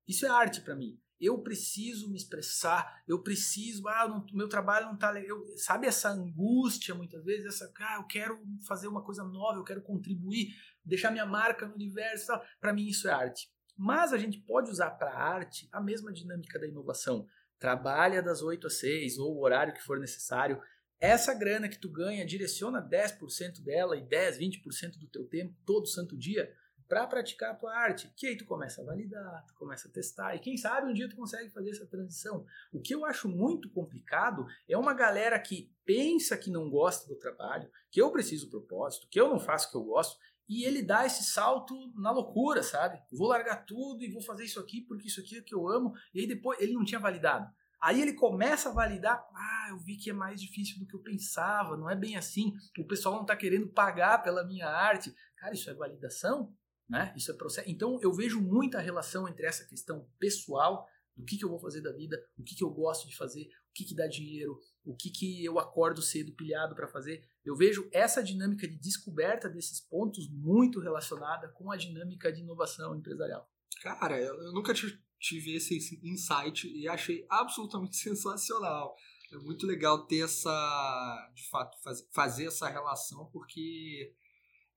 Isso 0.06 0.26
é 0.26 0.28
arte 0.28 0.60
para 0.60 0.74
mim. 0.74 0.98
eu 1.20 1.40
preciso 1.40 2.10
me 2.10 2.16
expressar, 2.16 3.00
eu 3.06 3.22
preciso, 3.22 3.86
ah, 3.86 4.08
não, 4.08 4.26
meu 4.32 4.48
trabalho 4.48 4.86
não 4.86 4.98
tá 4.98 5.08
legal. 5.08 5.38
Sabe 5.56 5.86
essa 5.86 6.10
angústia 6.10 6.96
muitas 6.96 7.24
vezes, 7.24 7.46
essa, 7.46 7.72
ah, 7.78 7.96
eu 7.98 8.04
quero 8.04 8.42
fazer 8.66 8.88
uma 8.88 9.04
coisa 9.04 9.22
nova, 9.22 9.56
eu 9.56 9.64
quero 9.64 9.82
contribuir, 9.82 10.48
deixar 10.84 11.10
minha 11.10 11.26
marca 11.26 11.66
no 11.66 11.74
universo, 11.74 12.32
para 12.60 12.72
mim 12.72 12.86
isso 12.86 13.08
é 13.08 13.12
arte. 13.12 13.50
Mas 13.76 14.12
a 14.12 14.18
gente 14.18 14.38
pode 14.40 14.70
usar 14.70 14.90
para 14.92 15.12
arte 15.12 15.68
a 15.72 15.80
mesma 15.80 16.12
dinâmica 16.12 16.58
da 16.58 16.66
inovação. 16.66 17.26
Trabalha 17.58 18.22
das 18.22 18.42
8 18.42 18.66
às 18.66 18.78
6 18.78 19.18
ou 19.18 19.36
o 19.36 19.42
horário 19.42 19.72
que 19.72 19.82
for 19.82 19.98
necessário. 19.98 20.60
Essa 21.00 21.34
grana 21.34 21.68
que 21.68 21.78
tu 21.78 21.90
ganha, 21.90 22.24
direciona 22.24 22.80
10% 22.80 23.62
dela 23.62 23.96
e 23.96 24.02
10, 24.02 24.38
20% 24.38 24.98
do 24.98 25.08
teu 25.08 25.26
tempo 25.26 25.54
todo 25.64 25.86
santo 25.86 26.16
dia 26.16 26.52
para 26.92 27.06
praticar 27.06 27.52
a 27.52 27.54
tua 27.54 27.74
arte. 27.74 28.12
Que 28.14 28.26
aí 28.26 28.36
tu 28.36 28.44
começa 28.44 28.82
a 28.82 28.84
validar, 28.84 29.46
tu 29.46 29.54
começa 29.54 29.88
a 29.88 29.90
testar 29.90 30.36
e 30.36 30.38
quem 30.38 30.58
sabe 30.58 30.90
um 30.90 30.92
dia 30.92 31.08
tu 31.08 31.16
consegue 31.16 31.48
fazer 31.50 31.70
essa 31.70 31.86
transição. 31.86 32.44
O 32.70 32.82
que 32.82 32.94
eu 32.94 33.04
acho 33.06 33.28
muito 33.28 33.70
complicado 33.70 34.44
é 34.68 34.76
uma 34.76 34.92
galera 34.92 35.38
que 35.40 35.72
pensa 35.86 36.36
que 36.36 36.50
não 36.50 36.68
gosta 36.68 37.08
do 37.08 37.18
trabalho, 37.18 37.70
que 37.90 38.00
eu 38.00 38.12
preciso 38.12 38.50
propósito, 38.50 39.08
que 39.10 39.18
eu 39.18 39.28
não 39.28 39.40
faço 39.40 39.68
o 39.68 39.70
que 39.70 39.76
eu 39.78 39.84
gosto 39.84 40.20
e 40.48 40.64
ele 40.64 40.82
dá 40.82 41.06
esse 41.06 41.24
salto 41.24 41.74
na 41.94 42.10
loucura, 42.10 42.62
sabe? 42.62 43.00
Vou 43.10 43.28
largar 43.28 43.64
tudo 43.64 44.02
e 44.02 44.10
vou 44.10 44.22
fazer 44.22 44.44
isso 44.44 44.60
aqui 44.60 44.82
porque 44.82 45.08
isso 45.08 45.20
aqui 45.20 45.38
é 45.38 45.42
que 45.42 45.54
eu 45.54 45.68
amo. 45.68 45.92
E 46.14 46.20
aí 46.20 46.26
depois 46.26 46.60
ele 46.60 46.72
não 46.72 46.84
tinha 46.84 47.00
validado. 47.00 47.50
Aí 47.80 48.00
ele 48.00 48.12
começa 48.12 48.68
a 48.68 48.72
validar, 48.72 49.24
ah, 49.34 49.66
eu 49.70 49.78
vi 49.78 49.96
que 49.96 50.10
é 50.10 50.12
mais 50.12 50.40
difícil 50.40 50.78
do 50.78 50.86
que 50.86 50.94
eu 50.94 51.02
pensava, 51.02 51.76
não 51.76 51.90
é 51.90 51.96
bem 51.96 52.16
assim. 52.16 52.52
O 52.78 52.86
pessoal 52.86 53.16
não 53.16 53.22
está 53.22 53.34
querendo 53.34 53.68
pagar 53.68 54.22
pela 54.22 54.46
minha 54.46 54.68
arte. 54.68 55.12
Cara, 55.36 55.52
isso 55.52 55.68
é 55.68 55.74
validação? 55.74 56.54
Né? 56.88 57.12
Isso 57.16 57.32
é 57.32 57.34
processo. 57.34 57.68
Então 57.68 57.98
eu 58.00 58.12
vejo 58.12 58.40
muita 58.40 58.78
relação 58.78 59.26
entre 59.26 59.46
essa 59.46 59.64
questão 59.64 60.06
pessoal, 60.18 60.86
do 61.16 61.24
que, 61.24 61.36
que 61.36 61.44
eu 61.44 61.48
vou 61.48 61.58
fazer 61.58 61.80
da 61.80 61.92
vida, 61.92 62.16
o 62.38 62.42
que, 62.42 62.54
que 62.54 62.64
eu 62.64 62.70
gosto 62.70 63.08
de 63.08 63.16
fazer, 63.16 63.42
o 63.42 63.72
que, 63.74 63.84
que 63.84 63.94
dá 63.94 64.06
dinheiro, 64.06 64.58
o 64.84 64.94
que, 64.94 65.10
que 65.10 65.44
eu 65.44 65.58
acordo 65.58 66.00
cedo 66.00 66.32
pilhado 66.32 66.74
para 66.74 66.88
fazer. 66.88 67.28
Eu 67.44 67.56
vejo 67.56 67.88
essa 67.92 68.22
dinâmica 68.22 68.68
de 68.68 68.76
descoberta 68.76 69.48
desses 69.48 69.80
pontos 69.80 70.28
muito 70.30 70.80
relacionada 70.80 71.48
com 71.48 71.70
a 71.72 71.76
dinâmica 71.76 72.32
de 72.32 72.40
inovação 72.40 72.94
empresarial. 72.96 73.50
Cara, 73.80 74.20
eu 74.20 74.52
nunca 74.52 74.72
tive 75.18 75.56
esse 75.56 75.98
insight 76.04 76.68
e 76.68 76.88
achei 76.88 77.26
absolutamente 77.28 77.96
sensacional. 77.98 78.96
É 79.32 79.36
muito 79.38 79.66
legal 79.66 80.06
ter 80.06 80.24
essa, 80.24 81.32
de 81.34 81.48
fato, 81.48 81.76
fazer 82.12 82.46
essa 82.46 82.68
relação, 82.68 83.26
porque 83.32 84.14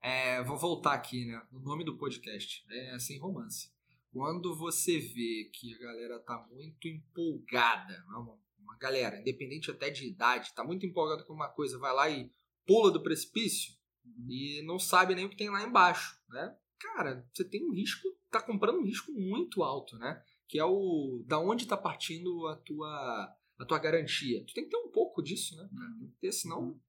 é, 0.02 0.42
vou 0.42 0.56
voltar 0.56 0.94
aqui, 0.94 1.26
né? 1.26 1.40
O 1.52 1.60
nome 1.60 1.84
do 1.84 1.96
podcast 1.96 2.64
é 2.70 2.98
Sem 2.98 3.18
Romance. 3.18 3.70
Quando 4.12 4.56
você 4.56 4.98
vê 4.98 5.50
que 5.52 5.74
a 5.74 5.78
galera 5.78 6.18
tá 6.20 6.46
muito 6.50 6.88
empolgada, 6.88 8.02
uma, 8.08 8.38
uma 8.58 8.78
galera, 8.78 9.20
independente 9.20 9.70
até 9.70 9.90
de 9.90 10.08
idade, 10.08 10.54
tá 10.54 10.64
muito 10.64 10.86
empolgada 10.86 11.22
com 11.22 11.34
uma 11.34 11.48
coisa, 11.48 11.78
vai 11.78 11.92
lá 11.92 12.08
e 12.08 12.32
pula 12.66 12.90
do 12.90 13.02
precipício 13.02 13.74
uhum. 14.04 14.26
e 14.28 14.62
não 14.62 14.78
sabe 14.78 15.14
nem 15.14 15.24
o 15.24 15.30
que 15.30 15.36
tem 15.36 15.50
lá 15.50 15.62
embaixo, 15.62 16.20
né? 16.28 16.56
Cara, 16.78 17.26
você 17.32 17.44
tem 17.44 17.64
um 17.64 17.72
risco, 17.72 18.08
tá 18.30 18.42
comprando 18.42 18.78
um 18.78 18.84
risco 18.84 19.12
muito 19.12 19.62
alto, 19.62 19.96
né? 19.98 20.22
Que 20.48 20.58
é 20.58 20.64
o 20.64 21.24
da 21.26 21.38
onde 21.38 21.66
tá 21.66 21.76
partindo 21.76 22.46
a 22.48 22.56
tua 22.56 23.34
a 23.58 23.64
tua 23.64 23.78
garantia. 23.78 24.44
Tu 24.44 24.52
tem 24.52 24.64
que 24.64 24.70
ter 24.70 24.76
um 24.76 24.90
pouco 24.90 25.22
disso, 25.22 25.56
né? 25.56 25.68
Uhum. 25.72 26.12
Ter, 26.20 26.32
senão 26.32 26.60
uhum. 26.60 26.80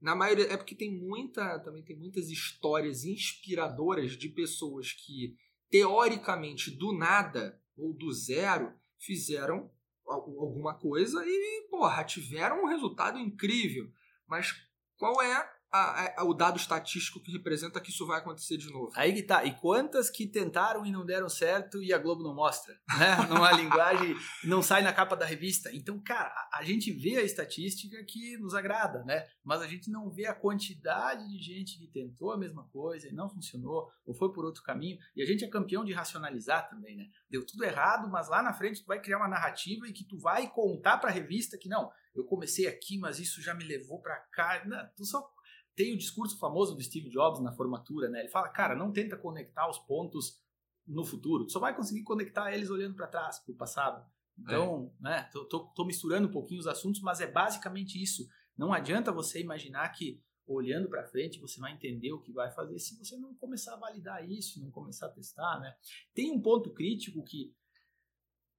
Na 0.00 0.14
maioria 0.14 0.52
é 0.52 0.56
porque 0.56 0.76
tem 0.76 0.94
muita, 0.94 1.58
também 1.58 1.82
tem 1.82 1.96
muitas 1.96 2.30
histórias 2.30 3.04
inspiradoras 3.04 4.12
de 4.12 4.28
pessoas 4.28 4.92
que 4.92 5.36
teoricamente 5.68 6.70
do 6.70 6.92
nada 6.92 7.60
ou 7.76 7.92
do 7.92 8.12
zero 8.12 8.72
fizeram 8.96 9.70
alguma 10.06 10.74
coisa 10.74 11.22
e, 11.26 11.68
porra, 11.68 12.04
tiveram 12.04 12.62
um 12.62 12.68
resultado 12.68 13.18
incrível. 13.18 13.90
Mas 14.26 14.52
qual 14.98 15.22
é 15.22 15.57
a, 15.70 16.22
a, 16.22 16.24
o 16.24 16.32
dado 16.32 16.56
estatístico 16.56 17.20
que 17.20 17.30
representa 17.30 17.80
que 17.80 17.90
isso 17.90 18.06
vai 18.06 18.18
acontecer 18.18 18.56
de 18.56 18.70
novo. 18.70 18.90
Aí 18.94 19.12
que 19.12 19.22
tá. 19.22 19.44
E 19.44 19.54
quantas 19.54 20.08
que 20.08 20.26
tentaram 20.26 20.84
e 20.86 20.90
não 20.90 21.04
deram 21.04 21.28
certo 21.28 21.82
e 21.82 21.92
a 21.92 21.98
Globo 21.98 22.22
não 22.22 22.34
mostra? 22.34 22.74
Né? 22.98 23.16
Numa 23.28 23.52
linguagem 23.52 24.16
não 24.44 24.62
sai 24.62 24.82
na 24.82 24.92
capa 24.92 25.16
da 25.16 25.26
revista. 25.26 25.70
Então, 25.74 26.00
cara, 26.00 26.32
a 26.52 26.62
gente 26.64 26.90
vê 26.92 27.16
a 27.16 27.22
estatística 27.22 28.02
que 28.04 28.38
nos 28.38 28.54
agrada, 28.54 29.04
né? 29.04 29.26
Mas 29.44 29.60
a 29.60 29.66
gente 29.66 29.90
não 29.90 30.10
vê 30.10 30.26
a 30.26 30.34
quantidade 30.34 31.28
de 31.28 31.38
gente 31.38 31.78
que 31.78 31.86
tentou 31.86 32.32
a 32.32 32.38
mesma 32.38 32.64
coisa 32.68 33.08
e 33.08 33.12
não 33.12 33.28
funcionou, 33.28 33.90
ou 34.06 34.14
foi 34.14 34.32
por 34.32 34.44
outro 34.44 34.62
caminho. 34.62 34.98
E 35.14 35.22
a 35.22 35.26
gente 35.26 35.44
é 35.44 35.48
campeão 35.48 35.84
de 35.84 35.92
racionalizar 35.92 36.68
também, 36.68 36.96
né? 36.96 37.06
Deu 37.30 37.44
tudo 37.44 37.64
errado, 37.64 38.08
mas 38.08 38.28
lá 38.28 38.42
na 38.42 38.52
frente 38.52 38.82
tu 38.82 38.86
vai 38.86 39.00
criar 39.00 39.18
uma 39.18 39.28
narrativa 39.28 39.86
e 39.86 39.92
que 39.92 40.04
tu 40.04 40.18
vai 40.18 40.50
contar 40.50 40.98
para 40.98 41.10
a 41.10 41.12
revista 41.12 41.58
que 41.58 41.68
não, 41.68 41.90
eu 42.14 42.24
comecei 42.24 42.66
aqui, 42.66 42.98
mas 42.98 43.18
isso 43.18 43.42
já 43.42 43.54
me 43.54 43.64
levou 43.64 44.00
para 44.00 44.16
cá. 44.32 44.62
Não, 44.64 44.88
tu 44.96 45.04
só 45.04 45.30
tem 45.78 45.94
o 45.94 45.96
discurso 45.96 46.36
famoso 46.40 46.74
do 46.74 46.82
Steve 46.82 47.08
Jobs 47.08 47.40
na 47.40 47.52
formatura, 47.52 48.08
né? 48.08 48.18
Ele 48.18 48.28
fala, 48.28 48.48
cara, 48.48 48.74
não 48.74 48.90
tenta 48.90 49.16
conectar 49.16 49.70
os 49.70 49.78
pontos 49.78 50.42
no 50.84 51.04
futuro, 51.04 51.46
tu 51.46 51.52
só 51.52 51.60
vai 51.60 51.76
conseguir 51.76 52.02
conectar 52.02 52.52
eles 52.52 52.68
olhando 52.68 52.96
para 52.96 53.06
trás, 53.06 53.38
para 53.38 53.52
o 53.52 53.56
passado. 53.56 54.04
Então, 54.36 54.92
é. 55.00 55.02
né, 55.04 55.30
tô, 55.32 55.44
tô, 55.44 55.66
tô, 55.66 55.84
misturando 55.84 56.26
um 56.26 56.32
pouquinho 56.32 56.58
os 56.58 56.66
assuntos, 56.66 57.00
mas 57.00 57.20
é 57.20 57.30
basicamente 57.30 58.02
isso. 58.02 58.28
Não 58.56 58.72
adianta 58.72 59.12
você 59.12 59.40
imaginar 59.40 59.88
que 59.90 60.20
olhando 60.48 60.88
para 60.88 61.06
frente 61.06 61.38
você 61.38 61.60
vai 61.60 61.72
entender 61.72 62.10
o 62.10 62.20
que 62.20 62.32
vai 62.32 62.50
fazer 62.50 62.78
se 62.80 62.96
você 62.96 63.16
não 63.16 63.32
começar 63.34 63.74
a 63.74 63.78
validar 63.78 64.28
isso, 64.28 64.60
não 64.60 64.72
começar 64.72 65.06
a 65.06 65.10
testar, 65.10 65.60
né? 65.60 65.76
Tem 66.12 66.32
um 66.32 66.40
ponto 66.40 66.72
crítico 66.72 67.22
que 67.22 67.54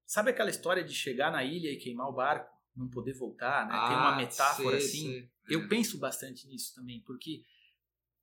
sabe 0.05 0.29
aquela 0.29 0.49
história 0.49 0.85
de 0.85 0.93
chegar 0.93 1.31
na 1.31 1.43
ilha 1.43 1.69
e 1.69 1.77
queimar 1.77 2.07
o 2.07 2.13
barco? 2.13 2.59
não 2.79 2.87
poder 2.87 3.13
voltar, 3.13 3.67
né? 3.67 3.73
Ah, 3.73 3.87
Tem 3.87 3.97
uma 3.97 4.13
ah, 4.13 4.15
metáfora 4.15 4.79
sei, 4.79 4.87
assim. 4.87 5.07
Sei. 5.07 5.31
Eu 5.49 5.67
penso 5.67 5.97
bastante 5.97 6.47
nisso 6.47 6.73
também, 6.75 7.01
porque 7.01 7.43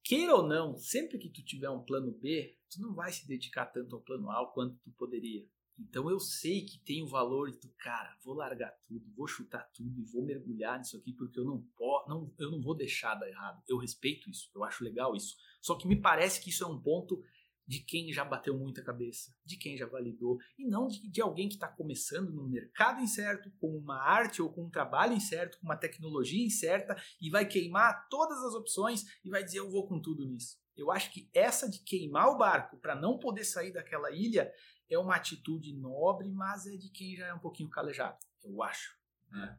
queira 0.03 0.35
ou 0.35 0.47
não, 0.47 0.77
sempre 0.77 1.19
que 1.19 1.29
tu 1.29 1.43
tiver 1.43 1.71
um 1.71 1.83
plano 1.83 2.13
B, 2.13 2.57
tu 2.71 2.81
não 2.81 2.95
vai 2.95 3.13
se 3.13 3.27
dedicar 3.27 3.67
tanto 3.67 3.97
ao 3.97 4.03
plano 4.03 4.31
A 4.31 4.47
quanto 4.53 4.79
tu 4.85 4.91
poderia. 4.93 5.47
Então 5.79 6.09
eu 6.09 6.19
sei 6.19 6.65
que 6.65 6.79
tem 6.79 7.03
o 7.03 7.09
valor 7.09 7.51
de 7.51 7.59
tu, 7.59 7.69
cara, 7.77 8.17
vou 8.25 8.35
largar 8.35 8.73
tudo, 8.89 9.13
vou 9.15 9.27
chutar 9.27 9.63
tudo 9.75 10.01
e 10.01 10.05
vou 10.05 10.25
mergulhar 10.25 10.79
nisso 10.79 10.97
aqui 10.97 11.13
porque 11.13 11.39
eu 11.39 11.45
não 11.45 11.61
posso, 11.77 12.09
não, 12.09 12.33
eu 12.39 12.51
não 12.51 12.63
vou 12.63 12.75
deixar 12.75 13.15
dar 13.15 13.29
errado. 13.29 13.63
Eu 13.69 13.77
respeito 13.77 14.31
isso, 14.31 14.51
eu 14.55 14.65
acho 14.65 14.83
legal 14.83 15.15
isso. 15.15 15.37
Só 15.61 15.75
que 15.75 15.87
me 15.87 16.01
parece 16.01 16.41
que 16.43 16.49
isso 16.49 16.65
é 16.65 16.67
um 16.67 16.81
ponto 16.81 17.23
de 17.67 17.81
quem 17.81 18.13
já 18.13 18.25
bateu 18.25 18.57
muita 18.57 18.83
cabeça, 18.83 19.35
de 19.45 19.57
quem 19.57 19.77
já 19.77 19.87
validou, 19.87 20.39
e 20.57 20.67
não 20.67 20.87
de, 20.87 21.09
de 21.09 21.21
alguém 21.21 21.49
que 21.49 21.55
está 21.55 21.69
começando 21.69 22.33
no 22.33 22.49
mercado 22.49 23.01
incerto, 23.01 23.51
com 23.59 23.77
uma 23.77 24.01
arte 24.01 24.41
ou 24.41 24.53
com 24.53 24.65
um 24.65 24.71
trabalho 24.71 25.15
incerto, 25.15 25.59
com 25.59 25.67
uma 25.67 25.77
tecnologia 25.77 26.45
incerta, 26.45 26.97
e 27.21 27.29
vai 27.29 27.47
queimar 27.47 28.09
todas 28.09 28.39
as 28.45 28.55
opções 28.55 29.05
e 29.25 29.31
vai 29.31 29.43
dizer 29.43 29.59
eu 29.59 29.71
vou 29.71 29.87
com 29.87 30.01
tudo 30.01 30.25
nisso. 30.25 30.59
Eu 30.77 30.91
acho 30.91 31.11
que 31.11 31.29
essa 31.33 31.69
de 31.69 31.79
queimar 31.81 32.29
o 32.29 32.37
barco 32.37 32.77
para 32.79 32.95
não 32.95 33.19
poder 33.19 33.45
sair 33.45 33.73
daquela 33.73 34.11
ilha 34.11 34.53
é 34.89 34.99
uma 34.99 35.17
atitude 35.17 35.75
nobre, 35.75 36.31
mas 36.31 36.67
é 36.67 36.77
de 36.77 36.91
quem 36.91 37.17
já 37.17 37.27
é 37.27 37.35
um 37.35 37.39
pouquinho 37.39 37.71
calejado, 37.71 38.19
eu 38.45 38.63
acho. 38.63 38.95
É, 39.35 39.57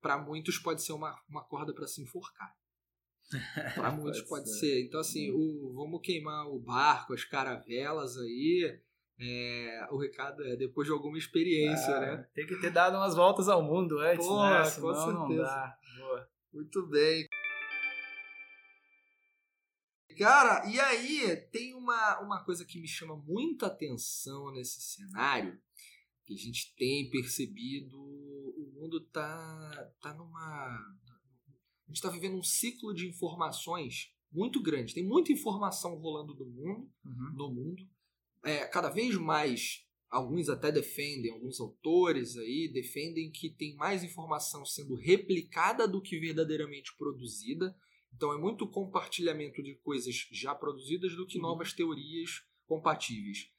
para 0.00 0.18
muitos 0.18 0.58
pode 0.58 0.82
ser 0.82 0.92
uma, 0.92 1.16
uma 1.28 1.44
corda 1.44 1.72
para 1.72 1.86
se 1.86 2.02
enforcar. 2.02 2.52
Para 3.74 3.90
muitos 3.90 4.20
pode, 4.22 4.44
pode 4.44 4.58
ser. 4.58 4.84
Então, 4.84 5.00
assim, 5.00 5.30
o, 5.30 5.72
vamos 5.74 6.00
queimar 6.02 6.48
o 6.48 6.58
barco, 6.58 7.14
as 7.14 7.24
caravelas 7.24 8.16
aí. 8.18 8.80
É, 9.16 9.86
o 9.92 9.96
recado 9.96 10.42
é 10.42 10.56
depois 10.56 10.88
de 10.88 10.92
alguma 10.92 11.16
experiência, 11.16 11.96
ah, 11.96 12.00
né? 12.00 12.28
Tem 12.34 12.46
que 12.46 12.60
ter 12.60 12.70
dado 12.70 12.96
umas 12.96 13.14
voltas 13.14 13.48
ao 13.48 13.62
mundo 13.62 13.98
antes, 14.00 14.26
Pô, 14.26 14.42
né? 14.42 14.64
Senão 14.64 14.88
com 14.88 14.94
certeza. 14.94 15.18
não 15.18 15.36
dá. 15.36 15.78
Boa. 15.98 16.28
Muito 16.52 16.86
bem. 16.88 17.28
Cara, 20.18 20.68
e 20.68 20.78
aí 20.78 21.36
tem 21.50 21.74
uma, 21.74 22.20
uma 22.20 22.44
coisa 22.44 22.64
que 22.64 22.80
me 22.80 22.86
chama 22.86 23.16
muita 23.16 23.66
atenção 23.66 24.52
nesse 24.52 24.80
cenário, 24.80 25.58
que 26.24 26.34
a 26.34 26.36
gente 26.36 26.74
tem 26.76 27.10
percebido, 27.10 28.00
o 28.00 28.72
mundo 28.74 29.00
tá, 29.00 29.92
tá 30.00 30.14
numa, 30.14 30.78
a 31.86 31.90
gente 31.90 31.96
está 31.96 32.08
vivendo 32.08 32.36
um 32.36 32.42
ciclo 32.42 32.94
de 32.94 33.06
informações 33.06 34.12
muito 34.32 34.60
grande. 34.60 34.94
Tem 34.94 35.06
muita 35.06 35.32
informação 35.32 35.96
rolando 35.96 36.34
do 36.34 36.44
mundo, 36.44 36.90
uhum. 37.04 37.32
no 37.34 37.52
mundo. 37.52 37.88
É, 38.42 38.66
cada 38.66 38.90
vez 38.90 39.16
mais, 39.16 39.86
alguns 40.10 40.48
até 40.48 40.72
defendem, 40.72 41.30
alguns 41.30 41.60
autores 41.60 42.36
aí 42.36 42.68
defendem 42.72 43.30
que 43.30 43.48
tem 43.48 43.76
mais 43.76 44.02
informação 44.02 44.64
sendo 44.66 44.94
replicada 44.94 45.86
do 45.86 46.02
que 46.02 46.18
verdadeiramente 46.18 46.96
produzida. 46.96 47.76
Então 48.12 48.32
é 48.32 48.38
muito 48.38 48.68
compartilhamento 48.68 49.62
de 49.62 49.74
coisas 49.76 50.26
já 50.30 50.54
produzidas 50.54 51.14
do 51.14 51.26
que 51.26 51.36
uhum. 51.36 51.42
novas 51.42 51.72
teorias 51.72 52.44
compatíveis. 52.66 53.50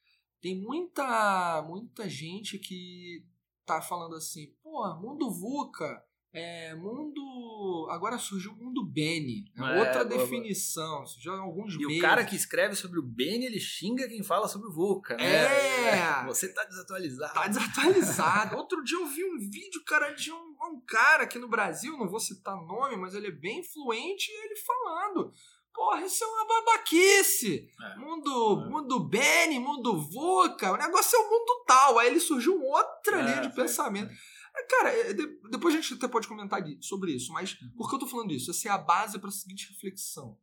Tem 0.41 0.59
muita 0.59 1.63
muita 1.67 2.09
gente 2.09 2.59
que 2.59 3.26
tá 3.65 3.82
falando 3.82 4.15
assim, 4.15 4.53
pô, 4.61 4.93
mundo 4.95 5.32
VUCA, 5.32 6.05
É, 6.36 6.75
mundo. 6.75 7.88
Agora 7.89 8.17
surgiu 8.17 8.51
o 8.51 8.55
mundo 8.55 8.83
Benny. 8.86 9.45
É, 9.57 9.61
É, 9.61 9.79
outra 9.79 10.03
boa, 10.03 10.19
definição. 10.19 11.05
Surgiu 11.05 11.33
alguns 11.33 11.73
E 11.75 11.77
meses. 11.77 11.97
o 11.97 12.01
cara 12.01 12.25
que 12.25 12.36
escreve 12.36 12.75
sobre 12.75 12.99
o 12.99 13.03
Beni, 13.03 13.45
ele 13.45 13.59
xinga 13.59 14.07
quem 14.07 14.21
fala 14.21 14.47
sobre 14.47 14.67
o 14.67 14.73
Vulca, 14.73 15.15
né? 15.15 15.23
É! 15.25 16.25
Você 16.25 16.53
tá 16.53 16.63
desatualizado. 16.65 17.33
Tá 17.33 17.47
desatualizado. 17.47 18.57
Outro 18.57 18.83
dia 18.83 18.97
eu 18.97 19.05
vi 19.07 19.23
um 19.23 19.38
vídeo, 19.39 19.81
cara, 19.86 20.11
de 20.11 20.31
um, 20.31 20.36
um 20.36 20.81
cara 20.86 21.23
aqui 21.23 21.39
no 21.39 21.47
Brasil, 21.47 21.97
não 21.97 22.09
vou 22.09 22.19
citar 22.19 22.55
nome, 22.55 22.97
mas 22.97 23.13
ele 23.15 23.27
é 23.27 23.31
bem 23.31 23.59
influente, 23.59 24.29
e 24.29 24.45
ele 24.45 24.55
falando. 24.57 25.31
Porra, 25.73 26.05
isso 26.05 26.23
é 26.23 26.27
uma 26.27 26.47
babaquice. 26.47 27.67
É. 27.81 27.97
Mundo, 27.97 28.63
É. 28.65 28.69
mundo 28.69 28.99
Benny, 29.09 29.59
mundo 29.59 30.01
VUCA, 30.01 30.71
o 30.71 30.77
negócio 30.77 31.17
é 31.17 31.19
o 31.19 31.29
mundo 31.29 31.63
tal. 31.67 31.99
Aí 31.99 32.07
ele 32.07 32.19
surgiu 32.21 32.61
outra 32.61 33.19
É, 33.19 33.23
linha 33.23 33.41
de 33.41 33.53
pensamento. 33.53 34.09
É, 34.58 34.64
Cara, 34.64 34.89
é, 34.89 35.14
de- 35.14 35.39
depois 35.49 35.76
a 35.76 35.82
gente 35.82 35.93
até 35.95 36.08
pode 36.08 36.28
comentar 36.28 36.64
sobre 36.82 37.12
isso, 37.14 37.32
mas 37.34 37.53
por 37.76 37.89
que 37.89 37.95
eu 37.95 37.99
tô 37.99 38.08
falando 38.08 38.32
isso? 38.34 38.51
Essa 38.51 38.70
é 38.70 38.72
a 38.72 38.78
base 38.78 39.20
para 39.20 39.30
a 39.30 39.32
seguinte 39.32 39.70
reflexão. 39.70 40.38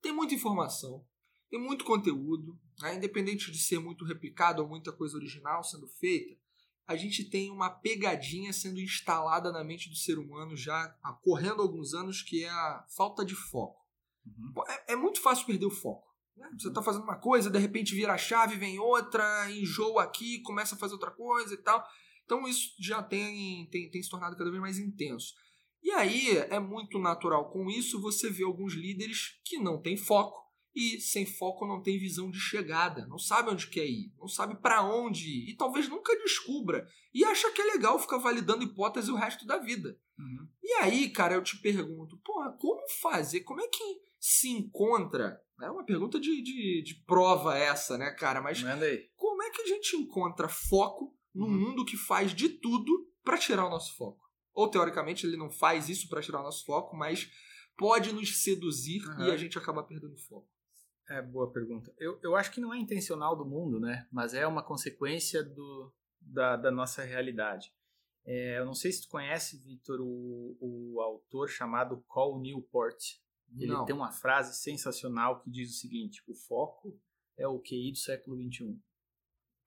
Tem 0.00 0.12
muita 0.12 0.34
informação, 0.34 1.04
tem 1.50 1.60
muito 1.60 1.84
conteúdo, 1.84 2.58
né? 2.80 2.94
independente 2.94 3.50
de 3.50 3.58
ser 3.58 3.78
muito 3.78 4.04
replicado 4.04 4.62
ou 4.62 4.68
muita 4.68 4.92
coisa 4.92 5.16
original 5.16 5.62
sendo 5.64 5.86
feita, 5.88 6.36
a 6.86 6.94
gente 6.96 7.24
tem 7.24 7.50
uma 7.50 7.68
pegadinha 7.68 8.52
sendo 8.52 8.80
instalada 8.80 9.50
na 9.50 9.64
mente 9.64 9.88
do 9.88 9.96
ser 9.96 10.18
humano 10.18 10.56
já 10.56 10.96
há 11.02 11.12
correndo 11.12 11.60
alguns 11.60 11.92
anos, 11.94 12.22
que 12.22 12.44
é 12.44 12.48
a 12.48 12.84
falta 12.96 13.24
de 13.24 13.34
foco. 13.34 13.84
Uhum. 14.24 14.52
É, 14.68 14.92
é 14.92 14.96
muito 14.96 15.20
fácil 15.20 15.46
perder 15.46 15.66
o 15.66 15.70
foco. 15.70 16.06
né? 16.36 16.48
Você 16.56 16.68
está 16.68 16.80
fazendo 16.82 17.02
uma 17.02 17.16
coisa, 17.18 17.50
de 17.50 17.58
repente 17.58 17.94
vira 17.94 18.12
a 18.14 18.18
chave, 18.18 18.56
vem 18.56 18.78
outra, 18.78 19.50
enjoa 19.50 20.04
aqui, 20.04 20.40
começa 20.42 20.76
a 20.76 20.78
fazer 20.78 20.94
outra 20.94 21.10
coisa 21.10 21.54
e 21.54 21.56
tal. 21.56 21.84
Então 22.26 22.46
isso 22.46 22.74
já 22.78 23.02
tem, 23.02 23.66
tem, 23.70 23.88
tem 23.88 24.02
se 24.02 24.10
tornado 24.10 24.36
cada 24.36 24.50
vez 24.50 24.60
mais 24.60 24.78
intenso. 24.78 25.32
E 25.82 25.92
aí 25.92 26.36
é 26.50 26.58
muito 26.58 26.98
natural 26.98 27.48
com 27.50 27.70
isso 27.70 28.00
você 28.02 28.28
vê 28.28 28.42
alguns 28.42 28.74
líderes 28.74 29.40
que 29.44 29.56
não 29.58 29.80
têm 29.80 29.96
foco 29.96 30.44
e 30.74 31.00
sem 31.00 31.24
foco 31.24 31.66
não 31.66 31.80
tem 31.80 31.98
visão 31.98 32.30
de 32.30 32.38
chegada, 32.38 33.06
não 33.06 33.18
sabe 33.18 33.50
onde 33.50 33.68
quer 33.68 33.86
ir, 33.86 34.12
não 34.18 34.28
sabe 34.28 34.60
para 34.60 34.82
onde 34.82 35.26
ir 35.26 35.50
e 35.50 35.56
talvez 35.56 35.88
nunca 35.88 36.14
descubra 36.18 36.86
e 37.14 37.24
acha 37.24 37.50
que 37.52 37.62
é 37.62 37.64
legal 37.64 37.98
ficar 37.98 38.18
validando 38.18 38.64
hipótese 38.64 39.10
o 39.10 39.16
resto 39.16 39.46
da 39.46 39.56
vida. 39.56 39.98
Uhum. 40.18 40.48
E 40.62 40.72
aí, 40.74 41.08
cara, 41.08 41.34
eu 41.34 41.42
te 41.42 41.56
pergunto, 41.58 42.18
porra, 42.18 42.52
como 42.58 42.82
fazer? 43.00 43.40
Como 43.40 43.60
é 43.62 43.68
que 43.68 44.02
se 44.18 44.50
encontra? 44.50 45.40
É 45.62 45.70
uma 45.70 45.84
pergunta 45.84 46.20
de, 46.20 46.42
de, 46.42 46.82
de 46.82 46.94
prova 47.06 47.56
essa, 47.56 47.96
né, 47.96 48.10
cara? 48.10 48.42
Mas 48.42 48.60
como 49.16 49.42
é 49.42 49.50
que 49.50 49.62
a 49.62 49.66
gente 49.66 49.96
encontra 49.96 50.48
foco 50.48 51.15
num 51.36 51.46
Uhum. 51.46 51.60
mundo 51.70 51.84
que 51.84 51.96
faz 51.96 52.34
de 52.34 52.48
tudo 52.48 53.06
para 53.22 53.36
tirar 53.38 53.66
o 53.66 53.70
nosso 53.70 53.94
foco? 53.96 54.24
Ou, 54.54 54.68
teoricamente, 54.70 55.26
ele 55.26 55.36
não 55.36 55.50
faz 55.50 55.88
isso 55.88 56.08
para 56.08 56.22
tirar 56.22 56.40
o 56.40 56.44
nosso 56.44 56.64
foco, 56.64 56.96
mas 56.96 57.30
pode 57.76 58.12
nos 58.12 58.42
seduzir 58.42 59.06
Uhum. 59.06 59.26
e 59.26 59.30
a 59.30 59.36
gente 59.36 59.58
acaba 59.58 59.82
perdendo 59.82 60.16
foco. 60.16 60.48
É, 61.08 61.20
boa 61.22 61.52
pergunta. 61.52 61.94
Eu, 61.98 62.18
eu 62.22 62.34
acho 62.34 62.50
que 62.50 62.60
não 62.60 62.72
é 62.74 62.78
intencional 62.78 63.36
do 63.36 63.44
mundo, 63.44 63.78
né? 63.78 64.08
Mas 64.10 64.34
é 64.34 64.46
uma 64.46 64.62
consequência 64.62 65.42
do, 65.44 65.92
da, 66.20 66.56
da 66.56 66.70
nossa 66.70 67.02
realidade. 67.04 67.72
É, 68.24 68.58
eu 68.58 68.64
não 68.64 68.74
sei 68.74 68.90
se 68.90 69.02
tu 69.02 69.08
conhece, 69.08 69.56
Victor, 69.62 70.00
o, 70.00 70.56
o 70.60 71.00
autor 71.00 71.48
chamado 71.48 72.02
Col 72.08 72.40
Newport. 72.40 72.98
Ele 73.56 73.72
não. 73.72 73.84
tem 73.84 73.94
uma 73.94 74.10
frase 74.10 74.60
sensacional 74.60 75.40
que 75.40 75.48
diz 75.48 75.70
o 75.70 75.78
seguinte: 75.78 76.20
o 76.26 76.34
foco 76.34 76.98
é 77.38 77.46
o 77.46 77.60
QI 77.60 77.92
do 77.92 77.98
século 77.98 78.36
XXI. 78.36 78.76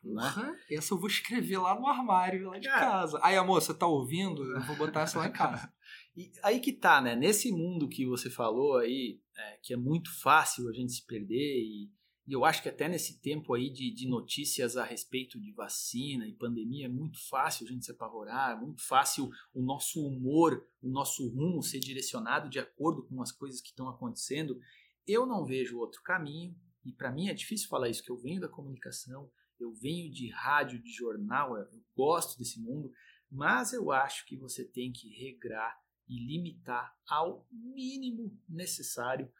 Né? 0.04 0.22
Porra, 0.22 0.56
essa 0.72 0.94
eu 0.94 0.98
vou 0.98 1.10
escrever 1.10 1.58
lá 1.58 1.78
no 1.78 1.88
armário, 1.88 2.50
lá 2.50 2.58
de 2.58 2.68
Cara. 2.68 2.80
casa. 2.80 3.20
Aí, 3.22 3.36
amor, 3.36 3.62
você 3.62 3.74
tá 3.74 3.86
ouvindo? 3.86 4.44
Eu 4.44 4.62
vou 4.62 4.76
botar 4.78 5.02
essa 5.02 5.20
lá 5.20 5.28
em 5.28 5.32
casa. 5.32 5.72
E 6.16 6.32
aí 6.44 6.60
que 6.60 6.74
tá, 6.74 7.00
né? 7.00 7.16
Nesse 7.16 7.50
mundo 7.50 7.88
que 7.88 8.06
você 8.06 8.30
falou 8.30 8.78
aí, 8.78 9.22
é, 9.38 9.58
que 9.64 9.74
é 9.74 9.78
muito 9.78 10.12
fácil 10.22 10.68
a 10.68 10.74
gente 10.74 10.92
se 10.92 11.06
perder, 11.06 11.62
e, 11.62 11.90
e 12.28 12.34
eu 12.34 12.44
acho 12.44 12.62
que 12.62 12.68
até 12.68 12.90
nesse 12.90 13.22
tempo 13.22 13.54
aí 13.54 13.70
de, 13.70 13.90
de 13.94 14.06
notícias 14.06 14.76
a 14.76 14.84
respeito 14.84 15.40
de 15.40 15.54
vacina 15.54 16.28
e 16.28 16.34
pandemia, 16.34 16.88
é 16.88 16.90
muito 16.90 17.18
fácil 17.30 17.66
a 17.66 17.70
gente 17.70 17.86
se 17.86 17.92
apavorar, 17.92 18.52
é 18.52 18.60
muito 18.60 18.86
fácil 18.86 19.30
o 19.54 19.62
nosso 19.62 20.06
humor, 20.06 20.68
o 20.82 20.90
nosso 20.90 21.26
rumo 21.30 21.64
ser 21.64 21.80
direcionado 21.80 22.50
de 22.50 22.60
acordo 22.60 23.04
com 23.08 23.22
as 23.22 23.32
coisas 23.32 23.62
que 23.62 23.70
estão 23.70 23.88
acontecendo. 23.88 24.60
Eu 25.08 25.26
não 25.26 25.46
vejo 25.46 25.80
outro 25.80 26.02
caminho, 26.04 26.54
e 26.84 26.92
para 26.92 27.12
mim 27.14 27.30
é 27.30 27.34
difícil 27.34 27.70
falar 27.70 27.88
isso, 27.88 28.04
que 28.04 28.12
eu 28.12 28.18
venho 28.18 28.42
da 28.42 28.50
comunicação, 28.50 29.32
eu 29.60 29.74
venho 29.74 30.12
de 30.12 30.30
rádio, 30.30 30.82
de 30.82 30.92
jornal, 30.92 31.58
eu 31.58 31.68
gosto 31.96 32.38
desse 32.38 32.60
mundo, 32.60 32.92
mas 33.30 33.74
eu 33.74 33.92
acho 33.92 34.26
que 34.26 34.38
você 34.38 34.66
tem 34.66 34.92
que 34.92 35.10
regrar 35.10 35.80
e 36.08 36.20
limitar 36.20 36.98
ao 37.08 37.48
mínimo 37.52 38.36
necessário 38.48 39.32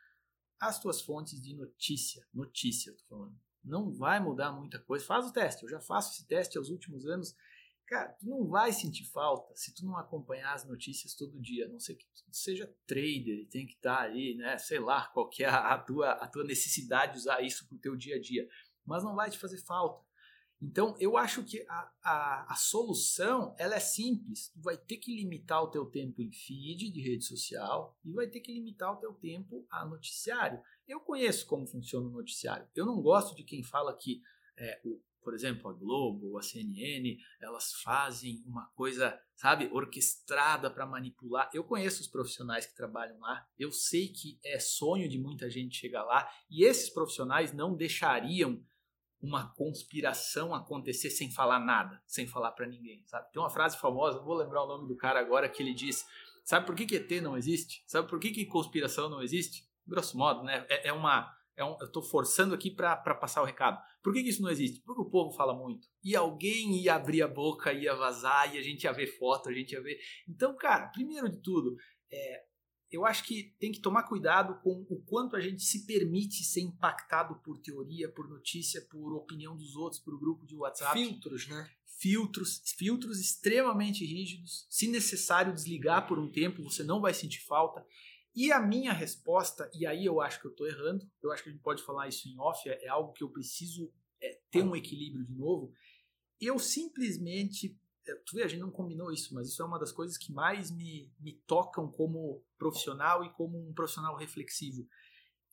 as 0.60 0.80
tuas 0.80 1.02
fontes 1.02 1.42
de 1.42 1.56
notícia. 1.56 2.28
Notícia, 2.34 2.92
eu 2.92 2.98
falando. 3.08 3.40
Não 3.64 3.92
vai 3.92 4.20
mudar 4.20 4.52
muita 4.52 4.80
coisa. 4.80 5.06
Faz 5.06 5.26
o 5.26 5.34
teste. 5.34 5.64
Eu 5.64 5.70
já 5.70 5.80
faço 5.80 6.14
esse 6.14 6.28
teste 6.28 6.58
aos 6.58 6.70
últimos 6.70 7.06
anos. 7.08 7.36
Cara, 7.88 8.10
tu 8.14 8.28
não 8.28 8.48
vai 8.48 8.72
sentir 8.72 9.06
falta 9.06 9.56
se 9.56 9.74
tu 9.74 9.84
não 9.84 9.98
acompanhar 9.98 10.54
as 10.54 10.64
notícias 10.64 11.16
todo 11.16 11.40
dia. 11.40 11.66
A 11.66 11.70
não 11.70 11.80
ser 11.80 11.96
que 11.96 12.06
tu 12.06 12.24
seja 12.32 12.72
trader 12.86 13.40
e 13.40 13.46
tem 13.46 13.66
que 13.66 13.74
estar 13.74 14.02
ali, 14.02 14.36
né? 14.36 14.58
Sei 14.58 14.80
lá, 14.80 15.08
qual 15.08 15.30
é 15.40 15.46
a 15.46 15.78
tua, 15.78 16.12
a 16.12 16.28
tua 16.28 16.44
necessidade 16.44 17.14
de 17.14 17.20
usar 17.20 17.42
isso 17.42 17.68
pro 17.68 17.80
teu 17.80 17.96
dia 17.96 18.18
a 18.18 18.22
dia. 18.22 18.48
Mas 18.86 19.04
não 19.04 19.16
vai 19.16 19.30
te 19.30 19.40
fazer 19.40 19.58
falta. 19.66 20.06
Então, 20.62 20.96
eu 21.00 21.16
acho 21.16 21.44
que 21.44 21.66
a, 21.70 21.92
a, 22.04 22.54
a 22.54 22.56
solução 22.56 23.56
ela 23.58 23.76
é 23.76 23.80
simples. 23.80 24.50
Tu 24.50 24.62
vai 24.62 24.78
ter 24.78 24.98
que 24.98 25.16
limitar 25.16 25.64
o 25.64 25.70
teu 25.70 25.86
tempo 25.86 26.22
em 26.22 26.32
feed 26.32 26.92
de 26.92 27.02
rede 27.02 27.24
social 27.24 27.98
e 28.04 28.12
vai 28.12 28.28
ter 28.28 28.42
que 28.42 28.52
limitar 28.52 28.94
o 28.94 28.98
teu 28.98 29.14
tempo 29.14 29.66
a 29.70 29.86
noticiário. 29.86 30.62
Eu 30.86 31.00
conheço 31.00 31.48
como 31.48 31.66
funciona 31.66 32.08
o 32.08 32.12
noticiário. 32.12 32.68
Eu 32.76 32.86
não 32.86 33.02
gosto 33.02 33.36
de 33.36 33.44
quem 33.44 33.64
fala 33.64 33.96
que, 33.96 34.22
é, 34.58 34.82
o, 34.84 35.02
por 35.22 35.34
exemplo, 35.34 35.70
a 35.70 35.74
Globo 35.74 36.32
ou 36.32 36.38
a 36.38 36.42
CNN, 36.42 37.18
elas 37.40 37.72
fazem 37.82 38.44
uma 38.46 38.66
coisa, 38.76 39.18
sabe, 39.36 39.70
orquestrada 39.72 40.70
para 40.70 40.86
manipular. 40.86 41.50
Eu 41.54 41.64
conheço 41.64 42.02
os 42.02 42.08
profissionais 42.08 42.66
que 42.66 42.76
trabalham 42.76 43.18
lá. 43.20 43.48
Eu 43.58 43.72
sei 43.72 44.10
que 44.10 44.38
é 44.44 44.60
sonho 44.60 45.08
de 45.08 45.18
muita 45.18 45.50
gente 45.50 45.78
chegar 45.78 46.04
lá 46.04 46.30
e 46.50 46.66
esses 46.66 46.90
profissionais 46.90 47.54
não 47.54 47.74
deixariam 47.74 48.62
uma 49.22 49.54
conspiração 49.54 50.54
acontecer 50.54 51.10
sem 51.10 51.30
falar 51.30 51.60
nada, 51.60 52.02
sem 52.06 52.26
falar 52.26 52.52
para 52.52 52.68
ninguém, 52.68 53.04
sabe? 53.06 53.32
Tem 53.32 53.42
uma 53.42 53.50
frase 53.50 53.78
famosa, 53.78 54.20
vou 54.20 54.36
lembrar 54.36 54.64
o 54.64 54.68
nome 54.68 54.88
do 54.88 54.96
cara 54.96 55.20
agora, 55.20 55.50
que 55.50 55.62
ele 55.62 55.74
diz: 55.74 56.06
Sabe 56.50 56.66
por 56.66 56.74
que, 56.74 56.86
que 56.86 56.96
ET 56.96 57.22
não 57.22 57.38
existe? 57.38 57.84
Sabe 57.86 58.08
por 58.08 58.20
que, 58.20 58.32
que 58.32 58.46
conspiração 58.46 59.08
não 59.08 59.22
existe? 59.22 59.68
Grosso 59.86 60.18
modo, 60.18 60.44
né? 60.44 60.66
É, 60.68 60.88
é 60.88 60.94
uma. 60.94 61.32
É 61.56 61.64
um, 61.64 61.78
eu 61.80 61.88
estou 61.88 62.02
forçando 62.02 62.56
aqui 62.56 62.72
para 62.72 62.96
passar 63.16 63.42
o 63.42 63.46
recado. 63.46 63.80
Por 64.02 64.14
que, 64.14 64.24
que 64.24 64.30
isso 64.30 64.42
não 64.42 64.50
existe? 64.50 64.82
Porque 64.82 65.02
o 65.02 65.10
povo 65.10 65.36
fala 65.36 65.54
muito. 65.54 65.88
E 66.04 66.16
alguém 66.16 66.82
ia 66.82 66.96
abrir 66.96 67.22
a 67.22 67.28
boca, 67.28 67.74
ia 67.74 67.94
vazar, 67.94 68.56
e 68.56 68.58
a 68.58 68.64
gente 68.64 68.86
ia 68.86 68.94
ver 68.94 69.08
foto, 69.20 69.50
a 69.50 69.54
gente 69.54 69.74
ia 69.74 69.82
ver. 69.82 70.00
Então, 70.28 70.56
cara, 70.56 70.88
primeiro 70.88 71.30
de 71.30 71.42
tudo, 71.42 71.76
é, 72.12 72.44
eu 72.92 73.06
acho 73.06 73.24
que 73.24 73.56
tem 73.60 73.72
que 73.72 73.80
tomar 73.80 74.04
cuidado 74.04 74.60
com 74.62 74.86
o 74.90 75.02
quanto 75.04 75.36
a 75.36 75.40
gente 75.40 75.62
se 75.64 75.86
permite 75.86 76.44
ser 76.44 76.62
impactado 76.62 77.36
por 77.36 77.60
teoria, 77.60 78.10
por 78.10 78.28
notícia, 78.28 78.82
por 78.90 79.14
opinião 79.14 79.56
dos 79.56 79.76
outros, 79.76 80.02
por 80.02 80.20
grupo 80.20 80.46
de 80.46 80.56
WhatsApp. 80.56 81.00
Filtros, 81.00 81.48
né? 81.48 81.70
Filtros, 81.86 82.62
filtros 82.78 83.20
extremamente 83.20 84.06
rígidos. 84.06 84.66
Se 84.70 84.88
necessário 84.88 85.54
desligar 85.54 86.08
por 86.08 86.18
um 86.18 86.32
tempo, 86.32 86.64
você 86.64 86.84
não 86.84 87.00
vai 87.00 87.14
sentir 87.14 87.42
falta. 87.42 87.86
E 88.36 88.52
a 88.52 88.60
minha 88.60 88.94
resposta, 88.94 89.70
e 89.74 89.86
aí 89.86 90.06
eu 90.06 90.22
acho 90.22 90.40
que 90.40 90.48
eu 90.48 90.52
estou 90.52 90.68
errando, 90.68 91.08
eu 91.22 91.32
acho 91.32 91.44
que 91.44 91.50
a 91.50 91.52
gente 91.52 91.62
pode 91.62 91.84
falar 91.84 92.08
isso 92.08 92.28
em 92.28 92.40
off, 92.40 92.68
é, 92.68 92.86
é 92.86 92.88
algo 92.88 93.14
que 93.14 93.24
eu 93.24 93.30
preciso 93.30 93.92
é, 94.22 94.40
ter 94.50 94.64
um 94.64 94.76
equilíbrio 94.76 95.26
de 95.26 95.34
novo. 95.34 95.72
Eu 96.40 96.58
simplesmente 96.58 97.78
tu 98.26 98.36
vê, 98.36 98.44
a 98.44 98.48
gente 98.48 98.62
não 98.62 98.72
combinou 98.72 99.12
isso, 99.12 99.34
mas 99.34 99.50
isso 99.50 99.62
é 99.62 99.66
uma 99.66 99.80
das 99.80 99.92
coisas 99.92 100.18
que 100.18 100.32
mais 100.32 100.72
me, 100.72 101.12
me 101.20 101.34
tocam 101.48 101.92
como 101.92 102.44
profissional 102.58 103.24
e 103.24 103.32
como 103.34 103.58
um 103.58 103.74
profissional 103.74 104.16
reflexivo. 104.16 104.88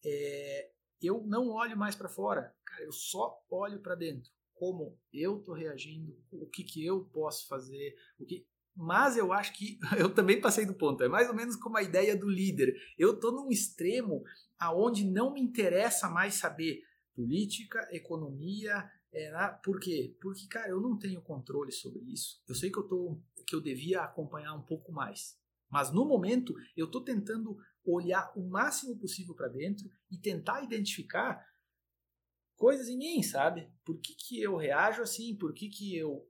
É, 0.04 0.70
eu 1.02 1.22
não 1.26 1.48
olho 1.48 1.76
mais 1.76 1.94
para 1.94 2.08
fora, 2.08 2.54
cara, 2.64 2.84
eu 2.84 2.92
só 2.92 3.42
olho 3.50 3.80
para 3.80 3.94
dentro. 3.94 4.30
Como 4.54 4.98
eu 5.12 5.40
tô 5.40 5.52
reagindo, 5.52 6.16
o 6.32 6.46
que, 6.46 6.64
que 6.64 6.84
eu 6.84 7.04
posso 7.12 7.46
fazer, 7.46 7.94
o 8.18 8.24
que. 8.24 8.46
Mas 8.74 9.16
eu 9.16 9.32
acho 9.32 9.54
que 9.54 9.78
eu 9.98 10.12
também 10.12 10.40
passei 10.40 10.64
do 10.64 10.74
ponto. 10.74 11.02
É 11.02 11.08
mais 11.08 11.28
ou 11.28 11.34
menos 11.34 11.56
como 11.56 11.76
a 11.76 11.82
ideia 11.82 12.16
do 12.16 12.28
líder. 12.28 12.74
Eu 12.98 13.18
tô 13.18 13.30
num 13.30 13.50
extremo 13.50 14.22
aonde 14.58 15.04
não 15.04 15.32
me 15.32 15.40
interessa 15.40 16.08
mais 16.08 16.34
saber 16.34 16.82
política, 17.14 17.86
economia, 17.90 18.90
é, 19.16 19.48
por 19.64 19.80
quê? 19.80 20.16
Porque, 20.20 20.46
cara, 20.46 20.68
eu 20.68 20.80
não 20.80 20.98
tenho 20.98 21.22
controle 21.22 21.72
sobre 21.72 22.04
isso. 22.12 22.42
Eu 22.48 22.54
sei 22.54 22.70
que 22.70 22.78
eu, 22.78 22.86
tô, 22.86 23.20
que 23.46 23.54
eu 23.54 23.60
devia 23.60 24.02
acompanhar 24.02 24.54
um 24.54 24.62
pouco 24.62 24.92
mais. 24.92 25.38
Mas 25.70 25.92
no 25.92 26.04
momento, 26.04 26.54
eu 26.76 26.86
estou 26.86 27.02
tentando 27.02 27.56
olhar 27.84 28.32
o 28.36 28.48
máximo 28.48 28.98
possível 28.98 29.34
para 29.34 29.48
dentro 29.48 29.90
e 30.10 30.18
tentar 30.18 30.62
identificar 30.62 31.44
coisas 32.56 32.88
em 32.88 32.96
mim, 32.98 33.22
sabe? 33.22 33.70
Por 33.84 34.00
que, 34.00 34.14
que 34.14 34.40
eu 34.40 34.56
reajo 34.56 35.02
assim? 35.02 35.36
Por 35.36 35.52
que, 35.52 35.68
que 35.68 35.96
eu 35.96 36.28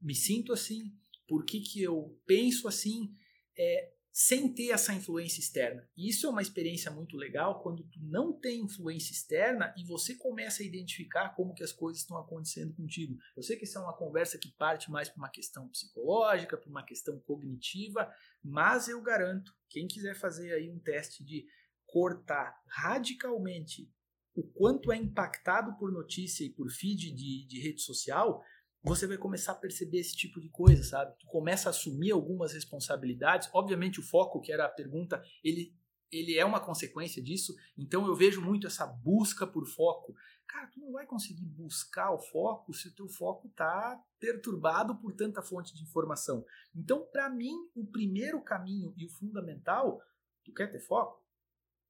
me 0.00 0.14
sinto 0.14 0.52
assim? 0.52 0.92
Por 1.26 1.44
que, 1.44 1.60
que 1.60 1.82
eu 1.82 2.18
penso 2.26 2.68
assim? 2.68 3.14
é, 3.56 3.92
sem 4.12 4.52
ter 4.52 4.70
essa 4.70 4.92
influência 4.92 5.40
externa. 5.40 5.88
E 5.96 6.08
isso 6.10 6.26
é 6.26 6.30
uma 6.30 6.42
experiência 6.42 6.90
muito 6.90 7.16
legal 7.16 7.62
quando 7.62 7.82
tu 7.84 7.98
não 8.02 8.38
tem 8.38 8.60
influência 8.60 9.12
externa 9.12 9.74
e 9.76 9.86
você 9.86 10.14
começa 10.14 10.62
a 10.62 10.66
identificar 10.66 11.30
como 11.30 11.54
que 11.54 11.64
as 11.64 11.72
coisas 11.72 12.02
estão 12.02 12.18
acontecendo 12.18 12.74
contigo. 12.74 13.16
Eu 13.34 13.42
sei 13.42 13.56
que 13.56 13.64
isso 13.64 13.78
é 13.78 13.80
uma 13.80 13.96
conversa 13.96 14.38
que 14.38 14.52
parte 14.52 14.90
mais 14.90 15.08
para 15.08 15.16
uma 15.16 15.30
questão 15.30 15.66
psicológica, 15.68 16.58
para 16.58 16.68
uma 16.68 16.84
questão 16.84 17.18
cognitiva, 17.20 18.12
mas 18.44 18.86
eu 18.86 19.00
garanto, 19.00 19.50
quem 19.70 19.88
quiser 19.88 20.14
fazer 20.14 20.52
aí 20.52 20.70
um 20.70 20.78
teste 20.78 21.24
de 21.24 21.46
cortar 21.86 22.54
radicalmente 22.66 23.90
o 24.34 24.42
quanto 24.42 24.92
é 24.92 24.96
impactado 24.96 25.76
por 25.78 25.90
notícia 25.90 26.44
e 26.44 26.50
por 26.50 26.70
feed 26.70 27.12
de, 27.12 27.46
de 27.46 27.60
rede 27.60 27.80
social, 27.80 28.42
você 28.82 29.06
vai 29.06 29.16
começar 29.16 29.52
a 29.52 29.56
perceber 29.56 29.98
esse 29.98 30.16
tipo 30.16 30.40
de 30.40 30.48
coisa, 30.48 30.82
sabe? 30.82 31.14
Tu 31.18 31.26
começa 31.26 31.68
a 31.68 31.70
assumir 31.70 32.10
algumas 32.10 32.52
responsabilidades. 32.52 33.48
Obviamente, 33.52 34.00
o 34.00 34.02
foco, 34.02 34.40
que 34.40 34.52
era 34.52 34.66
a 34.66 34.68
pergunta, 34.68 35.22
ele, 35.44 35.72
ele 36.10 36.36
é 36.36 36.44
uma 36.44 36.58
consequência 36.58 37.22
disso. 37.22 37.54
Então, 37.78 38.06
eu 38.06 38.16
vejo 38.16 38.42
muito 38.42 38.66
essa 38.66 38.84
busca 38.84 39.46
por 39.46 39.66
foco. 39.66 40.14
Cara, 40.48 40.66
tu 40.66 40.80
não 40.80 40.90
vai 40.90 41.06
conseguir 41.06 41.46
buscar 41.46 42.12
o 42.12 42.18
foco 42.18 42.74
se 42.74 42.88
o 42.88 42.94
teu 42.94 43.08
foco 43.08 43.46
está 43.46 44.02
perturbado 44.18 44.96
por 44.96 45.14
tanta 45.14 45.42
fonte 45.42 45.72
de 45.74 45.82
informação. 45.84 46.44
Então, 46.74 47.06
para 47.12 47.30
mim, 47.30 47.54
o 47.76 47.86
primeiro 47.86 48.42
caminho 48.42 48.92
e 48.96 49.06
o 49.06 49.10
fundamental, 49.10 50.02
tu 50.44 50.52
quer 50.52 50.68
ter 50.68 50.80
foco? 50.80 51.24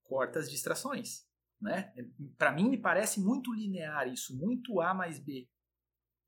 Corta 0.05 0.39
as 0.39 0.51
distrações. 0.51 1.27
Né? 1.59 1.91
Para 2.37 2.53
mim, 2.53 2.69
me 2.69 2.77
parece 2.77 3.19
muito 3.19 3.55
linear 3.55 4.09
isso, 4.09 4.37
muito 4.37 4.81
A 4.81 4.93
mais 4.93 5.19
B. 5.19 5.49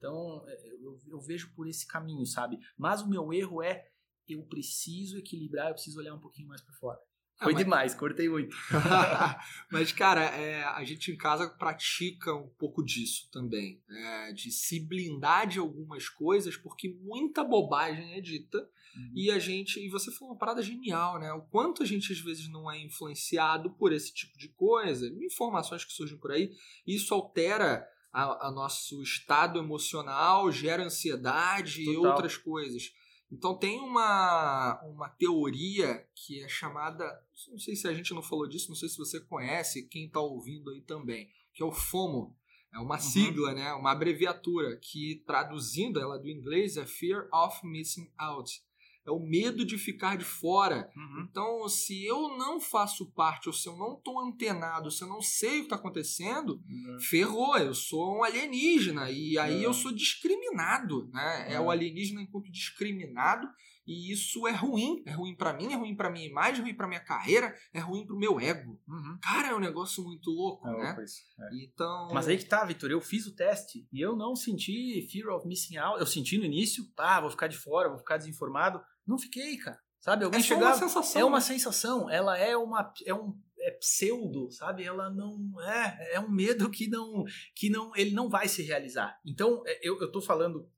Então, 0.05 0.45
é, 0.47 0.69
eu, 0.83 0.99
eu, 1.09 1.19
vejo 1.19 1.51
por 1.55 1.67
esse 1.67 1.87
caminho, 1.87 2.27
sabe? 2.27 2.59
Mas 2.77 3.01
o 3.01 3.09
meu 3.09 3.33
erro 3.33 3.63
é 3.63 3.87
eu 4.29 4.43
preciso 4.43 5.19
equilibrar, 5.19 5.69
eu 5.69 5.75
preciso 5.75 5.99
olhar 5.99 6.15
um 6.15 6.21
pouquinho 6.21 6.49
mais 6.49 6.61
para 6.61 6.75
fora. 6.75 6.99
Ah, 7.39 7.45
Foi 7.45 7.55
mas... 7.55 7.65
demais, 7.65 7.95
cortei 7.95 8.29
muito. 8.29 8.55
mas, 9.73 9.93
cara, 9.93 10.25
é, 10.25 10.63
a 10.63 10.85
gente 10.85 11.11
em 11.11 11.17
casa 11.17 11.49
pratica 11.49 12.35
um 12.35 12.51
pouco 12.59 12.85
disso 12.85 13.31
também. 13.33 13.83
É, 13.89 14.33
de 14.33 14.51
se 14.53 14.79
blindar 14.79 15.49
de 15.49 15.59
algumas 15.59 16.07
coisas, 16.07 16.55
porque 16.55 16.91
muita 17.01 17.43
bobagem 17.43 18.13
é 18.13 18.21
dita. 18.21 18.59
Uhum. 18.59 19.13
E 19.15 19.31
a 19.31 19.39
gente. 19.39 19.81
E 19.81 19.89
você 19.89 20.13
falou 20.13 20.35
uma 20.35 20.39
parada 20.39 20.63
genial, 20.63 21.19
né? 21.19 21.33
O 21.33 21.43
quanto 21.47 21.83
a 21.83 21.87
gente 21.87 22.13
às 22.13 22.21
vezes 22.21 22.49
não 22.51 22.71
é 22.71 22.79
influenciado 22.79 23.71
por 23.71 23.91
esse 23.91 24.13
tipo 24.13 24.37
de 24.39 24.49
coisa, 24.51 25.09
informações 25.25 25.83
que 25.83 25.95
surgem 25.95 26.19
por 26.19 26.31
aí. 26.31 26.53
Isso 26.87 27.13
altera 27.15 27.89
a, 28.15 28.47
a 28.47 28.51
nosso 28.53 29.03
estado 29.03 29.59
emocional, 29.59 30.51
gera 30.53 30.85
ansiedade 30.85 31.85
Total. 31.85 31.93
e 31.93 32.07
outras 32.07 32.37
coisas. 32.37 32.93
Então 33.31 33.59
tem 33.59 33.81
uma, 33.81 34.81
uma 34.85 35.09
teoria 35.09 36.07
que 36.15 36.41
é 36.41 36.49
chamada, 36.49 37.05
não 37.51 37.59
sei 37.59 37.75
se 37.75 37.89
a 37.89 37.93
gente 37.93 38.15
não 38.15 38.23
falou 38.23 38.47
disso, 38.47 38.69
não 38.69 38.77
sei 38.77 38.89
se 38.89 38.97
você 38.97 39.21
conhece, 39.21 39.89
quem 39.89 40.07
está 40.07 40.21
ouvindo 40.21 40.71
aí 40.71 40.81
também, 40.83 41.29
que 41.53 41.63
é 41.63 41.67
o 41.67 41.73
FOMO. 41.73 42.37
É 42.73 42.79
uma 42.79 42.95
uhum. 42.95 43.01
sigla, 43.01 43.53
né? 43.53 43.73
uma 43.73 43.93
abreviatura, 43.93 44.77
que 44.77 45.23
traduzindo 45.27 46.01
ela 46.01 46.19
do 46.19 46.29
inglês 46.29 46.77
é 46.77 46.87
Fear 46.87 47.29
of 47.33 47.67
Missing 47.67 48.13
Out 48.17 48.63
é 49.07 49.11
o 49.11 49.21
medo 49.21 49.65
de 49.65 49.77
ficar 49.77 50.17
de 50.17 50.25
fora. 50.25 50.91
Uhum. 50.97 51.27
Então, 51.29 51.69
se 51.69 52.05
eu 52.05 52.37
não 52.37 52.61
faço 52.61 53.11
parte, 53.13 53.49
ou 53.49 53.53
se 53.53 53.69
eu 53.69 53.77
não 53.77 53.95
estou 53.95 54.19
antenado, 54.21 54.91
se 54.91 55.03
eu 55.03 55.09
não 55.09 55.21
sei 55.21 55.57
o 55.57 55.59
que 55.59 55.65
está 55.65 55.77
acontecendo, 55.77 56.63
uhum. 56.67 56.99
ferrou, 57.01 57.57
eu 57.59 57.75
sou 57.75 58.19
um 58.19 58.25
alienígena. 58.25 59.11
E 59.11 59.39
aí 59.39 59.59
uhum. 59.59 59.63
eu 59.63 59.75
sou 59.75 59.93
discriminado. 59.93 61.09
Né? 61.13 61.55
É 61.55 61.61
o 61.61 61.71
alienígena 61.71 62.23
enquanto 62.23 62.51
discriminado. 62.51 63.47
E 63.87 64.11
isso 64.11 64.47
é 64.49 64.53
ruim. 64.53 65.03
É 65.05 65.13
ruim 65.13 65.35
para 65.37 65.53
mim, 65.53 65.73
é 65.73 65.77
ruim 65.77 65.95
para 65.95 66.11
minha 66.11 66.27
imagem, 66.27 66.61
é 66.61 66.63
ruim 66.65 66.75
para 66.75 66.89
minha 66.89 67.01
carreira, 67.01 67.55
é 67.73 67.81
ruim 67.81 68.07
para 68.07 68.17
o 68.17 68.19
meu 68.19 68.41
ego. 68.41 68.81
Uhum. 68.89 69.19
Cara, 69.23 69.49
é 69.49 69.55
um 69.55 69.61
negócio 69.61 70.03
muito 70.03 70.31
louco, 70.31 70.67
é 70.69 70.73
né? 70.73 70.97
É. 71.39 71.65
Então... 71.65 72.09
Mas 72.13 72.27
aí 72.27 72.39
que 72.39 72.47
tá, 72.47 72.65
Vitor. 72.65 72.91
Eu 72.91 73.01
fiz 73.01 73.27
o 73.27 73.37
teste 73.37 73.87
e 73.93 74.01
eu 74.01 74.17
não 74.17 74.35
senti 74.35 75.07
fear 75.13 75.35
of 75.37 75.47
missing 75.47 75.77
out. 75.77 76.01
Eu 76.01 76.07
senti 76.07 76.39
no 76.39 76.45
início, 76.45 76.85
tá, 76.97 77.21
vou 77.21 77.31
ficar 77.31 77.47
de 77.47 77.59
fora, 77.59 77.91
vou 77.91 77.99
ficar 77.99 78.17
desinformado. 78.17 78.81
Não 79.07 79.19
fiquei, 79.19 79.57
cara. 79.57 79.81
Sabe? 80.01 80.25
Alguém 80.25 80.41
é 80.41 80.43
chegava, 80.43 80.67
uma 80.67 80.79
sensação. 80.79 81.21
É 81.21 81.25
uma 81.25 81.39
né? 81.39 81.41
sensação. 81.41 82.11
Ela 82.11 82.39
é 82.39 82.57
uma. 82.57 82.93
É 83.07 83.15
um 83.15 83.39
é 83.61 83.71
pseudo, 83.71 84.51
sabe? 84.51 84.85
Ela 84.85 85.09
não 85.09 85.59
é, 85.63 86.15
é 86.15 86.21
um 86.21 86.31
medo 86.31 86.71
que 86.71 86.87
não, 86.87 87.25
que 87.55 87.71
não, 87.71 87.97
ele 87.97 88.11
não 88.11 88.29
vai 88.29 88.47
se 88.47 88.63
realizar. 88.63 89.19
Então, 89.25 89.63
é, 89.67 89.81
eu, 89.83 89.99
eu 90.01 90.13
tô 90.13 90.21
falando 90.21 90.71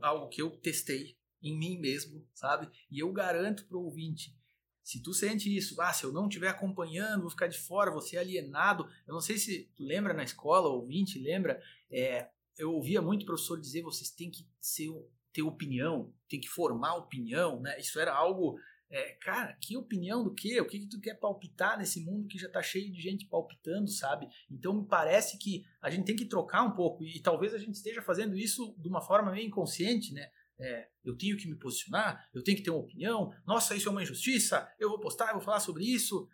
algo 0.00 0.28
que 0.28 0.40
eu 0.40 0.50
testei 0.50 1.18
em 1.42 1.58
mim 1.58 1.78
mesmo, 1.78 2.26
sabe? 2.32 2.70
E 2.90 2.98
eu 2.98 3.12
garanto 3.12 3.66
pro 3.66 3.82
ouvinte, 3.82 4.34
se 4.82 5.02
tu 5.02 5.12
sente 5.12 5.54
isso, 5.54 5.80
ah, 5.80 5.92
se 5.92 6.04
eu 6.04 6.12
não 6.12 6.28
estiver 6.28 6.48
acompanhando, 6.48 7.22
vou 7.22 7.30
ficar 7.30 7.46
de 7.46 7.58
fora, 7.58 7.90
vou 7.90 8.00
ser 8.00 8.18
alienado. 8.18 8.88
Eu 9.06 9.14
não 9.14 9.20
sei 9.20 9.38
se 9.38 9.70
tu 9.76 9.84
lembra 9.84 10.14
na 10.14 10.24
escola, 10.24 10.68
ouvinte, 10.68 11.18
lembra? 11.18 11.62
É, 11.90 12.28
eu 12.58 12.72
ouvia 12.72 13.00
muito 13.00 13.26
professor 13.26 13.60
dizer, 13.60 13.82
vocês 13.82 14.10
têm 14.10 14.30
que 14.30 14.46
ser 14.60 14.88
ter 15.32 15.42
opinião, 15.42 16.12
tem 16.28 16.40
que 16.40 16.48
formar 16.48 16.94
opinião, 16.94 17.60
né? 17.60 17.78
Isso 17.78 17.98
era 17.98 18.14
algo, 18.14 18.58
é, 18.90 19.12
cara, 19.20 19.56
que 19.60 19.76
opinião 19.76 20.24
do 20.24 20.34
quê? 20.34 20.60
O 20.60 20.66
que, 20.66 20.80
que 20.80 20.88
tu 20.88 21.00
quer 21.00 21.14
palpitar 21.14 21.78
nesse 21.78 22.04
mundo 22.04 22.28
que 22.28 22.38
já 22.38 22.48
tá 22.48 22.62
cheio 22.62 22.92
de 22.92 23.00
gente 23.00 23.26
palpitando, 23.26 23.90
sabe? 23.90 24.26
Então 24.50 24.74
me 24.74 24.86
parece 24.86 25.38
que 25.38 25.64
a 25.80 25.90
gente 25.90 26.04
tem 26.04 26.16
que 26.16 26.26
trocar 26.26 26.62
um 26.62 26.72
pouco 26.72 27.04
e, 27.04 27.16
e 27.16 27.22
talvez 27.22 27.54
a 27.54 27.58
gente 27.58 27.74
esteja 27.74 28.02
fazendo 28.02 28.36
isso 28.36 28.74
de 28.78 28.88
uma 28.88 29.00
forma 29.00 29.32
meio 29.32 29.46
inconsciente, 29.46 30.12
né? 30.12 30.30
É, 30.58 30.88
eu 31.02 31.16
tenho 31.16 31.38
que 31.38 31.48
me 31.48 31.56
posicionar, 31.56 32.28
eu 32.34 32.42
tenho 32.44 32.56
que 32.56 32.62
ter 32.62 32.70
uma 32.70 32.80
opinião. 32.80 33.32
Nossa, 33.46 33.74
isso 33.74 33.88
é 33.88 33.90
uma 33.90 34.02
injustiça. 34.02 34.70
Eu 34.78 34.90
vou 34.90 35.00
postar, 35.00 35.28
eu 35.28 35.34
vou 35.34 35.42
falar 35.42 35.60
sobre 35.60 35.84
isso. 35.84 36.28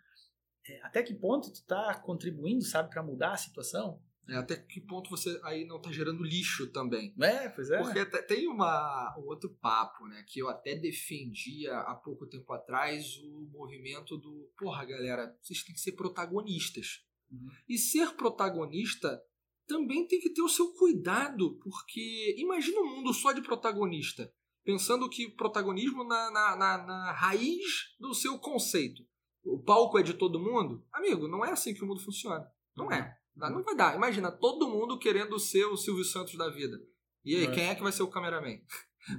É, 0.67 0.81
até 0.81 1.01
que 1.01 1.13
ponto 1.13 1.51
tu 1.51 1.63
tá 1.65 1.95
contribuindo, 1.95 2.63
sabe, 2.65 2.89
para 2.89 3.01
mudar 3.01 3.31
a 3.31 3.37
situação? 3.37 4.01
É, 4.29 4.35
até 4.35 4.57
que 4.57 4.81
ponto 4.81 5.09
você 5.09 5.39
aí 5.43 5.65
não 5.65 5.77
está 5.77 5.91
gerando 5.91 6.23
lixo 6.23 6.67
também. 6.67 7.13
É, 7.19 7.47
pois 7.49 7.69
é. 7.69 7.77
Porque 7.81 8.05
tem 8.23 8.47
uma, 8.47 9.15
um 9.17 9.27
outro 9.27 9.49
papo, 9.61 10.05
né? 10.07 10.23
Que 10.27 10.39
eu 10.39 10.49
até 10.49 10.75
defendia 10.75 11.77
há 11.79 11.95
pouco 11.95 12.27
tempo 12.27 12.51
atrás 12.51 13.17
o 13.23 13.49
movimento 13.51 14.17
do. 14.17 14.51
Porra, 14.57 14.83
galera, 14.85 15.37
vocês 15.41 15.63
têm 15.63 15.73
que 15.73 15.81
ser 15.81 15.93
protagonistas. 15.93 17.05
Uhum. 17.31 17.49
E 17.69 17.77
ser 17.77 18.15
protagonista 18.15 19.21
também 19.65 20.07
tem 20.07 20.19
que 20.19 20.33
ter 20.33 20.41
o 20.41 20.49
seu 20.49 20.73
cuidado, 20.73 21.59
porque 21.61 22.35
imagina 22.37 22.79
um 22.81 22.95
mundo 22.97 23.13
só 23.13 23.31
de 23.31 23.41
protagonista. 23.41 24.31
Pensando 24.63 25.09
que 25.09 25.29
protagonismo 25.29 26.03
na, 26.03 26.31
na, 26.31 26.55
na, 26.55 26.77
na 26.85 27.11
raiz 27.13 27.95
do 27.99 28.13
seu 28.13 28.37
conceito. 28.37 29.05
O 29.43 29.57
palco 29.57 29.97
é 29.97 30.03
de 30.03 30.13
todo 30.13 30.39
mundo? 30.39 30.85
Amigo, 30.91 31.27
não 31.27 31.45
é 31.45 31.51
assim 31.51 31.73
que 31.73 31.83
o 31.83 31.87
mundo 31.87 32.03
funciona. 32.03 32.45
Não 32.75 32.91
é. 32.91 33.16
Não 33.37 33.63
vai 33.63 33.75
dar. 33.75 33.95
Imagina, 33.95 34.31
todo 34.31 34.69
mundo 34.69 34.97
querendo 34.97 35.39
ser 35.39 35.65
o 35.65 35.77
Silvio 35.77 36.03
Santos 36.03 36.35
da 36.35 36.49
vida. 36.49 36.77
E 37.23 37.35
aí, 37.35 37.45
é. 37.45 37.51
quem 37.51 37.67
é 37.67 37.75
que 37.75 37.83
vai 37.83 37.91
ser 37.91 38.03
o 38.03 38.09
cameraman? 38.09 38.59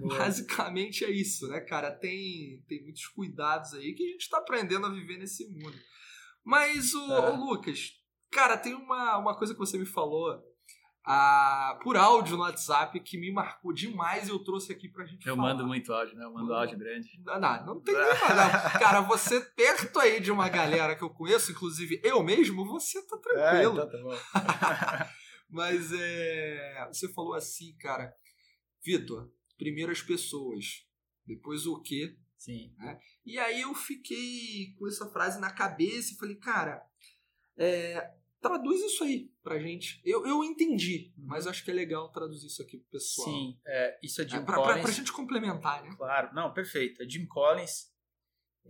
Boa. 0.00 0.18
Basicamente 0.18 1.04
é 1.04 1.10
isso, 1.10 1.46
né, 1.48 1.60
cara? 1.60 1.90
Tem, 1.90 2.62
tem 2.66 2.82
muitos 2.82 3.06
cuidados 3.06 3.74
aí 3.74 3.94
que 3.94 4.04
a 4.04 4.08
gente 4.08 4.22
está 4.22 4.38
aprendendo 4.38 4.86
a 4.86 4.90
viver 4.90 5.18
nesse 5.18 5.46
mundo. 5.48 5.76
Mas, 6.44 6.94
o, 6.94 7.12
é. 7.12 7.30
o 7.30 7.36
Lucas, 7.36 7.92
cara, 8.30 8.56
tem 8.56 8.74
uma, 8.74 9.18
uma 9.18 9.36
coisa 9.36 9.52
que 9.52 9.60
você 9.60 9.78
me 9.78 9.86
falou 9.86 10.42
ah, 11.10 11.78
por 11.82 11.96
áudio 11.96 12.36
no 12.36 12.42
WhatsApp 12.42 13.00
que 13.00 13.16
me 13.16 13.32
marcou 13.32 13.72
demais 13.72 14.28
e 14.28 14.30
eu 14.30 14.38
trouxe 14.38 14.70
aqui 14.70 14.90
pra 14.90 15.06
gente 15.06 15.26
eu 15.26 15.34
falar. 15.34 15.48
Eu 15.48 15.54
mando 15.54 15.66
muito 15.66 15.90
áudio, 15.90 16.14
né? 16.14 16.22
Eu 16.22 16.34
mando 16.34 16.52
áudio 16.52 16.76
grande. 16.76 17.18
Não, 17.24 17.40
não, 17.40 17.64
não 17.64 17.80
tem 17.80 17.94
nem 17.94 18.04
Cara, 18.78 19.00
você 19.00 19.40
perto 19.40 19.98
aí 20.00 20.20
de 20.20 20.30
uma 20.30 20.50
galera 20.50 20.94
que 20.94 21.02
eu 21.02 21.08
conheço, 21.08 21.50
inclusive 21.50 21.98
eu 22.04 22.22
mesmo, 22.22 22.62
você 22.66 23.00
tá 23.06 23.16
tranquilo. 23.16 23.80
É, 23.80 23.84
então 23.84 23.90
tá 23.90 23.98
bom. 24.02 25.08
Mas 25.48 25.90
é, 25.94 26.86
você 26.92 27.10
falou 27.14 27.32
assim, 27.32 27.74
cara, 27.78 28.14
Vitor, 28.84 29.32
primeiro 29.56 29.90
as 29.90 30.02
pessoas, 30.02 30.86
depois 31.26 31.66
o 31.66 31.80
quê? 31.80 32.18
Sim. 32.36 32.74
Né? 32.76 33.00
E 33.24 33.38
aí 33.38 33.62
eu 33.62 33.74
fiquei 33.74 34.74
com 34.78 34.86
essa 34.86 35.08
frase 35.08 35.40
na 35.40 35.50
cabeça 35.50 36.12
e 36.12 36.16
falei, 36.18 36.36
cara, 36.36 36.82
é, 37.56 38.12
Traduz 38.40 38.80
isso 38.82 39.02
aí 39.02 39.32
pra 39.42 39.58
gente. 39.58 40.00
Eu, 40.04 40.24
eu 40.26 40.44
entendi, 40.44 41.12
uhum. 41.18 41.24
mas 41.26 41.46
acho 41.46 41.64
que 41.64 41.70
é 41.70 41.74
legal 41.74 42.10
traduzir 42.12 42.46
isso 42.46 42.62
aqui 42.62 42.78
pro 42.78 42.90
pessoal. 42.90 43.28
Sim, 43.28 43.58
é, 43.66 43.98
isso 44.02 44.22
é 44.22 44.28
Jim 44.28 44.36
é, 44.36 44.42
pra, 44.42 44.54
Collins. 44.54 44.72
Pra, 44.74 44.82
pra 44.82 44.92
gente 44.92 45.12
complementar, 45.12 45.82
né? 45.82 45.94
Claro, 45.96 46.34
não, 46.34 46.52
perfeito. 46.52 47.02
É 47.02 47.08
Jim 47.08 47.26
Collins. 47.26 47.92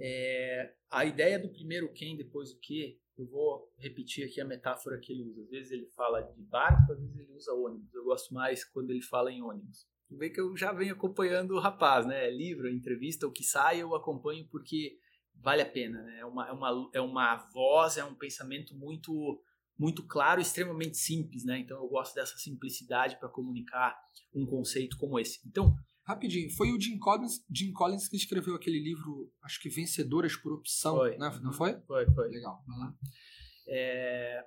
É, 0.01 0.75
a 0.91 1.05
ideia 1.05 1.39
do 1.39 1.51
primeiro 1.51 1.93
quem, 1.93 2.17
depois 2.17 2.51
o 2.51 2.59
que, 2.61 2.99
eu 3.19 3.27
vou 3.27 3.71
repetir 3.77 4.25
aqui 4.25 4.41
a 4.41 4.45
metáfora 4.45 4.99
que 5.01 5.13
ele 5.13 5.25
usa. 5.25 5.43
Às 5.43 5.51
vezes 5.51 5.73
ele 5.73 5.87
fala 5.95 6.23
de 6.23 6.43
barco, 6.43 6.93
às 6.93 6.99
vezes 6.99 7.19
ele 7.19 7.33
usa 7.33 7.53
ônibus. 7.53 7.93
Eu 7.93 8.05
gosto 8.05 8.33
mais 8.33 8.65
quando 8.65 8.91
ele 8.91 9.03
fala 9.03 9.31
em 9.31 9.43
ônibus. 9.43 9.87
Tu 10.09 10.17
vê 10.17 10.31
que 10.31 10.41
eu 10.41 10.57
já 10.57 10.73
venho 10.73 10.95
acompanhando 10.95 11.51
o 11.51 11.61
rapaz, 11.61 12.07
né? 12.07 12.31
Livro, 12.31 12.71
entrevista, 12.71 13.27
o 13.27 13.33
que 13.33 13.43
sai 13.43 13.83
eu 13.83 13.95
acompanho 13.95 14.47
porque 14.49 14.97
vale 15.35 15.63
a 15.63 15.71
pena, 15.71 16.01
né? 16.03 16.21
É 16.21 16.25
uma, 16.25 16.49
é 16.49 16.53
uma, 16.53 16.91
é 16.95 17.01
uma 17.01 17.37
voz, 17.53 17.99
é 17.99 18.05
um 18.05 18.15
pensamento 18.15 18.75
muito 18.77 19.43
muito 19.79 20.05
claro 20.07 20.41
extremamente 20.41 20.97
simples, 20.97 21.45
né? 21.45 21.59
Então 21.61 21.77
eu 21.77 21.89
gosto 21.89 22.15
dessa 22.15 22.37
simplicidade 22.37 23.19
para 23.19 23.29
comunicar 23.29 23.97
um 24.35 24.45
conceito 24.45 24.97
como 24.97 25.19
esse. 25.19 25.41
Então, 25.47 25.75
Rapidinho, 26.09 26.51
foi 26.57 26.73
o 26.73 26.81
Jim 26.81 26.99
Collins, 26.99 27.45
Jim 27.55 27.71
Collins 27.71 28.09
que 28.09 28.17
escreveu 28.17 28.55
aquele 28.55 28.81
livro, 28.81 29.31
acho 29.43 29.61
que 29.61 29.69
Vencedoras 29.69 30.35
por 30.37 30.55
Opção, 30.55 30.97
foi. 30.97 31.19
Né? 31.19 31.41
não 31.43 31.53
foi? 31.53 31.79
Foi, 31.83 32.07
foi. 32.15 32.29
Legal, 32.31 32.65
vai 32.67 32.79
lá. 32.79 32.97
É, 33.69 34.43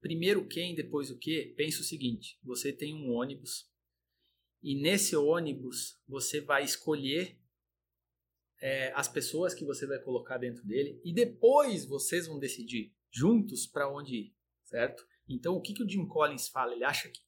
primeiro 0.00 0.48
quem, 0.48 0.74
depois 0.74 1.08
o 1.08 1.16
que, 1.16 1.54
pensa 1.56 1.80
o 1.80 1.84
seguinte: 1.84 2.40
você 2.42 2.72
tem 2.72 2.92
um 2.92 3.12
ônibus 3.12 3.70
e 4.60 4.82
nesse 4.82 5.14
ônibus 5.14 5.96
você 6.08 6.40
vai 6.40 6.64
escolher 6.64 7.40
é, 8.60 8.92
as 8.94 9.06
pessoas 9.06 9.54
que 9.54 9.64
você 9.64 9.86
vai 9.86 10.00
colocar 10.00 10.38
dentro 10.38 10.66
dele 10.66 11.00
e 11.04 11.14
depois 11.14 11.84
vocês 11.84 12.26
vão 12.26 12.40
decidir 12.40 12.92
juntos 13.12 13.64
para 13.64 13.88
onde 13.88 14.16
ir, 14.16 14.36
certo? 14.70 15.04
Então 15.28 15.54
o 15.54 15.60
que, 15.60 15.74
que 15.74 15.82
o 15.82 15.88
Jim 15.88 16.06
Collins 16.06 16.48
fala? 16.48 16.72
Ele 16.72 16.84
acha 16.84 17.08
que 17.08 17.20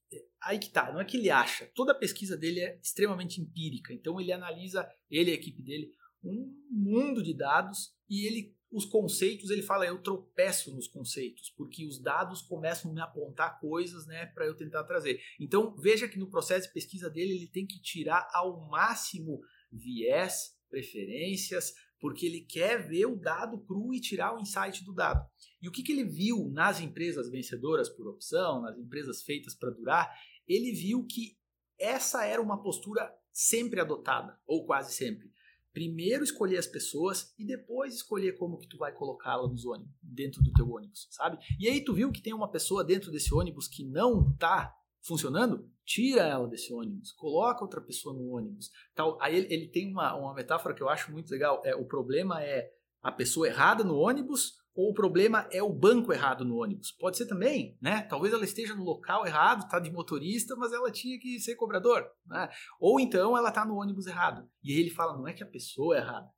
aí 0.43 0.59
que 0.59 0.71
tá, 0.71 0.93
não 0.93 1.01
é 1.01 1.05
que 1.05 1.17
ele 1.17 1.31
acha, 1.31 1.71
toda 1.75 1.93
a 1.93 1.99
pesquisa 1.99 2.37
dele 2.37 2.61
é 2.61 2.79
extremamente 2.83 3.41
empírica. 3.41 3.93
Então 3.93 4.21
ele 4.21 4.33
analisa, 4.33 4.89
ele 5.11 5.31
e 5.31 5.33
a 5.33 5.37
equipe 5.37 5.63
dele, 5.63 5.91
um 6.23 6.55
mundo 6.71 7.23
de 7.23 7.35
dados 7.35 7.95
e 8.09 8.27
ele 8.27 8.57
os 8.73 8.87
conceitos, 8.87 9.51
ele 9.51 9.63
fala, 9.63 9.85
eu 9.85 10.03
tropeço 10.03 10.75
nos 10.75 10.89
conceitos, 10.89 11.51
porque 11.51 11.87
os 11.87 12.01
dados 12.01 12.41
começam 12.41 12.91
a 12.91 12.95
me 12.95 13.03
apontar 13.03 13.61
coisas, 13.61 14.07
né, 14.07 14.25
para 14.25 14.47
eu 14.47 14.57
tentar 14.57 14.85
trazer. 14.85 15.21
Então, 15.39 15.77
veja 15.77 16.09
que 16.09 16.19
no 16.19 16.31
processo 16.31 16.69
de 16.69 16.73
pesquisa 16.73 17.11
dele, 17.11 17.35
ele 17.35 17.49
tem 17.49 17.67
que 17.67 17.79
tirar 17.83 18.27
ao 18.33 18.67
máximo 18.71 19.43
viés, 19.71 20.57
preferências, 20.71 21.75
porque 22.03 22.27
ele 22.27 22.41
quer 22.41 22.85
ver 22.89 23.07
o 23.07 23.15
dado 23.15 23.61
cru 23.61 23.95
e 23.95 24.01
tirar 24.01 24.35
o 24.35 24.41
insight 24.41 24.85
do 24.85 24.93
dado. 24.93 25.25
E 25.63 25.69
o 25.69 25.71
que, 25.71 25.85
que 25.85 25.93
ele 25.93 26.03
viu 26.03 26.51
nas 26.51 26.81
empresas 26.81 27.31
vencedoras 27.31 27.89
por 27.89 28.09
opção, 28.09 28.61
nas 28.61 28.77
empresas 28.77 29.23
feitas 29.23 29.55
para 29.55 29.71
durar, 29.71 30.13
ele 30.49 30.73
viu 30.73 31.07
que 31.07 31.39
essa 31.79 32.27
era 32.27 32.43
uma 32.43 32.61
postura 32.61 33.09
sempre 33.31 33.81
adotada, 33.81 34.37
ou 34.45 34.67
quase 34.67 34.93
sempre 34.93 35.31
primeiro 35.73 36.23
escolher 36.23 36.59
as 36.59 36.67
pessoas 36.67 37.33
e 37.39 37.47
depois 37.47 37.95
escolher 37.95 38.37
como 38.37 38.59
que 38.59 38.69
tu 38.69 38.77
vai 38.77 38.93
colocá-la 38.93 39.49
nos 39.49 39.65
ônibus, 39.65 39.95
dentro 40.03 40.43
do 40.43 40.53
teu 40.53 40.71
ônibus, 40.71 41.09
sabe? 41.11 41.39
E 41.59 41.69
aí 41.69 41.83
tu 41.83 41.95
viu 41.95 42.13
que 42.13 42.23
tem 42.23 42.35
uma 42.35 42.51
pessoa 42.51 42.85
dentro 42.85 43.11
desse 43.11 43.33
ônibus 43.35 43.69
que 43.69 43.85
não 43.85 44.37
tá 44.37 44.75
funcionando? 45.03 45.69
Tira 45.85 46.23
ela 46.23 46.49
desse 46.49 46.73
ônibus, 46.73 47.13
coloca 47.13 47.63
outra 47.63 47.81
pessoa 47.81 48.15
no 48.15 48.37
ônibus. 48.37 48.71
Tal. 48.95 49.19
Aí 49.21 49.37
ele, 49.37 49.53
ele 49.53 49.69
tem 49.69 49.91
uma, 49.91 50.15
uma 50.15 50.35
metáfora 50.35 50.75
que 50.75 50.83
eu 50.83 50.89
acho 50.89 51.13
muito 51.13 51.31
legal. 51.31 51.61
É, 51.65 51.75
o 51.75 51.85
problema 51.85 52.43
é 52.43 52.71
a 53.03 53.11
pessoa 53.11 53.49
errada 53.49 53.83
no 53.83 53.97
ônibus 53.97 54.63
ou 54.75 54.91
o 54.91 54.95
problema 54.95 55.47
é 55.51 55.63
o 55.63 55.73
banco 55.73 56.13
errado 56.13 56.45
no 56.45 56.57
ônibus. 56.57 56.93
Pode 56.93 57.19
ser 57.19 57.27
também, 57.27 57.77
né? 57.81 58.03
Talvez 58.03 58.33
ela 58.33 58.45
esteja 58.45 58.75
no 58.75 58.85
local 58.85 59.27
errado, 59.27 59.65
está 59.65 59.79
de 59.79 59.91
motorista, 59.91 60.57
mas 60.57 60.73
ela 60.73 60.91
tinha 60.91 61.19
que 61.19 61.39
ser 61.41 61.57
cobrador, 61.57 62.07
né? 62.27 62.49
Ou 62.81 62.99
então 62.99 63.37
ela 63.37 63.51
está 63.51 63.67
no 63.67 63.77
ônibus 63.77 64.07
errado. 64.07 64.49
E 64.63 64.73
aí 64.73 64.79
ele 64.79 64.91
fala, 64.91 65.17
não 65.17 65.29
é 65.29 65.35
que 65.35 65.43
a 65.43 65.47
pessoa 65.47 65.97
é 65.97 66.01
errada, 66.01 66.29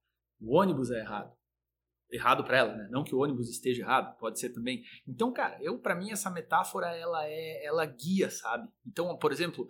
o 0.41 0.57
ônibus 0.57 0.91
é 0.91 0.99
errado. 0.99 1.33
Errado 2.11 2.45
para 2.45 2.59
ela, 2.59 2.75
né? 2.75 2.89
Não 2.91 3.03
que 3.03 3.15
o 3.15 3.19
ônibus 3.19 3.49
esteja 3.51 3.83
errado, 3.83 4.17
pode 4.19 4.39
ser 4.39 4.51
também. 4.51 4.83
Então, 5.07 5.33
cara, 5.33 5.59
eu 5.61 5.79
para 5.79 5.95
mim 5.95 6.11
essa 6.11 6.31
metáfora 6.31 6.87
ela 6.97 7.27
é, 7.27 7.65
ela 7.65 7.85
guia, 7.87 8.31
sabe? 8.31 8.69
Então, 8.87 9.17
por 9.17 9.33
exemplo, 9.33 9.67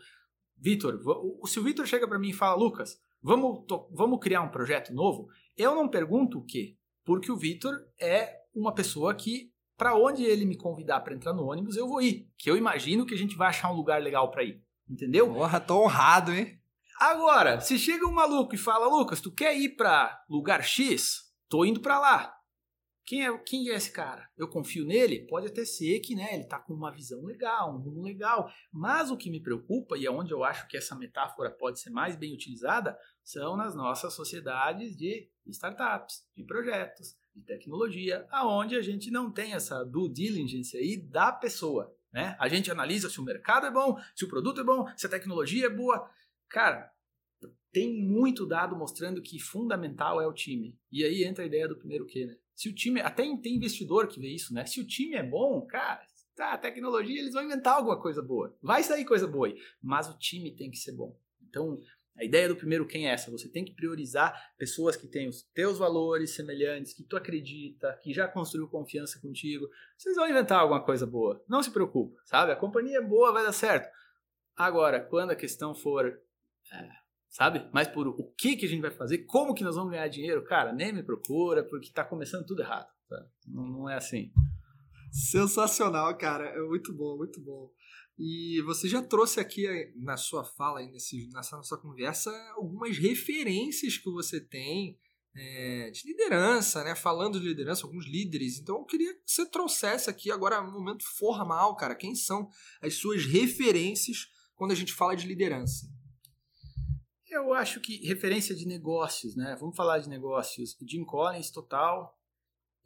Vitor, 0.56 1.00
se 1.46 1.58
o 1.58 1.62
Vitor 1.62 1.86
chega 1.86 2.06
para 2.06 2.18
mim 2.18 2.30
e 2.30 2.34
fala, 2.34 2.56
Lucas, 2.56 3.00
vamos, 3.22 3.64
vamos 3.90 4.20
criar 4.20 4.42
um 4.42 4.50
projeto 4.50 4.92
novo, 4.92 5.28
eu 5.56 5.74
não 5.74 5.88
pergunto 5.88 6.38
o 6.38 6.44
quê, 6.44 6.76
porque 7.04 7.30
o 7.30 7.36
Vitor 7.36 7.74
é 8.00 8.40
uma 8.54 8.74
pessoa 8.74 9.14
que, 9.14 9.52
para 9.76 9.94
onde 9.94 10.24
ele 10.24 10.44
me 10.44 10.56
convidar 10.56 11.00
para 11.00 11.14
entrar 11.14 11.32
no 11.32 11.46
ônibus, 11.46 11.76
eu 11.76 11.88
vou 11.88 12.00
ir. 12.00 12.30
Que 12.38 12.50
eu 12.50 12.56
imagino 12.56 13.04
que 13.04 13.14
a 13.14 13.18
gente 13.18 13.36
vai 13.36 13.48
achar 13.48 13.70
um 13.70 13.76
lugar 13.76 14.00
legal 14.00 14.30
para 14.30 14.44
ir. 14.44 14.62
Entendeu? 14.88 15.32
Porra, 15.32 15.60
tô 15.60 15.82
honrado, 15.82 16.32
hein? 16.32 16.58
Agora, 17.00 17.60
se 17.60 17.78
chega 17.78 18.06
um 18.06 18.12
maluco 18.12 18.54
e 18.54 18.58
fala, 18.58 18.86
Lucas, 18.86 19.20
tu 19.20 19.32
quer 19.32 19.56
ir 19.56 19.70
para 19.70 20.24
lugar 20.28 20.62
X? 20.62 21.23
Tô 21.54 21.64
indo 21.64 21.78
para 21.78 22.00
lá. 22.00 22.36
Quem 23.06 23.24
é, 23.24 23.38
quem 23.38 23.70
é 23.70 23.76
esse 23.76 23.92
cara? 23.92 24.28
Eu 24.36 24.48
confio 24.48 24.84
nele? 24.84 25.24
Pode 25.28 25.46
até 25.46 25.64
ser 25.64 26.00
que 26.00 26.16
né, 26.16 26.34
ele 26.34 26.48
tá 26.48 26.58
com 26.58 26.74
uma 26.74 26.90
visão 26.90 27.22
legal, 27.22 27.72
um 27.72 27.78
rumo 27.78 28.02
legal. 28.02 28.50
Mas 28.72 29.08
o 29.08 29.16
que 29.16 29.30
me 29.30 29.40
preocupa, 29.40 29.96
e 29.96 30.04
é 30.04 30.10
onde 30.10 30.32
eu 30.32 30.42
acho 30.42 30.66
que 30.66 30.76
essa 30.76 30.96
metáfora 30.96 31.52
pode 31.52 31.78
ser 31.78 31.90
mais 31.90 32.16
bem 32.16 32.34
utilizada, 32.34 32.98
são 33.22 33.56
nas 33.56 33.72
nossas 33.72 34.14
sociedades 34.14 34.96
de 34.96 35.30
startups, 35.46 36.26
de 36.36 36.42
projetos, 36.42 37.14
de 37.32 37.44
tecnologia, 37.44 38.26
aonde 38.32 38.74
a 38.74 38.82
gente 38.82 39.08
não 39.12 39.30
tem 39.30 39.52
essa 39.52 39.84
due 39.84 40.12
diligence 40.12 40.76
aí 40.76 40.96
da 40.96 41.30
pessoa, 41.30 41.96
né? 42.12 42.36
A 42.40 42.48
gente 42.48 42.68
analisa 42.68 43.08
se 43.08 43.20
o 43.20 43.24
mercado 43.24 43.66
é 43.66 43.70
bom, 43.70 43.96
se 44.16 44.24
o 44.24 44.28
produto 44.28 44.60
é 44.60 44.64
bom, 44.64 44.88
se 44.96 45.06
a 45.06 45.08
tecnologia 45.08 45.66
é 45.66 45.70
boa. 45.70 46.10
Cara, 46.48 46.92
tem 47.74 47.92
muito 48.00 48.46
dado 48.46 48.76
mostrando 48.76 49.20
que 49.20 49.40
fundamental 49.40 50.22
é 50.22 50.26
o 50.26 50.32
time. 50.32 50.78
E 50.92 51.04
aí 51.04 51.24
entra 51.24 51.42
a 51.42 51.46
ideia 51.46 51.66
do 51.66 51.76
primeiro 51.76 52.06
que, 52.06 52.24
né? 52.24 52.36
Se 52.54 52.68
o 52.68 52.74
time, 52.74 53.00
até 53.00 53.24
tem 53.38 53.56
investidor 53.56 54.06
que 54.06 54.20
vê 54.20 54.28
isso, 54.28 54.54
né? 54.54 54.64
Se 54.64 54.80
o 54.80 54.86
time 54.86 55.16
é 55.16 55.24
bom, 55.24 55.60
cara, 55.66 56.00
tá, 56.36 56.56
tecnologia, 56.56 57.20
eles 57.20 57.34
vão 57.34 57.42
inventar 57.42 57.74
alguma 57.74 58.00
coisa 58.00 58.22
boa. 58.22 58.56
Vai 58.62 58.84
sair 58.84 59.04
coisa 59.04 59.26
boa 59.26 59.48
aí, 59.48 59.56
mas 59.82 60.08
o 60.08 60.16
time 60.16 60.54
tem 60.54 60.70
que 60.70 60.76
ser 60.76 60.92
bom. 60.92 61.18
Então, 61.42 61.76
a 62.16 62.24
ideia 62.24 62.46
do 62.48 62.54
primeiro 62.54 62.86
quem 62.86 63.08
é 63.08 63.12
essa? 63.12 63.28
Você 63.32 63.48
tem 63.48 63.64
que 63.64 63.74
priorizar 63.74 64.54
pessoas 64.56 64.94
que 64.94 65.08
têm 65.08 65.28
os 65.28 65.42
teus 65.52 65.76
valores 65.76 66.30
semelhantes, 66.30 66.94
que 66.94 67.02
tu 67.02 67.16
acredita, 67.16 67.98
que 68.04 68.14
já 68.14 68.28
construiu 68.28 68.68
confiança 68.68 69.20
contigo. 69.20 69.68
Vocês 69.98 70.14
vão 70.14 70.30
inventar 70.30 70.60
alguma 70.60 70.80
coisa 70.80 71.04
boa. 71.04 71.44
Não 71.48 71.60
se 71.60 71.72
preocupe, 71.72 72.16
sabe? 72.24 72.52
A 72.52 72.56
companhia 72.56 72.98
é 72.98 73.02
boa, 73.02 73.32
vai 73.32 73.44
dar 73.44 73.52
certo. 73.52 73.92
Agora, 74.56 75.00
quando 75.00 75.32
a 75.32 75.36
questão 75.36 75.74
for, 75.74 76.06
é, 76.72 77.03
sabe? 77.34 77.68
Mas 77.72 77.88
por 77.88 78.06
o 78.06 78.32
que 78.38 78.56
que 78.56 78.64
a 78.64 78.68
gente 78.68 78.80
vai 78.80 78.92
fazer, 78.92 79.18
como 79.24 79.54
que 79.54 79.64
nós 79.64 79.74
vamos 79.74 79.90
ganhar 79.90 80.06
dinheiro, 80.06 80.44
cara, 80.44 80.72
nem 80.72 80.92
me 80.92 81.02
procura, 81.02 81.64
porque 81.64 81.88
está 81.88 82.04
começando 82.04 82.46
tudo 82.46 82.62
errado. 82.62 82.86
Tá? 83.08 83.26
Não, 83.48 83.66
não 83.66 83.90
é 83.90 83.96
assim. 83.96 84.30
Sensacional, 85.10 86.16
cara. 86.16 86.44
É 86.44 86.60
muito 86.60 86.94
bom, 86.94 87.16
muito 87.16 87.40
bom. 87.42 87.70
E 88.16 88.62
você 88.62 88.88
já 88.88 89.02
trouxe 89.02 89.40
aqui 89.40 89.66
eh, 89.66 89.92
na 89.96 90.16
sua 90.16 90.44
fala, 90.44 90.80
nesse, 90.86 91.28
nessa 91.32 91.56
nossa 91.56 91.76
conversa, 91.76 92.30
algumas 92.54 92.96
referências 92.96 93.98
que 93.98 94.08
você 94.10 94.40
tem 94.40 94.96
é, 95.36 95.90
de 95.90 96.06
liderança, 96.06 96.84
né? 96.84 96.94
Falando 96.94 97.40
de 97.40 97.48
liderança, 97.48 97.84
alguns 97.84 98.06
líderes. 98.06 98.60
Então 98.60 98.76
eu 98.76 98.84
queria 98.84 99.12
que 99.12 99.22
você 99.26 99.44
trouxesse 99.44 100.08
aqui 100.08 100.30
agora 100.30 100.62
um 100.62 100.70
momento 100.70 101.04
formal, 101.18 101.74
cara. 101.74 101.96
Quem 101.96 102.14
são 102.14 102.48
as 102.80 102.94
suas 102.94 103.26
referências 103.26 104.28
quando 104.54 104.70
a 104.70 104.76
gente 104.76 104.92
fala 104.92 105.16
de 105.16 105.26
liderança? 105.26 105.92
Eu 107.34 107.52
acho 107.52 107.80
que 107.80 108.06
referência 108.06 108.54
de 108.54 108.66
negócios, 108.66 109.34
né? 109.34 109.56
Vamos 109.58 109.76
falar 109.76 109.98
de 109.98 110.08
negócios. 110.08 110.76
Jim 110.88 111.04
Collins, 111.04 111.50
total. 111.50 112.16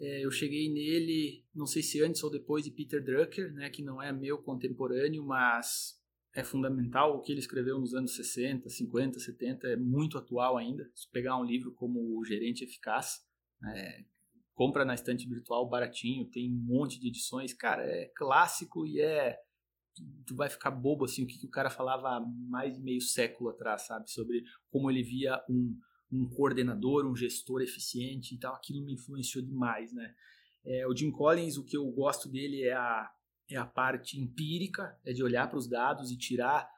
É, 0.01 0.25
eu 0.25 0.31
cheguei 0.31 0.73
nele, 0.73 1.45
não 1.55 1.67
sei 1.67 1.83
se 1.83 2.03
antes 2.03 2.23
ou 2.23 2.31
depois 2.31 2.65
de 2.65 2.71
Peter 2.71 3.05
Drucker, 3.05 3.53
né, 3.53 3.69
que 3.69 3.83
não 3.83 4.01
é 4.01 4.13
meu 4.13 4.39
contemporâneo, 4.39 5.25
mas 5.25 5.99
é 6.35 6.43
fundamental. 6.43 7.17
O 7.17 7.21
que 7.21 7.33
ele 7.33 7.41
escreveu 7.41 7.79
nos 7.79 7.95
anos 7.95 8.15
60, 8.15 8.69
50, 8.71 9.19
70 9.19 9.67
é 9.69 9.77
muito 9.77 10.17
atual 10.17 10.57
ainda. 10.57 10.89
Se 10.95 11.11
pegar 11.11 11.37
um 11.37 11.45
livro 11.45 11.73
como 11.75 12.17
O 12.19 12.25
Gerente 12.25 12.65
Eficaz, 12.65 13.19
é, 13.75 14.05
compra 14.55 14.85
na 14.85 14.95
estante 14.95 15.29
virtual 15.29 15.69
baratinho, 15.69 16.31
tem 16.31 16.51
um 16.51 16.65
monte 16.65 16.99
de 16.99 17.09
edições. 17.09 17.53
Cara, 17.53 17.85
é 17.85 18.11
clássico 18.17 18.87
e 18.87 19.01
é. 19.01 19.37
Tu 20.27 20.35
vai 20.35 20.49
ficar 20.49 20.71
bobo 20.71 21.05
assim, 21.05 21.25
o 21.25 21.27
que, 21.27 21.39
que 21.39 21.47
o 21.47 21.51
cara 21.51 21.71
falava 21.71 22.09
há 22.09 22.21
mais 22.21 22.75
de 22.75 22.81
meio 22.81 23.01
século 23.01 23.51
atrás, 23.51 23.87
sabe? 23.87 24.11
Sobre 24.11 24.43
como 24.71 24.91
ele 24.91 25.03
via 25.03 25.43
um, 25.49 25.79
um 26.13 26.29
coordenador, 26.29 27.07
um 27.07 27.17
gestor 27.17 27.63
eficiente 27.63 28.35
e 28.35 28.39
tal, 28.39 28.55
aquilo 28.55 28.85
me 28.85 28.95
influenciou 28.95 29.45
demais, 29.45 29.93
né? 29.93 30.15
É, 30.65 30.87
o 30.87 30.95
Jim 30.95 31.11
Collins, 31.11 31.57
o 31.57 31.65
que 31.65 31.77
eu 31.77 31.87
gosto 31.91 32.29
dele 32.29 32.63
é 32.63 32.75
a, 32.75 33.11
é 33.51 33.57
a 33.57 33.65
parte 33.65 34.21
empírica, 34.21 34.99
é 35.05 35.13
de 35.13 35.23
olhar 35.23 35.49
para 35.49 35.59
os 35.59 35.69
dados 35.69 36.11
e 36.11 36.19
tirar 36.19 36.69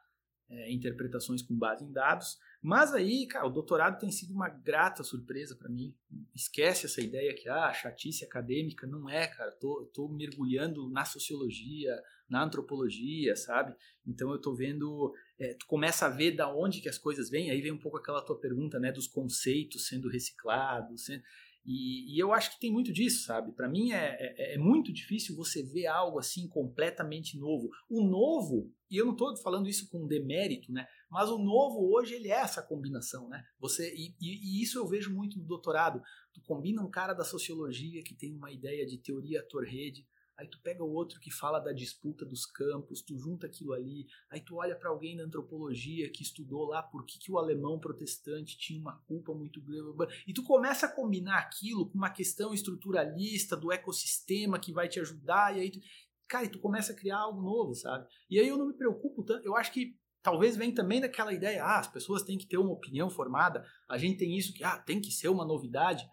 é, 0.49 0.73
interpretações 0.73 1.43
com 1.43 1.57
base 1.57 1.85
em 1.85 1.93
dados. 1.93 2.39
Mas 2.63 2.93
aí, 2.93 3.27
cara, 3.27 3.47
o 3.47 3.51
doutorado 3.51 3.99
tem 3.99 4.11
sido 4.11 4.35
uma 4.35 4.49
grata 4.49 5.03
surpresa 5.03 5.57
para 5.57 5.69
mim. 5.69 5.95
Esquece 6.35 6.87
essa 6.87 7.01
ideia 7.01 7.35
que 7.35 7.49
ah, 7.49 7.73
chatice 7.73 8.25
acadêmica 8.25 8.87
não 8.87 9.09
é, 9.09 9.27
cara. 9.29 9.51
Tô, 9.53 9.91
tô 9.95 10.09
mergulhando 10.09 10.91
na 10.91 11.05
sociologia, 11.05 11.97
na 12.31 12.45
antropologia, 12.45 13.35
sabe? 13.35 13.75
Então 14.07 14.31
eu 14.31 14.41
tô 14.41 14.55
vendo, 14.55 15.13
é, 15.39 15.55
tu 15.55 15.67
começa 15.67 16.07
a 16.07 16.09
ver 16.09 16.37
da 16.37 16.55
onde 16.55 16.81
que 16.81 16.89
as 16.89 16.97
coisas 16.97 17.29
vêm, 17.29 17.51
aí 17.51 17.61
vem 17.61 17.73
um 17.73 17.81
pouco 17.81 17.99
aquela 17.99 18.25
tua 18.25 18.39
pergunta, 18.39 18.79
né, 18.79 18.93
dos 18.93 19.09
conceitos 19.09 19.89
sendo 19.89 20.09
reciclados, 20.09 21.05
sendo... 21.05 21.23
E, 21.65 22.17
e, 22.17 22.19
eu 22.19 22.33
acho 22.33 22.53
que 22.53 22.61
tem 22.61 22.73
muito 22.73 22.91
disso, 22.91 23.27
sabe? 23.27 23.53
Para 23.53 23.69
mim 23.69 23.93
é, 23.93 24.17
é, 24.19 24.55
é, 24.55 24.59
muito 24.59 24.91
difícil 24.93 25.37
você 25.37 25.63
ver 25.63 25.87
algo 25.87 26.19
assim 26.19 26.49
completamente 26.49 27.39
novo. 27.39 27.69
O 27.89 28.03
novo, 28.03 28.73
e 28.91 28.97
eu 28.97 29.05
não 29.05 29.13
estou 29.13 29.37
falando 29.37 29.69
isso 29.69 29.89
com 29.91 30.07
demérito, 30.07 30.73
né? 30.73 30.87
Mas 31.11 31.29
o 31.29 31.39
novo 31.39 31.95
hoje 31.95 32.15
ele 32.15 32.29
é 32.29 32.41
essa 32.41 32.63
combinação, 32.63 33.29
né? 33.29 33.45
Você 33.59 33.95
e, 33.95 34.17
e, 34.19 34.59
e 34.59 34.63
isso 34.63 34.79
eu 34.79 34.89
vejo 34.89 35.15
muito 35.15 35.39
no 35.39 35.45
doutorado. 35.45 36.01
Tu 36.33 36.41
combina 36.43 36.83
um 36.83 36.91
cara 36.91 37.13
da 37.13 37.25
sociologia 37.25 38.03
que 38.03 38.15
tem 38.15 38.35
uma 38.35 38.51
ideia 38.51 38.87
de 38.87 38.97
teoria 38.97 39.47
torrede, 39.47 40.07
aí 40.41 40.49
tu 40.49 40.59
pega 40.63 40.83
o 40.83 40.91
outro 40.91 41.21
que 41.21 41.31
fala 41.31 41.61
da 41.61 41.71
disputa 41.71 42.25
dos 42.25 42.47
campos, 42.47 43.03
tu 43.03 43.19
junta 43.19 43.47
aquilo 43.47 43.75
ali, 43.75 44.07
aí 44.31 44.41
tu 44.41 44.57
olha 44.57 44.75
para 44.75 44.89
alguém 44.89 45.15
da 45.15 45.23
antropologia 45.23 46.11
que 46.11 46.23
estudou 46.23 46.65
lá 46.65 46.83
por 46.83 47.05
que, 47.05 47.19
que 47.19 47.31
o 47.31 47.39
alemão 47.39 47.79
protestante 47.79 48.57
tinha 48.57 48.81
uma 48.81 48.97
culpa 49.01 49.35
muito 49.35 49.61
grande, 49.61 50.15
e 50.27 50.33
tu 50.33 50.43
começa 50.43 50.87
a 50.87 50.93
combinar 50.93 51.39
aquilo 51.39 51.91
com 51.91 51.99
uma 51.99 52.09
questão 52.09 52.55
estruturalista 52.55 53.55
do 53.55 53.71
ecossistema 53.71 54.59
que 54.59 54.73
vai 54.73 54.89
te 54.89 54.99
ajudar, 54.99 55.57
e 55.57 55.61
aí 55.61 55.71
tu, 55.71 55.79
cara, 56.27 56.47
e 56.47 56.51
tu 56.51 56.59
começa 56.59 56.93
a 56.93 56.97
criar 56.97 57.19
algo 57.19 57.43
novo, 57.43 57.75
sabe? 57.75 58.09
E 58.31 58.41
aí 58.41 58.49
eu 58.49 58.57
não 58.57 58.67
me 58.67 58.75
preocupo 58.75 59.23
tanto, 59.23 59.45
eu 59.45 59.55
acho 59.55 59.71
que 59.73 59.95
talvez 60.23 60.57
vem 60.57 60.73
também 60.73 61.03
daquela 61.03 61.35
ideia, 61.35 61.63
ah, 61.63 61.81
as 61.81 61.89
pessoas 61.89 62.23
têm 62.23 62.39
que 62.39 62.47
ter 62.47 62.57
uma 62.57 62.73
opinião 62.73 63.11
formada, 63.11 63.63
a 63.87 63.99
gente 63.99 64.19
tem 64.19 64.35
isso 64.37 64.55
que, 64.55 64.65
ah, 64.65 64.79
tem 64.79 65.03
que 65.03 65.11
ser 65.11 65.29
uma 65.29 65.45
novidade. 65.45 66.09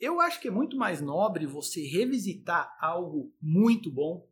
Eu 0.00 0.20
acho 0.20 0.40
que 0.40 0.48
é 0.48 0.50
muito 0.50 0.76
mais 0.76 1.00
nobre 1.00 1.44
você 1.44 1.84
revisitar 1.84 2.76
algo 2.80 3.34
muito 3.42 3.90
bom, 3.90 4.28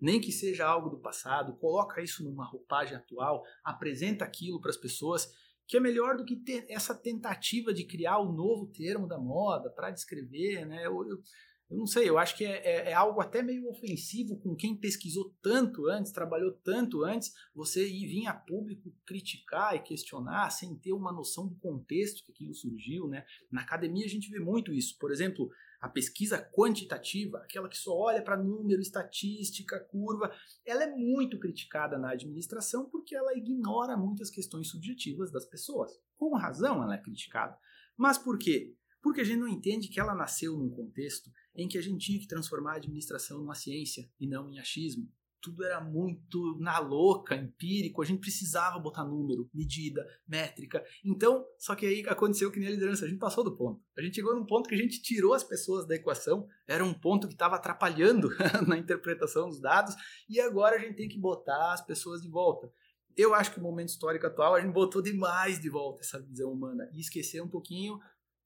nem 0.00 0.18
que 0.18 0.32
seja 0.32 0.66
algo 0.66 0.88
do 0.88 0.98
passado, 0.98 1.56
coloca 1.56 2.00
isso 2.00 2.24
numa 2.24 2.46
roupagem 2.46 2.96
atual, 2.96 3.44
apresenta 3.62 4.24
aquilo 4.24 4.60
para 4.60 4.70
as 4.70 4.78
pessoas, 4.78 5.30
que 5.66 5.76
é 5.76 5.80
melhor 5.80 6.16
do 6.16 6.24
que 6.24 6.36
ter 6.36 6.64
essa 6.70 6.94
tentativa 6.94 7.72
de 7.72 7.84
criar 7.84 8.18
o 8.18 8.30
um 8.30 8.32
novo 8.32 8.66
termo 8.68 9.06
da 9.06 9.18
moda 9.18 9.70
para 9.70 9.90
descrever, 9.90 10.64
né? 10.64 10.86
Eu, 10.86 11.06
eu, 11.06 11.22
eu 11.70 11.76
não 11.76 11.86
sei, 11.86 12.08
eu 12.08 12.18
acho 12.18 12.36
que 12.36 12.44
é, 12.44 12.56
é, 12.66 12.90
é, 12.90 12.92
algo 12.92 13.20
até 13.20 13.42
meio 13.42 13.68
ofensivo 13.68 14.36
com 14.40 14.56
quem 14.56 14.74
pesquisou 14.74 15.32
tanto 15.40 15.86
antes, 15.86 16.10
trabalhou 16.10 16.50
tanto 16.50 17.04
antes, 17.04 17.32
você 17.54 17.88
ir 17.88 18.08
vir 18.08 18.26
a 18.26 18.34
público 18.34 18.92
criticar 19.06 19.76
e 19.76 19.80
questionar 19.80 20.50
sem 20.50 20.74
ter 20.76 20.92
uma 20.92 21.12
noção 21.12 21.46
do 21.46 21.54
contexto 21.56 22.24
que 22.24 22.32
aquilo 22.32 22.52
surgiu, 22.54 23.06
né? 23.06 23.24
Na 23.52 23.60
academia 23.60 24.04
a 24.04 24.08
gente 24.08 24.28
vê 24.28 24.40
muito 24.40 24.72
isso. 24.72 24.98
Por 24.98 25.12
exemplo, 25.12 25.48
a 25.80 25.88
pesquisa 25.88 26.38
quantitativa, 26.52 27.38
aquela 27.38 27.68
que 27.68 27.78
só 27.78 27.96
olha 27.96 28.20
para 28.20 28.36
número, 28.36 28.82
estatística, 28.82 29.78
curva, 29.78 30.34
ela 30.66 30.82
é 30.82 30.94
muito 30.94 31.38
criticada 31.38 31.96
na 31.96 32.10
administração 32.10 32.90
porque 32.90 33.14
ela 33.14 33.32
ignora 33.36 33.96
muitas 33.96 34.28
questões 34.28 34.68
subjetivas 34.68 35.30
das 35.30 35.46
pessoas. 35.46 35.92
Com 36.16 36.36
razão 36.36 36.82
ela 36.82 36.96
é 36.96 37.02
criticada. 37.02 37.56
Mas 37.96 38.18
por 38.18 38.36
quê? 38.38 38.74
Porque 39.02 39.22
a 39.22 39.24
gente 39.24 39.38
não 39.38 39.48
entende 39.48 39.88
que 39.88 39.98
ela 39.98 40.14
nasceu 40.14 40.58
num 40.58 40.68
contexto 40.68 41.30
em 41.60 41.68
que 41.68 41.76
a 41.76 41.82
gente 41.82 42.06
tinha 42.06 42.18
que 42.18 42.26
transformar 42.26 42.72
a 42.72 42.76
administração 42.76 43.38
numa 43.38 43.54
ciência 43.54 44.08
e 44.18 44.26
não 44.26 44.50
em 44.50 44.58
achismo. 44.58 45.06
Tudo 45.42 45.64
era 45.64 45.80
muito 45.80 46.58
na 46.58 46.78
louca, 46.78 47.34
empírico, 47.34 48.02
a 48.02 48.04
gente 48.04 48.20
precisava 48.20 48.78
botar 48.78 49.04
número, 49.04 49.48
medida, 49.54 50.06
métrica. 50.28 50.84
Então, 51.04 51.46
só 51.58 51.74
que 51.74 51.86
aí 51.86 52.04
aconteceu 52.06 52.50
que 52.50 52.58
nem 52.58 52.68
a 52.68 52.72
liderança, 52.72 53.06
a 53.06 53.08
gente 53.08 53.18
passou 53.18 53.42
do 53.42 53.56
ponto. 53.56 53.82
A 53.96 54.02
gente 54.02 54.16
chegou 54.16 54.34
num 54.34 54.44
ponto 54.44 54.68
que 54.68 54.74
a 54.74 54.78
gente 54.78 55.00
tirou 55.00 55.32
as 55.32 55.44
pessoas 55.44 55.86
da 55.86 55.94
equação, 55.94 56.46
era 56.66 56.84
um 56.84 56.92
ponto 56.92 57.26
que 57.26 57.34
estava 57.34 57.56
atrapalhando 57.56 58.28
na 58.66 58.76
interpretação 58.76 59.48
dos 59.48 59.60
dados, 59.60 59.94
e 60.28 60.40
agora 60.40 60.76
a 60.76 60.78
gente 60.78 60.96
tem 60.96 61.08
que 61.08 61.18
botar 61.18 61.72
as 61.72 61.84
pessoas 61.84 62.20
de 62.20 62.28
volta. 62.28 62.70
Eu 63.16 63.34
acho 63.34 63.52
que 63.52 63.58
o 63.58 63.62
momento 63.62 63.88
histórico 63.88 64.26
atual 64.26 64.54
a 64.54 64.60
gente 64.60 64.72
botou 64.72 65.02
demais 65.02 65.58
de 65.58 65.68
volta 65.70 66.02
essa 66.02 66.20
visão 66.20 66.52
humana 66.52 66.88
e 66.92 67.00
esqueceu 67.00 67.44
um 67.44 67.48
pouquinho 67.48 67.98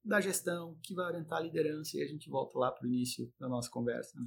da 0.05 0.21
gestão, 0.21 0.79
que 0.83 0.95
vai 0.95 1.07
orientar 1.07 1.39
a 1.39 1.43
liderança, 1.43 1.97
e 1.97 2.03
a 2.03 2.07
gente 2.07 2.29
volta 2.29 2.59
lá 2.59 2.71
para 2.71 2.85
o 2.85 2.89
início 2.89 3.33
da 3.41 3.49
nossa 3.49 3.71
conversa. 3.71 4.19
Né? 4.21 4.27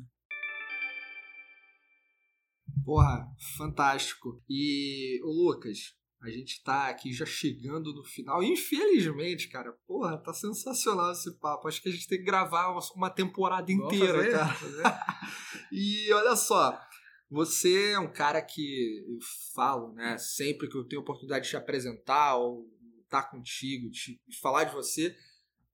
Porra, 2.83 3.27
fantástico. 3.57 4.41
E, 4.49 5.21
o 5.23 5.31
Lucas, 5.31 5.95
a 6.21 6.29
gente 6.29 6.63
tá 6.63 6.87
aqui 6.87 7.13
já 7.13 7.25
chegando 7.25 7.93
no 7.93 8.03
final. 8.03 8.41
Infelizmente, 8.41 9.49
cara, 9.49 9.71
porra, 9.85 10.17
tá 10.17 10.33
sensacional 10.33 11.11
esse 11.11 11.37
papo. 11.39 11.67
Acho 11.67 11.81
que 11.81 11.89
a 11.89 11.91
gente 11.91 12.07
tem 12.07 12.17
que 12.17 12.25
gravar 12.25 12.75
uma 12.95 13.09
temporada 13.09 13.71
inteira, 13.71 14.53
fazer, 14.53 14.81
cara. 14.81 15.03
e 15.71 16.11
olha 16.11 16.35
só, 16.35 16.79
você 17.29 17.91
é 17.91 17.99
um 17.99 18.11
cara 18.11 18.41
que 18.41 19.05
eu 19.07 19.19
falo, 19.53 19.93
né? 19.93 20.17
Sempre 20.17 20.67
que 20.67 20.75
eu 20.75 20.87
tenho 20.87 21.01
oportunidade 21.01 21.45
de 21.45 21.51
te 21.51 21.57
apresentar 21.57 22.37
ou 22.37 22.65
estar 23.03 23.23
tá 23.23 23.29
contigo, 23.29 23.89
de 23.89 24.19
falar 24.41 24.63
de 24.63 24.73
você, 24.73 25.15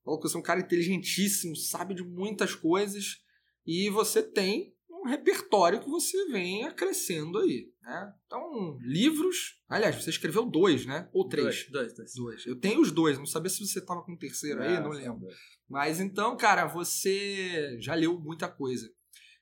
Que 0.04 0.28
você 0.28 0.36
é 0.36 0.40
um 0.40 0.42
cara 0.42 0.60
inteligentíssimo, 0.60 1.56
sabe 1.56 1.94
de 1.94 2.02
muitas 2.02 2.54
coisas 2.54 3.22
e 3.66 3.88
você 3.90 4.22
tem 4.22 4.74
um 4.90 5.06
repertório 5.06 5.80
que 5.80 5.88
você 5.88 6.26
vem 6.26 6.64
acrescendo 6.64 7.38
aí, 7.38 7.70
né? 7.82 8.12
Então, 8.26 8.78
livros... 8.80 9.60
Aliás, 9.68 9.96
você 9.96 10.10
escreveu 10.10 10.44
dois, 10.46 10.86
né? 10.86 11.08
Ou 11.12 11.28
três? 11.28 11.68
Dois, 11.70 11.94
dois. 11.94 12.14
dois. 12.14 12.46
Eu 12.46 12.56
tenho 12.58 12.80
os 12.80 12.90
dois, 12.90 13.18
não 13.18 13.26
sabia 13.26 13.50
se 13.50 13.66
você 13.66 13.80
estava 13.80 14.02
com 14.02 14.12
o 14.12 14.18
terceiro 14.18 14.62
aí, 14.62 14.80
não 14.80 14.90
lembro. 14.90 15.26
Mas 15.68 16.00
então, 16.00 16.36
cara, 16.36 16.66
você 16.66 17.78
já 17.80 17.94
leu 17.94 18.18
muita 18.20 18.48
coisa. 18.48 18.90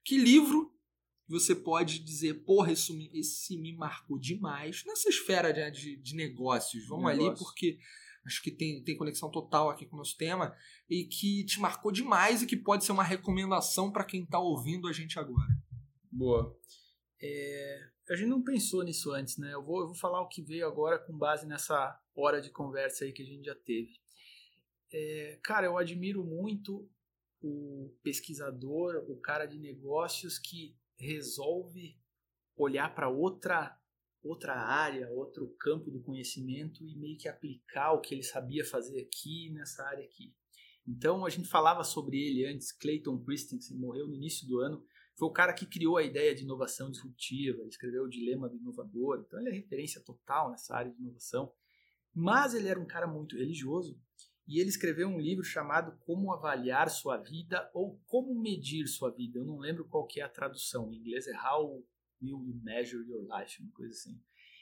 Que 0.04 0.16
livro 0.16 0.72
você 1.28 1.54
pode 1.54 2.00
dizer, 2.00 2.44
porra, 2.44 2.72
isso 2.72 2.94
me, 2.96 3.10
esse 3.14 3.56
me 3.56 3.74
marcou 3.74 4.18
demais 4.18 4.82
nessa 4.86 5.08
esfera 5.08 5.52
de, 5.52 5.70
de, 5.70 5.96
de 5.96 6.14
negócios. 6.14 6.86
Vamos 6.86 7.06
Negócio. 7.06 7.30
ali 7.30 7.38
porque 7.38 7.78
acho 8.24 8.42
que 8.42 8.50
tem, 8.50 8.82
tem 8.82 8.96
conexão 8.96 9.30
total 9.30 9.70
aqui 9.70 9.86
com 9.86 9.96
o 9.96 9.98
nosso 9.98 10.16
tema, 10.16 10.54
e 10.88 11.04
que 11.04 11.44
te 11.44 11.60
marcou 11.60 11.90
demais 11.90 12.42
e 12.42 12.46
que 12.46 12.56
pode 12.56 12.84
ser 12.84 12.92
uma 12.92 13.02
recomendação 13.02 13.90
para 13.90 14.04
quem 14.04 14.22
está 14.22 14.38
ouvindo 14.38 14.88
a 14.88 14.92
gente 14.92 15.18
agora. 15.18 15.50
Boa. 16.10 16.56
É, 17.20 17.88
a 18.10 18.16
gente 18.16 18.28
não 18.28 18.42
pensou 18.42 18.82
nisso 18.82 19.12
antes, 19.12 19.38
né? 19.38 19.54
Eu 19.54 19.62
vou, 19.62 19.80
eu 19.80 19.86
vou 19.86 19.96
falar 19.96 20.20
o 20.20 20.28
que 20.28 20.42
veio 20.42 20.66
agora 20.66 20.98
com 20.98 21.16
base 21.16 21.46
nessa 21.46 21.98
hora 22.14 22.40
de 22.40 22.50
conversa 22.50 23.04
aí 23.04 23.12
que 23.12 23.22
a 23.22 23.26
gente 23.26 23.44
já 23.44 23.54
teve. 23.54 24.00
É, 24.92 25.38
cara, 25.42 25.66
eu 25.66 25.78
admiro 25.78 26.24
muito 26.24 26.88
o 27.40 27.92
pesquisador, 28.02 29.04
o 29.08 29.16
cara 29.20 29.46
de 29.46 29.58
negócios 29.58 30.38
que 30.38 30.76
resolve 30.96 31.98
olhar 32.56 32.94
para 32.94 33.08
outra 33.08 33.76
outra 34.22 34.54
área, 34.54 35.10
outro 35.10 35.48
campo 35.58 35.90
do 35.90 36.00
conhecimento 36.00 36.84
e 36.86 36.96
meio 36.96 37.18
que 37.18 37.28
aplicar 37.28 37.92
o 37.92 38.00
que 38.00 38.14
ele 38.14 38.22
sabia 38.22 38.64
fazer 38.64 39.00
aqui 39.00 39.50
nessa 39.50 39.84
área 39.84 40.04
aqui. 40.04 40.32
Então 40.86 41.24
a 41.24 41.30
gente 41.30 41.48
falava 41.48 41.84
sobre 41.84 42.16
ele 42.16 42.46
antes, 42.46 42.72
Clayton 42.72 43.18
Christensen 43.18 43.76
morreu 43.78 44.06
no 44.06 44.14
início 44.14 44.46
do 44.46 44.60
ano, 44.60 44.84
foi 45.16 45.28
o 45.28 45.32
cara 45.32 45.52
que 45.52 45.66
criou 45.66 45.96
a 45.96 46.02
ideia 46.02 46.34
de 46.34 46.42
inovação 46.42 46.90
disruptiva, 46.90 47.62
escreveu 47.66 48.04
o 48.04 48.08
Dilema 48.08 48.48
do 48.48 48.56
Inovador, 48.56 49.24
então 49.26 49.38
ele 49.40 49.50
é 49.50 49.52
referência 49.52 50.00
total 50.00 50.50
nessa 50.50 50.74
área 50.74 50.90
de 50.90 51.00
inovação. 51.00 51.52
Mas 52.14 52.54
ele 52.54 52.68
era 52.68 52.80
um 52.80 52.86
cara 52.86 53.06
muito 53.06 53.36
religioso 53.36 53.98
e 54.46 54.58
ele 54.60 54.68
escreveu 54.68 55.08
um 55.08 55.20
livro 55.20 55.44
chamado 55.44 55.96
Como 56.00 56.32
Avaliar 56.32 56.90
Sua 56.90 57.16
Vida 57.16 57.70
ou 57.72 58.00
Como 58.06 58.38
Medir 58.38 58.86
Sua 58.88 59.10
Vida. 59.10 59.38
Eu 59.38 59.44
não 59.44 59.58
lembro 59.58 59.86
qual 59.86 60.06
que 60.06 60.20
é 60.20 60.24
a 60.24 60.28
tradução, 60.28 60.92
em 60.92 60.96
inglês 60.96 61.26
é 61.26 61.32
How 61.32 61.86
Will 62.22 62.44
You 62.46 62.60
Measure 62.62 63.04
Your 63.08 63.22
Life, 63.22 63.60
uma 63.62 63.72
coisa 63.72 63.92
assim. 63.92 64.20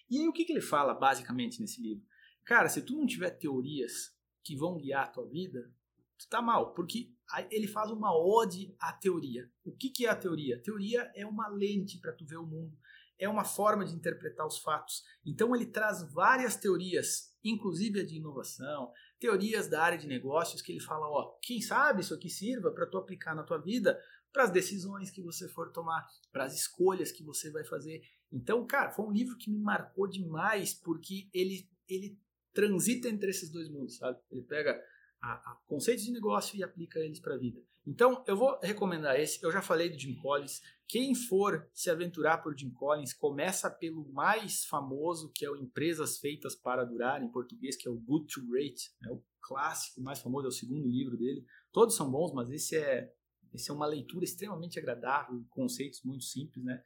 E 0.09 0.19
aí 0.19 0.29
o 0.29 0.33
que, 0.33 0.45
que 0.45 0.53
ele 0.53 0.61
fala 0.61 0.95
basicamente 0.95 1.61
nesse 1.61 1.81
livro? 1.81 2.05
Cara, 2.45 2.69
se 2.69 2.83
tu 2.83 2.97
não 2.97 3.07
tiver 3.07 3.31
teorias 3.31 4.17
que 4.43 4.57
vão 4.57 4.77
guiar 4.77 5.05
a 5.05 5.09
tua 5.09 5.29
vida, 5.29 5.73
tu 6.19 6.29
tá 6.29 6.43
mal, 6.43 6.75
porque 6.75 7.15
ele 7.51 7.69
faz 7.69 7.91
uma 7.91 8.13
ode 8.13 8.75
à 8.79 8.93
teoria. 8.93 9.51
O 9.65 9.73
que, 9.73 9.89
que 9.91 10.07
é 10.07 10.11
a 10.11 10.17
teoria? 10.17 10.57
A 10.57 10.63
teoria 10.63 11.11
é 11.15 11.25
uma 11.25 11.49
lente 11.49 11.99
para 11.99 12.13
tu 12.13 12.27
ver 12.27 12.39
o 12.39 12.47
mundo, 12.47 12.77
é 13.19 13.29
uma 13.29 13.45
forma 13.45 13.85
de 13.85 13.95
interpretar 13.95 14.47
os 14.47 14.59
fatos. 14.59 15.05
Então 15.25 15.55
ele 15.55 15.67
traz 15.67 16.03
várias 16.13 16.57
teorias, 16.57 17.37
inclusive 17.45 18.01
a 18.01 18.05
de 18.05 18.17
inovação, 18.17 18.93
teorias 19.19 19.69
da 19.69 19.83
área 19.83 19.99
de 19.99 20.07
negócios 20.07 20.63
que 20.63 20.73
ele 20.73 20.81
fala, 20.81 21.07
ó, 21.07 21.39
quem 21.43 21.61
sabe 21.61 22.01
isso 22.01 22.15
aqui 22.15 22.29
sirva 22.29 22.71
para 22.73 22.87
tu 22.87 22.99
aplicar 22.99 23.35
na 23.35 23.45
tua 23.45 23.59
vida, 23.59 24.01
para 24.33 24.45
as 24.45 24.51
decisões 24.51 25.11
que 25.11 25.23
você 25.23 25.49
for 25.49 25.73
tomar, 25.73 26.07
para 26.33 26.45
as 26.45 26.55
escolhas 26.55 27.13
que 27.13 27.25
você 27.25 27.51
vai 27.51 27.65
fazer. 27.65 28.03
Então, 28.33 28.67
cara, 28.67 28.91
foi 28.91 29.05
um 29.07 29.13
livro 29.13 29.37
que 29.37 29.51
me 29.51 29.59
marcou 29.59 30.07
demais 30.07 30.75
porque 30.75 31.29
ele 31.33 31.69
ele 31.89 32.17
transita 32.53 33.09
entre 33.09 33.31
esses 33.31 33.51
dois 33.51 33.69
mundos, 33.69 33.97
sabe? 33.97 34.19
Ele 34.31 34.43
pega 34.43 34.81
a, 35.21 35.33
a 35.33 35.59
conceitos 35.67 36.05
de 36.05 36.13
negócio 36.13 36.57
e 36.57 36.63
aplica 36.63 36.99
eles 37.01 37.21
para 37.21 37.35
a 37.35 37.39
vida. 37.39 37.61
Então, 37.87 38.23
eu 38.27 38.37
vou 38.37 38.59
recomendar 38.63 39.19
esse. 39.19 39.43
Eu 39.43 39.51
já 39.51 39.63
falei 39.63 39.89
do 39.89 39.99
Jim 39.99 40.15
Collins. 40.15 40.61
Quem 40.87 41.15
for 41.15 41.69
se 41.73 41.91
aventurar 41.91 42.39
por 42.39 42.57
Jim 42.57 42.71
Collins, 42.71 43.13
começa 43.13 43.71
pelo 43.71 44.05
mais 44.13 44.65
famoso, 44.65 45.33
que 45.35 45.45
é 45.45 45.51
o 45.51 45.57
Empresas 45.57 46.19
Feitas 46.19 46.55
para 46.55 46.85
Durar, 46.85 47.23
em 47.23 47.31
português, 47.31 47.77
que 47.77 47.89
é 47.89 47.91
o 47.91 47.97
Good 47.97 48.27
to 48.35 48.47
Great. 48.47 48.93
É 49.07 49.11
o 49.11 49.23
clássico 49.41 50.01
mais 50.01 50.21
famoso, 50.21 50.47
é 50.47 50.49
o 50.49 50.53
segundo 50.53 50.87
livro 50.87 51.17
dele. 51.17 51.45
Todos 51.73 51.97
são 51.97 52.11
bons, 52.11 52.33
mas 52.33 52.51
esse 52.51 52.77
é 52.77 53.13
esse 53.53 53.71
é 53.71 53.75
uma 53.75 53.87
leitura 53.87 54.25
extremamente 54.25 54.79
agradável, 54.79 55.45
conceitos 55.51 56.03
muito 56.03 56.25
simples, 56.25 56.65
né? 56.65 56.83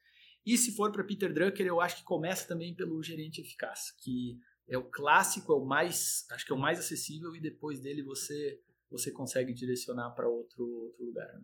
E 0.46 0.58
se 0.58 0.74
for 0.76 0.92
para 0.92 1.04
Peter 1.04 1.32
Drucker, 1.32 1.66
eu 1.66 1.80
acho 1.80 1.96
que 1.96 2.04
começa 2.04 2.46
também 2.46 2.74
pelo 2.74 3.02
Gerente 3.02 3.40
Eficaz, 3.40 3.92
que 4.02 4.38
é 4.68 4.76
o 4.76 4.84
clássico, 4.84 5.52
é 5.52 5.56
o 5.56 5.64
mais, 5.64 6.26
acho 6.30 6.44
que 6.44 6.52
é 6.52 6.54
o 6.54 6.58
mais 6.58 6.78
acessível 6.78 7.34
e 7.34 7.40
depois 7.40 7.80
dele 7.80 8.02
você 8.02 8.60
você 8.90 9.10
consegue 9.10 9.52
direcionar 9.52 10.10
para 10.10 10.28
outro, 10.28 10.64
outro 10.64 11.04
lugar. 11.04 11.26
Né? 11.26 11.42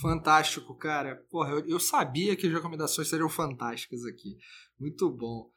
Fantástico, 0.00 0.74
cara. 0.74 1.16
Porra, 1.30 1.50
eu, 1.50 1.68
eu, 1.68 1.80
sabia 1.80 2.34
que 2.34 2.46
as 2.46 2.52
recomendações 2.52 3.08
seriam 3.08 3.28
fantásticas 3.28 4.04
aqui. 4.04 4.36
Muito 4.78 5.08
bom. 5.08 5.50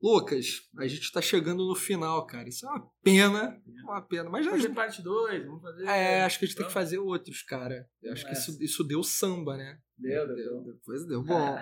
Lucas, 0.00 0.68
a 0.78 0.86
gente 0.86 1.02
está 1.02 1.20
chegando 1.20 1.66
no 1.66 1.74
final, 1.74 2.24
cara. 2.26 2.48
Isso 2.48 2.64
é 2.66 2.70
uma 2.70 2.90
pena. 3.02 3.60
Uma 3.82 4.00
pena. 4.00 4.30
Mas 4.30 4.44
já. 4.44 4.52
Fazer 4.52 4.70
parte 4.70 5.02
2, 5.02 5.44
vamos 5.44 5.62
fazer. 5.62 5.84
É, 5.84 6.22
acho 6.22 6.38
que 6.38 6.44
a 6.44 6.48
gente 6.48 6.56
tem 6.56 6.66
que 6.66 6.72
fazer 6.72 6.98
outros, 6.98 7.42
cara. 7.42 7.88
Eu 8.00 8.12
acho 8.12 8.24
que 8.24 8.32
isso, 8.32 8.62
isso 8.62 8.84
deu 8.84 9.02
samba, 9.02 9.56
né? 9.56 9.78
Deu, 9.96 10.26
deu. 10.26 10.36
deu. 10.36 10.64
Depois 10.72 11.06
deu. 11.06 11.22
Bom. 11.24 11.58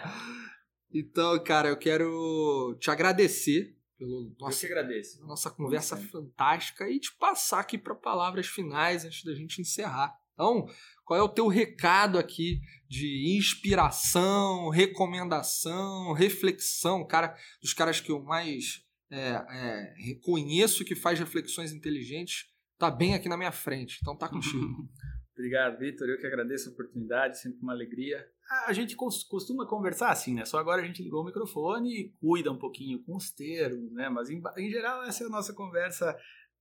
então, 0.92 1.42
cara, 1.42 1.68
eu 1.68 1.76
quero 1.78 2.76
te 2.78 2.90
agradecer 2.90 3.74
pelo 3.98 4.34
nosso, 4.38 4.66
agradeço. 4.66 5.26
nossa 5.26 5.50
conversa 5.50 5.96
fantástica 5.96 6.88
e 6.90 7.00
te 7.00 7.16
passar 7.16 7.60
aqui 7.60 7.78
para 7.78 7.94
palavras 7.94 8.46
finais 8.46 9.04
antes 9.06 9.24
da 9.24 9.34
gente 9.34 9.62
encerrar. 9.62 10.14
Então, 10.34 10.66
qual 11.06 11.20
é 11.20 11.22
o 11.22 11.28
teu 11.28 11.46
recado 11.46 12.18
aqui 12.18 12.60
de 12.88 13.36
inspiração, 13.38 14.68
recomendação, 14.70 16.12
reflexão? 16.12 17.06
Cara, 17.06 17.36
dos 17.62 17.72
caras 17.72 18.00
que 18.00 18.10
eu 18.10 18.20
mais 18.20 18.84
é, 19.08 19.18
é, 19.18 19.94
reconheço 20.04 20.84
que 20.84 20.96
faz 20.96 21.20
reflexões 21.20 21.72
inteligentes, 21.72 22.46
tá 22.76 22.90
bem 22.90 23.14
aqui 23.14 23.28
na 23.28 23.36
minha 23.36 23.52
frente. 23.52 23.98
Então 24.02 24.16
tá 24.16 24.28
contigo. 24.28 24.66
Obrigado, 25.32 25.78
Vitor. 25.78 26.08
Eu 26.08 26.18
que 26.18 26.26
agradeço 26.26 26.70
a 26.70 26.72
oportunidade, 26.72 27.38
sempre 27.38 27.60
uma 27.62 27.72
alegria. 27.72 28.26
A 28.66 28.72
gente 28.72 28.96
costuma 28.96 29.64
conversar 29.64 30.10
assim, 30.10 30.34
né? 30.34 30.44
Só 30.44 30.58
agora 30.58 30.82
a 30.82 30.84
gente 30.84 31.04
ligou 31.04 31.22
o 31.22 31.26
microfone 31.26 31.90
e 31.90 32.12
cuida 32.18 32.50
um 32.50 32.58
pouquinho 32.58 33.00
com 33.04 33.14
os 33.14 33.30
termos, 33.30 33.92
né? 33.92 34.08
Mas 34.08 34.28
em, 34.28 34.42
em 34.58 34.70
geral 34.70 35.04
essa 35.04 35.22
é 35.22 35.26
a 35.28 35.30
nossa 35.30 35.54
conversa 35.54 36.18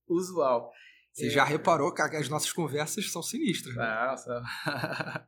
usual. 0.07 0.71
Você 1.15 1.27
é... 1.27 1.29
já 1.29 1.45
reparou 1.45 1.93
que 1.93 2.01
as 2.01 2.27
nossas 2.27 2.51
conversas 2.51 3.09
são 3.09 3.23
sinistras. 3.23 3.73
Né? 3.73 3.83
Nossa. 3.83 4.43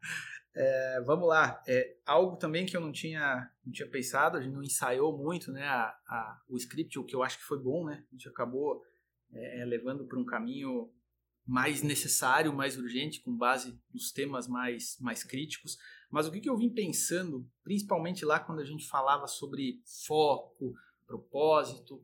é, 0.54 1.02
vamos 1.06 1.28
lá. 1.30 1.64
É, 1.66 1.96
algo 2.06 2.36
também 2.36 2.66
que 2.66 2.76
eu 2.76 2.82
não 2.82 2.92
tinha, 2.92 3.50
não 3.66 3.72
tinha 3.72 3.90
pensado, 3.90 4.38
a 4.38 4.42
gente 4.42 4.54
não 4.54 4.62
ensaiou 4.62 5.18
muito 5.18 5.50
né, 5.50 5.64
a, 5.64 5.98
a, 6.06 6.42
o 6.50 6.58
script, 6.58 7.00
o 7.00 7.06
que 7.06 7.16
eu 7.16 7.24
acho 7.24 7.38
que 7.38 7.46
foi 7.46 7.58
bom, 7.58 7.86
né? 7.86 8.04
A 8.12 8.16
gente 8.16 8.28
acabou 8.28 8.84
é, 9.32 9.62
é, 9.62 9.66
levando 9.66 10.06
para 10.06 10.20
um 10.20 10.26
caminho 10.26 10.92
mais 11.46 11.82
necessário, 11.82 12.52
mais 12.52 12.78
urgente, 12.78 13.22
com 13.22 13.34
base 13.34 13.80
nos 13.94 14.12
temas 14.12 14.46
mais, 14.46 14.98
mais 15.00 15.24
críticos. 15.24 15.78
Mas 16.12 16.28
o 16.28 16.32
que, 16.32 16.42
que 16.42 16.50
eu 16.50 16.58
vim 16.58 16.70
pensando, 16.70 17.50
principalmente 17.64 18.26
lá 18.26 18.42
quando 18.42 18.60
a 18.60 18.66
gente 18.66 18.86
falava 18.90 19.26
sobre 19.26 19.82
foco, 20.06 20.74
propósito, 21.06 22.04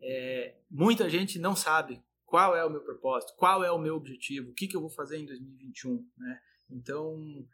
é, 0.00 0.54
muita 0.70 1.10
gente 1.10 1.40
não 1.40 1.56
sabe 1.56 2.00
qual 2.26 2.56
é 2.56 2.64
o 2.64 2.70
meu 2.70 2.82
propósito, 2.82 3.32
qual 3.36 3.64
é 3.64 3.70
o 3.70 3.78
meu 3.78 3.94
objetivo, 3.94 4.50
o 4.50 4.54
que, 4.54 4.66
que 4.66 4.76
eu 4.76 4.80
vou 4.80 4.90
fazer 4.90 5.16
em 5.16 5.24
2021, 5.24 6.06
né? 6.18 6.40
Então, 6.68 7.46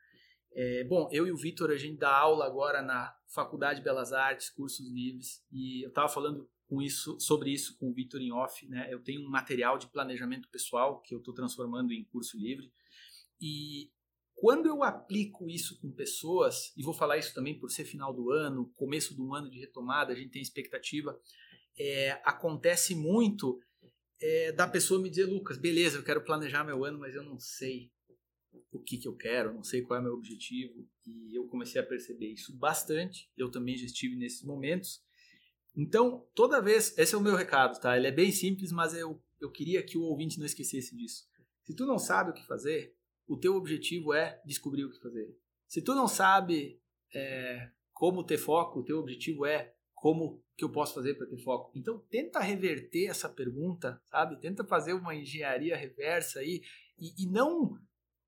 é, 0.54 0.84
bom, 0.84 1.08
eu 1.12 1.26
e 1.26 1.30
o 1.30 1.36
Vitor, 1.36 1.70
a 1.70 1.76
gente 1.76 1.98
dá 1.98 2.16
aula 2.16 2.46
agora 2.46 2.82
na 2.82 3.14
Faculdade 3.28 3.78
de 3.78 3.84
Belas 3.84 4.12
Artes, 4.12 4.50
cursos 4.50 4.90
livres, 4.90 5.44
e 5.52 5.84
eu 5.84 5.90
estava 5.90 6.08
falando 6.08 6.48
com 6.66 6.80
isso, 6.80 7.20
sobre 7.20 7.50
isso 7.50 7.76
com 7.78 7.90
o 7.90 7.94
Vitor 7.94 8.20
em 8.20 8.32
off, 8.32 8.66
né? 8.66 8.88
Eu 8.90 9.02
tenho 9.02 9.20
um 9.20 9.30
material 9.30 9.76
de 9.76 9.86
planejamento 9.88 10.48
pessoal 10.48 11.00
que 11.02 11.14
eu 11.14 11.18
estou 11.18 11.34
transformando 11.34 11.92
em 11.92 12.04
curso 12.04 12.38
livre, 12.38 12.72
e 13.40 13.90
quando 14.34 14.66
eu 14.66 14.82
aplico 14.82 15.48
isso 15.48 15.78
com 15.80 15.92
pessoas, 15.92 16.72
e 16.76 16.82
vou 16.82 16.94
falar 16.94 17.18
isso 17.18 17.34
também 17.34 17.58
por 17.58 17.70
ser 17.70 17.84
final 17.84 18.12
do 18.12 18.30
ano, 18.30 18.72
começo 18.74 19.14
do 19.14 19.34
ano 19.34 19.50
de 19.50 19.60
retomada, 19.60 20.12
a 20.12 20.16
gente 20.16 20.30
tem 20.30 20.42
expectativa, 20.42 21.18
é, 21.78 22.20
acontece 22.24 22.94
muito 22.94 23.60
é, 24.22 24.52
da 24.52 24.68
pessoa 24.68 25.02
me 25.02 25.10
dizer, 25.10 25.24
Lucas, 25.24 25.58
beleza, 25.58 25.98
eu 25.98 26.04
quero 26.04 26.24
planejar 26.24 26.64
meu 26.64 26.84
ano, 26.84 26.98
mas 26.98 27.14
eu 27.14 27.24
não 27.24 27.38
sei 27.38 27.90
o 28.70 28.78
que, 28.78 28.96
que 28.96 29.08
eu 29.08 29.16
quero, 29.16 29.52
não 29.52 29.64
sei 29.64 29.82
qual 29.82 29.98
é 29.98 30.02
meu 30.02 30.14
objetivo. 30.14 30.86
E 31.04 31.36
eu 31.36 31.46
comecei 31.48 31.80
a 31.80 31.84
perceber 31.84 32.28
isso 32.28 32.56
bastante. 32.56 33.30
Eu 33.36 33.50
também 33.50 33.76
já 33.76 33.84
estive 33.84 34.14
nesses 34.16 34.42
momentos. 34.42 35.02
Então, 35.76 36.26
toda 36.34 36.60
vez, 36.60 36.96
esse 36.96 37.14
é 37.14 37.18
o 37.18 37.20
meu 37.20 37.34
recado, 37.34 37.80
tá? 37.80 37.96
Ele 37.96 38.06
é 38.06 38.12
bem 38.12 38.30
simples, 38.30 38.70
mas 38.70 38.94
eu, 38.94 39.20
eu 39.40 39.50
queria 39.50 39.82
que 39.82 39.98
o 39.98 40.02
ouvinte 40.02 40.38
não 40.38 40.46
esquecesse 40.46 40.94
disso. 40.96 41.26
Se 41.64 41.74
tu 41.74 41.86
não 41.86 41.98
sabe 41.98 42.30
o 42.30 42.34
que 42.34 42.46
fazer, 42.46 42.94
o 43.26 43.36
teu 43.36 43.56
objetivo 43.56 44.12
é 44.12 44.40
descobrir 44.44 44.84
o 44.84 44.90
que 44.90 45.00
fazer. 45.00 45.36
Se 45.66 45.80
tu 45.82 45.94
não 45.94 46.06
sabe 46.06 46.80
é, 47.14 47.70
como 47.92 48.24
ter 48.24 48.38
foco, 48.38 48.80
o 48.80 48.84
teu 48.84 48.98
objetivo 48.98 49.46
é 49.46 49.74
como 50.02 50.42
que 50.56 50.64
eu 50.64 50.68
posso 50.68 50.94
fazer 50.94 51.14
para 51.14 51.28
ter 51.28 51.38
foco? 51.44 51.70
Então, 51.78 51.96
tenta 52.10 52.40
reverter 52.40 53.06
essa 53.06 53.28
pergunta, 53.28 54.02
sabe? 54.06 54.36
Tenta 54.40 54.64
fazer 54.64 54.94
uma 54.94 55.14
engenharia 55.14 55.76
reversa 55.76 56.40
aí 56.40 56.60
e, 56.98 57.22
e 57.22 57.30
não, 57.30 57.78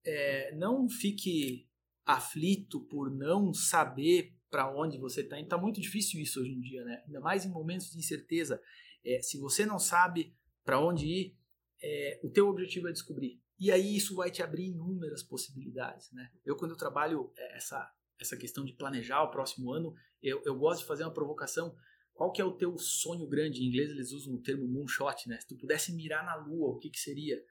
é, 0.07 0.55
não 0.55 0.89
fique 0.89 1.69
aflito 2.07 2.79
por 2.85 3.11
não 3.11 3.53
saber 3.53 4.37
para 4.49 4.73
onde 4.73 4.99
você 4.99 5.23
está. 5.23 5.41
Está 5.41 5.59
muito 5.59 5.81
difícil 5.81 6.21
isso 6.21 6.41
hoje 6.41 6.53
em 6.53 6.61
dia, 6.61 6.85
né? 6.85 7.03
Ainda 7.07 7.19
mais 7.19 7.45
em 7.45 7.51
momentos 7.51 7.91
de 7.91 7.99
incerteza. 7.99 8.63
É, 9.05 9.21
se 9.21 9.37
você 9.37 9.67
não 9.67 9.81
sabe 9.81 10.33
para 10.65 10.79
onde 10.79 11.07
ir, 11.07 11.37
é, 11.83 12.21
o 12.23 12.31
teu 12.31 12.49
objetivo 12.49 12.87
é 12.87 12.93
descobrir. 12.93 13.43
E 13.59 13.73
aí 13.73 13.97
isso 13.97 14.15
vai 14.15 14.31
te 14.31 14.45
abrir 14.45 14.67
inúmeras 14.67 15.25
possibilidades, 15.25 16.13
né? 16.13 16.31
Eu 16.45 16.57
quando 16.57 16.71
eu 16.71 16.77
trabalho 16.77 17.33
é, 17.37 17.57
essa 17.57 17.93
essa 18.21 18.37
questão 18.37 18.65
de 18.65 18.73
planejar 18.73 19.23
o 19.23 19.31
próximo 19.31 19.73
ano, 19.73 19.95
eu, 20.23 20.43
eu 20.45 20.55
gosto 20.57 20.81
de 20.81 20.87
fazer 20.87 21.05
uma 21.05 21.13
provocação. 21.13 21.77
Qual 22.13 22.33
que 22.33 22.41
é 22.41 22.45
o 22.45 22.53
teu 22.53 22.79
sonho 22.79 23.27
grande? 23.27 23.63
Em 23.63 23.69
inglês 23.69 23.91
eles 23.91 24.13
usam 24.13 24.35
o 24.35 24.43
termo 24.43 24.67
moonshot, 24.67 25.29
né? 25.29 25.39
Se 25.41 25.49
tu 25.49 25.57
pudesse 25.57 25.93
mirar 25.93 26.25
na 26.25 26.37
lua, 26.37 26.71
o 26.71 26.79
que 26.79 26.91
que 26.91 27.01
seria? 27.01 27.43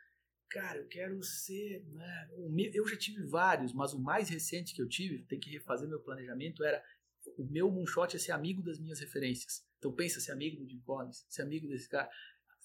Cara, 0.50 0.80
eu 0.80 0.88
quero 0.88 1.22
ser... 1.22 1.84
Né? 1.88 2.30
Eu 2.74 2.88
já 2.88 2.98
tive 2.98 3.24
vários, 3.26 3.74
mas 3.74 3.94
o 3.94 4.02
mais 4.02 4.30
recente 4.30 4.74
que 4.74 4.82
eu 4.82 4.88
tive, 4.88 5.26
tem 5.26 5.40
que 5.40 5.50
refazer 5.50 5.90
meu 5.90 6.00
planejamento, 6.00 6.64
era 6.64 6.82
o 7.38 7.46
meu 7.46 7.70
moonshot 7.72 8.16
é 8.16 8.20
ser 8.20 8.32
amigo 8.32 8.62
das 8.62 8.80
minhas 8.80 9.00
referências. 9.00 9.66
Então 9.78 9.94
pensa, 9.94 10.20
ser 10.20 10.32
amigo 10.32 10.58
do 10.58 10.70
Jim 10.70 10.80
Collins, 10.82 11.26
ser 11.30 11.42
amigo 11.42 11.68
desse 11.68 11.90
cara. 11.90 12.10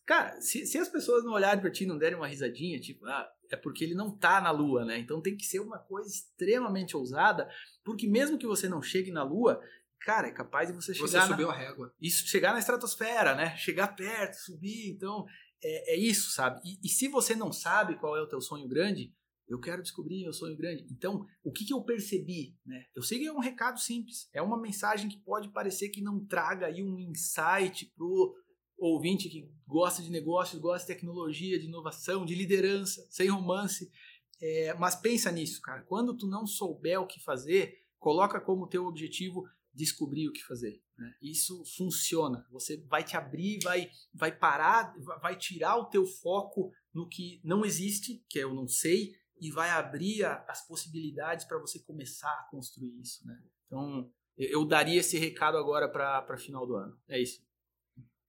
Cara, 0.08 0.40
se, 0.40 0.64
se 0.64 0.78
as 0.78 0.88
pessoas 0.88 1.22
não 1.22 1.34
olharem 1.34 1.60
pra 1.60 1.70
ti 1.70 1.84
e 1.84 1.86
não 1.86 1.98
derem 1.98 2.16
uma 2.16 2.26
risadinha, 2.26 2.80
tipo, 2.80 3.04
ah, 3.04 3.30
é 3.50 3.56
porque 3.56 3.84
ele 3.84 3.94
não 3.94 4.10
tá 4.10 4.40
na 4.40 4.50
Lua, 4.50 4.82
né? 4.82 4.98
Então 4.98 5.20
tem 5.20 5.36
que 5.36 5.44
ser 5.44 5.60
uma 5.60 5.78
coisa 5.78 6.08
extremamente 6.08 6.96
ousada, 6.96 7.46
porque 7.84 8.08
mesmo 8.08 8.38
que 8.38 8.46
você 8.46 8.70
não 8.70 8.80
chegue 8.80 9.10
na 9.10 9.22
Lua, 9.22 9.60
cara, 10.00 10.28
é 10.28 10.32
capaz 10.32 10.70
de 10.70 10.74
você 10.74 10.94
chegar. 10.94 11.08
Você 11.08 11.26
subiu 11.26 11.48
na, 11.48 11.52
a 11.52 11.56
régua. 11.58 11.94
Isso, 12.00 12.26
chegar 12.26 12.54
na 12.54 12.58
estratosfera, 12.58 13.34
né? 13.34 13.54
Chegar 13.58 13.88
perto, 13.88 14.36
subir. 14.36 14.88
Então, 14.88 15.26
é, 15.62 15.92
é 15.92 15.96
isso, 15.98 16.30
sabe? 16.30 16.62
E, 16.64 16.78
e, 16.82 16.88
se 16.88 17.06
você 17.08 17.34
não 17.34 17.52
sabe 17.52 17.98
qual 17.98 18.16
é 18.16 18.22
o 18.22 18.28
teu 18.28 18.40
sonho 18.40 18.66
grande, 18.66 19.12
eu 19.46 19.60
quero 19.60 19.82
descobrir 19.82 20.22
meu 20.22 20.32
sonho 20.32 20.56
grande. 20.56 20.86
Então, 20.90 21.26
o 21.44 21.52
que, 21.52 21.66
que 21.66 21.74
eu 21.74 21.84
percebi? 21.84 22.56
Né? 22.64 22.82
Eu 22.96 23.02
sei 23.02 23.18
que 23.18 23.26
é 23.26 23.32
um 23.32 23.40
recado 23.40 23.78
simples, 23.78 24.26
é 24.32 24.40
uma 24.40 24.58
mensagem 24.58 25.10
que 25.10 25.18
pode 25.18 25.50
parecer 25.50 25.90
que 25.90 26.00
não 26.00 26.24
traga 26.24 26.64
aí 26.64 26.82
um 26.82 26.98
insight 26.98 27.92
pro 27.94 28.34
ouvinte 28.78 29.28
que 29.28 29.50
gosta 29.66 30.02
de 30.02 30.10
negócios, 30.10 30.60
gosta 30.60 30.86
de 30.86 30.94
tecnologia, 30.94 31.58
de 31.58 31.66
inovação, 31.66 32.24
de 32.24 32.34
liderança, 32.34 33.06
sem 33.10 33.28
romance. 33.28 33.90
É, 34.40 34.72
mas 34.74 34.94
pensa 34.94 35.30
nisso, 35.30 35.60
cara. 35.60 35.82
Quando 35.82 36.16
tu 36.16 36.26
não 36.26 36.46
souber 36.46 37.00
o 37.00 37.06
que 37.06 37.20
fazer, 37.20 37.84
coloca 37.98 38.40
como 38.40 38.68
teu 38.68 38.86
objetivo 38.86 39.48
descobrir 39.74 40.28
o 40.28 40.32
que 40.32 40.42
fazer. 40.44 40.80
Né? 40.96 41.14
Isso 41.22 41.64
funciona. 41.76 42.46
Você 42.50 42.78
vai 42.88 43.04
te 43.04 43.16
abrir, 43.16 43.60
vai, 43.62 43.90
vai 44.12 44.36
parar, 44.36 44.94
vai 45.20 45.36
tirar 45.36 45.76
o 45.76 45.86
teu 45.86 46.06
foco 46.06 46.72
no 46.92 47.08
que 47.08 47.40
não 47.44 47.64
existe, 47.64 48.24
que 48.28 48.38
é 48.38 48.44
eu 48.44 48.54
não 48.54 48.66
sei, 48.66 49.12
e 49.40 49.50
vai 49.50 49.70
abrir 49.70 50.24
a, 50.24 50.44
as 50.48 50.66
possibilidades 50.66 51.44
para 51.44 51.58
você 51.58 51.78
começar 51.80 52.32
a 52.32 52.48
construir 52.50 53.00
isso. 53.00 53.24
Né? 53.26 53.40
Então, 53.66 54.10
eu, 54.36 54.64
daria 54.64 55.00
esse 55.00 55.18
recado 55.18 55.56
agora 55.56 55.88
para 55.88 56.36
final 56.36 56.66
do 56.66 56.74
ano. 56.74 56.96
É 57.08 57.20
isso. 57.20 57.40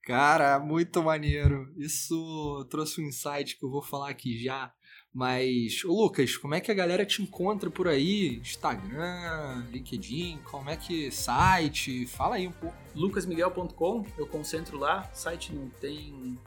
Cara, 0.02 0.58
muito 0.58 1.02
maneiro. 1.02 1.72
Isso 1.76 2.66
trouxe 2.70 3.00
um 3.00 3.04
insight 3.04 3.58
que 3.58 3.64
eu 3.64 3.70
vou 3.70 3.82
falar 3.82 4.10
aqui 4.10 4.42
já. 4.42 4.72
Mas, 5.12 5.84
ô 5.84 6.04
Lucas, 6.04 6.36
como 6.36 6.54
é 6.54 6.60
que 6.60 6.70
a 6.70 6.74
galera 6.74 7.04
te 7.04 7.20
encontra 7.20 7.68
por 7.68 7.88
aí? 7.88 8.38
Instagram, 8.38 9.66
LinkedIn, 9.70 10.38
como 10.44 10.70
é 10.70 10.76
que 10.76 11.10
site? 11.10 12.06
Fala 12.06 12.36
aí 12.36 12.46
um 12.46 12.52
pouco. 12.52 12.76
lucasmiguel.com, 12.94 14.06
eu 14.16 14.26
concentro 14.26 14.78
lá. 14.78 15.02
Site 15.12 15.52
não 15.52 15.68
tem 15.68 16.38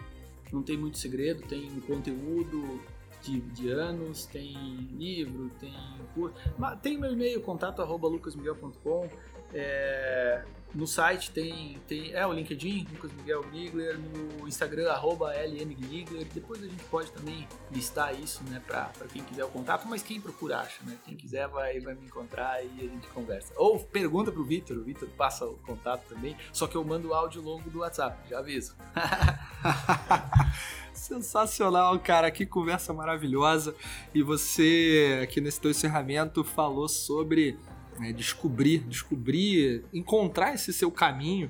não 0.51 0.61
tem 0.61 0.77
muito 0.77 0.97
segredo, 0.99 1.41
tem 1.41 1.67
conteúdo 1.81 2.79
de, 3.23 3.41
de 3.41 3.69
anos, 3.69 4.25
tem 4.25 4.53
livro, 4.97 5.49
tem 5.59 5.73
curso. 6.13 6.35
Tem 6.81 6.97
meu 6.97 7.11
e-mail, 7.11 7.41
contato 7.41 7.81
arroba 7.81 8.07
lucasmiguel.com. 8.07 9.09
É, 9.53 10.43
no 10.73 10.87
site 10.87 11.29
tem, 11.29 11.77
tem 11.87 12.13
é 12.13 12.25
o 12.25 12.33
LinkedIn, 12.33 12.87
Lucas 12.91 13.11
Miguel 13.13 13.45
Gigler, 13.53 13.99
no 13.99 14.47
Instagram, 14.47 14.89
arroba 14.91 15.31
LM 15.31 15.75
Gigler. 15.87 16.25
Depois 16.33 16.63
a 16.63 16.65
gente 16.65 16.83
pode 16.85 17.11
também 17.11 17.47
listar 17.71 18.19
isso, 18.19 18.43
né, 18.45 18.59
para 18.65 18.91
quem 19.11 19.23
quiser 19.23 19.45
o 19.45 19.49
contato, 19.49 19.87
mas 19.87 20.01
quem 20.01 20.19
procura 20.19 20.61
acha, 20.61 20.83
né? 20.83 20.97
Quem 21.05 21.15
quiser 21.15 21.47
vai, 21.47 21.79
vai 21.79 21.93
me 21.93 22.05
encontrar 22.07 22.63
e 22.63 22.79
a 22.79 22.87
gente 22.87 23.07
conversa. 23.09 23.53
Ou 23.55 23.79
pergunta 23.79 24.31
pro 24.31 24.43
Vitor, 24.43 24.77
o 24.77 24.83
Vitor 24.83 25.07
passa 25.09 25.45
o 25.45 25.57
contato 25.57 26.07
também, 26.09 26.35
só 26.51 26.65
que 26.65 26.75
eu 26.75 26.83
mando 26.83 27.09
o 27.09 27.13
áudio 27.13 27.41
longo 27.41 27.69
do 27.69 27.79
WhatsApp, 27.79 28.17
já 28.27 28.39
aviso. 28.39 28.75
Sensacional, 30.91 31.99
cara, 31.99 32.31
que 32.31 32.45
conversa 32.45 32.93
maravilhosa. 32.93 33.75
E 34.13 34.23
você, 34.23 35.19
aqui 35.21 35.41
nesse 35.41 35.59
teu 35.59 35.69
encerramento, 35.69 36.43
falou 36.43 36.87
sobre 36.87 37.59
né, 37.99 38.11
descobrir, 38.13 38.79
descobrir, 38.79 39.83
encontrar 39.93 40.53
esse 40.53 40.73
seu 40.73 40.91
caminho. 40.91 41.49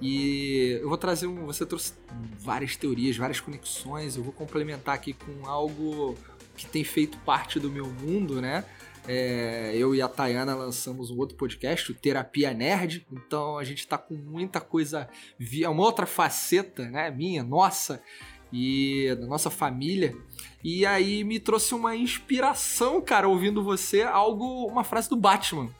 E 0.00 0.78
eu 0.82 0.88
vou 0.88 0.98
trazer 0.98 1.26
um. 1.26 1.46
Você 1.46 1.64
trouxe 1.64 1.94
várias 2.38 2.76
teorias, 2.76 3.16
várias 3.16 3.40
conexões. 3.40 4.16
Eu 4.16 4.22
vou 4.22 4.32
complementar 4.32 4.94
aqui 4.94 5.14
com 5.14 5.46
algo 5.48 6.16
que 6.56 6.66
tem 6.66 6.84
feito 6.84 7.18
parte 7.18 7.58
do 7.58 7.70
meu 7.70 7.86
mundo, 7.86 8.40
né? 8.40 8.64
É, 9.08 9.72
eu 9.74 9.94
e 9.94 10.02
a 10.02 10.08
Tayana 10.08 10.54
lançamos 10.54 11.10
um 11.10 11.18
outro 11.18 11.36
podcast, 11.36 11.92
o 11.92 11.94
Terapia 11.94 12.52
Nerd. 12.52 13.06
Então 13.10 13.58
a 13.58 13.64
gente 13.64 13.86
tá 13.86 13.96
com 13.96 14.14
muita 14.14 14.60
coisa, 14.60 15.08
via 15.38 15.70
uma 15.70 15.82
outra 15.82 16.06
faceta, 16.06 16.88
né? 16.90 17.10
Minha, 17.10 17.42
nossa 17.42 18.02
e 18.52 19.14
da 19.18 19.26
nossa 19.26 19.50
família. 19.50 20.16
E 20.68 20.84
aí 20.84 21.22
me 21.22 21.38
trouxe 21.38 21.76
uma 21.76 21.94
inspiração, 21.94 23.00
cara, 23.00 23.28
ouvindo 23.28 23.62
você, 23.62 24.02
algo, 24.02 24.66
uma 24.66 24.82
frase 24.82 25.08
do 25.08 25.14
Batman. 25.14 25.70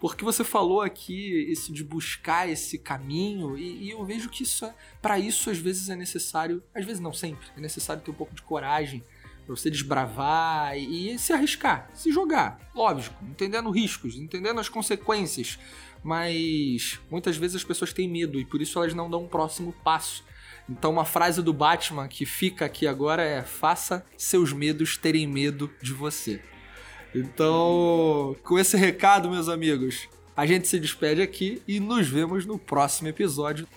Porque 0.00 0.24
você 0.24 0.42
falou 0.42 0.80
aqui 0.80 1.48
isso 1.48 1.72
de 1.72 1.84
buscar 1.84 2.48
esse 2.48 2.76
caminho, 2.76 3.56
e, 3.56 3.84
e 3.84 3.90
eu 3.90 4.04
vejo 4.04 4.28
que 4.28 4.42
isso 4.42 4.64
é, 4.64 4.74
para 5.00 5.16
isso 5.16 5.48
às 5.48 5.58
vezes 5.58 5.88
é 5.90 5.94
necessário, 5.94 6.60
às 6.74 6.84
vezes 6.84 7.00
não 7.00 7.12
sempre, 7.12 7.46
é 7.56 7.60
necessário 7.60 8.02
ter 8.02 8.10
um 8.10 8.14
pouco 8.14 8.34
de 8.34 8.42
coragem 8.42 9.04
para 9.46 9.54
você 9.54 9.70
desbravar 9.70 10.76
e, 10.76 11.14
e 11.14 11.18
se 11.20 11.32
arriscar, 11.32 11.88
se 11.94 12.10
jogar, 12.10 12.58
lógico, 12.74 13.24
entendendo 13.24 13.70
riscos, 13.70 14.16
entendendo 14.16 14.58
as 14.58 14.68
consequências, 14.68 15.56
mas 16.02 16.98
muitas 17.08 17.36
vezes 17.36 17.54
as 17.54 17.64
pessoas 17.64 17.92
têm 17.92 18.08
medo 18.08 18.40
e 18.40 18.44
por 18.44 18.60
isso 18.60 18.76
elas 18.76 18.92
não 18.92 19.08
dão 19.08 19.22
um 19.22 19.28
próximo 19.28 19.72
passo. 19.84 20.24
Então, 20.68 20.92
uma 20.92 21.04
frase 21.04 21.42
do 21.42 21.52
Batman 21.52 22.08
que 22.08 22.24
fica 22.24 22.64
aqui 22.64 22.86
agora 22.86 23.22
é: 23.22 23.42
faça 23.42 24.04
seus 24.16 24.52
medos 24.52 24.96
terem 24.96 25.26
medo 25.26 25.70
de 25.82 25.92
você. 25.92 26.40
Então, 27.14 28.34
com 28.42 28.58
esse 28.58 28.76
recado, 28.76 29.30
meus 29.30 29.48
amigos, 29.48 30.08
a 30.36 30.46
gente 30.46 30.66
se 30.66 30.80
despede 30.80 31.20
aqui 31.20 31.62
e 31.68 31.78
nos 31.78 32.08
vemos 32.08 32.46
no 32.46 32.58
próximo 32.58 33.08
episódio 33.08 33.68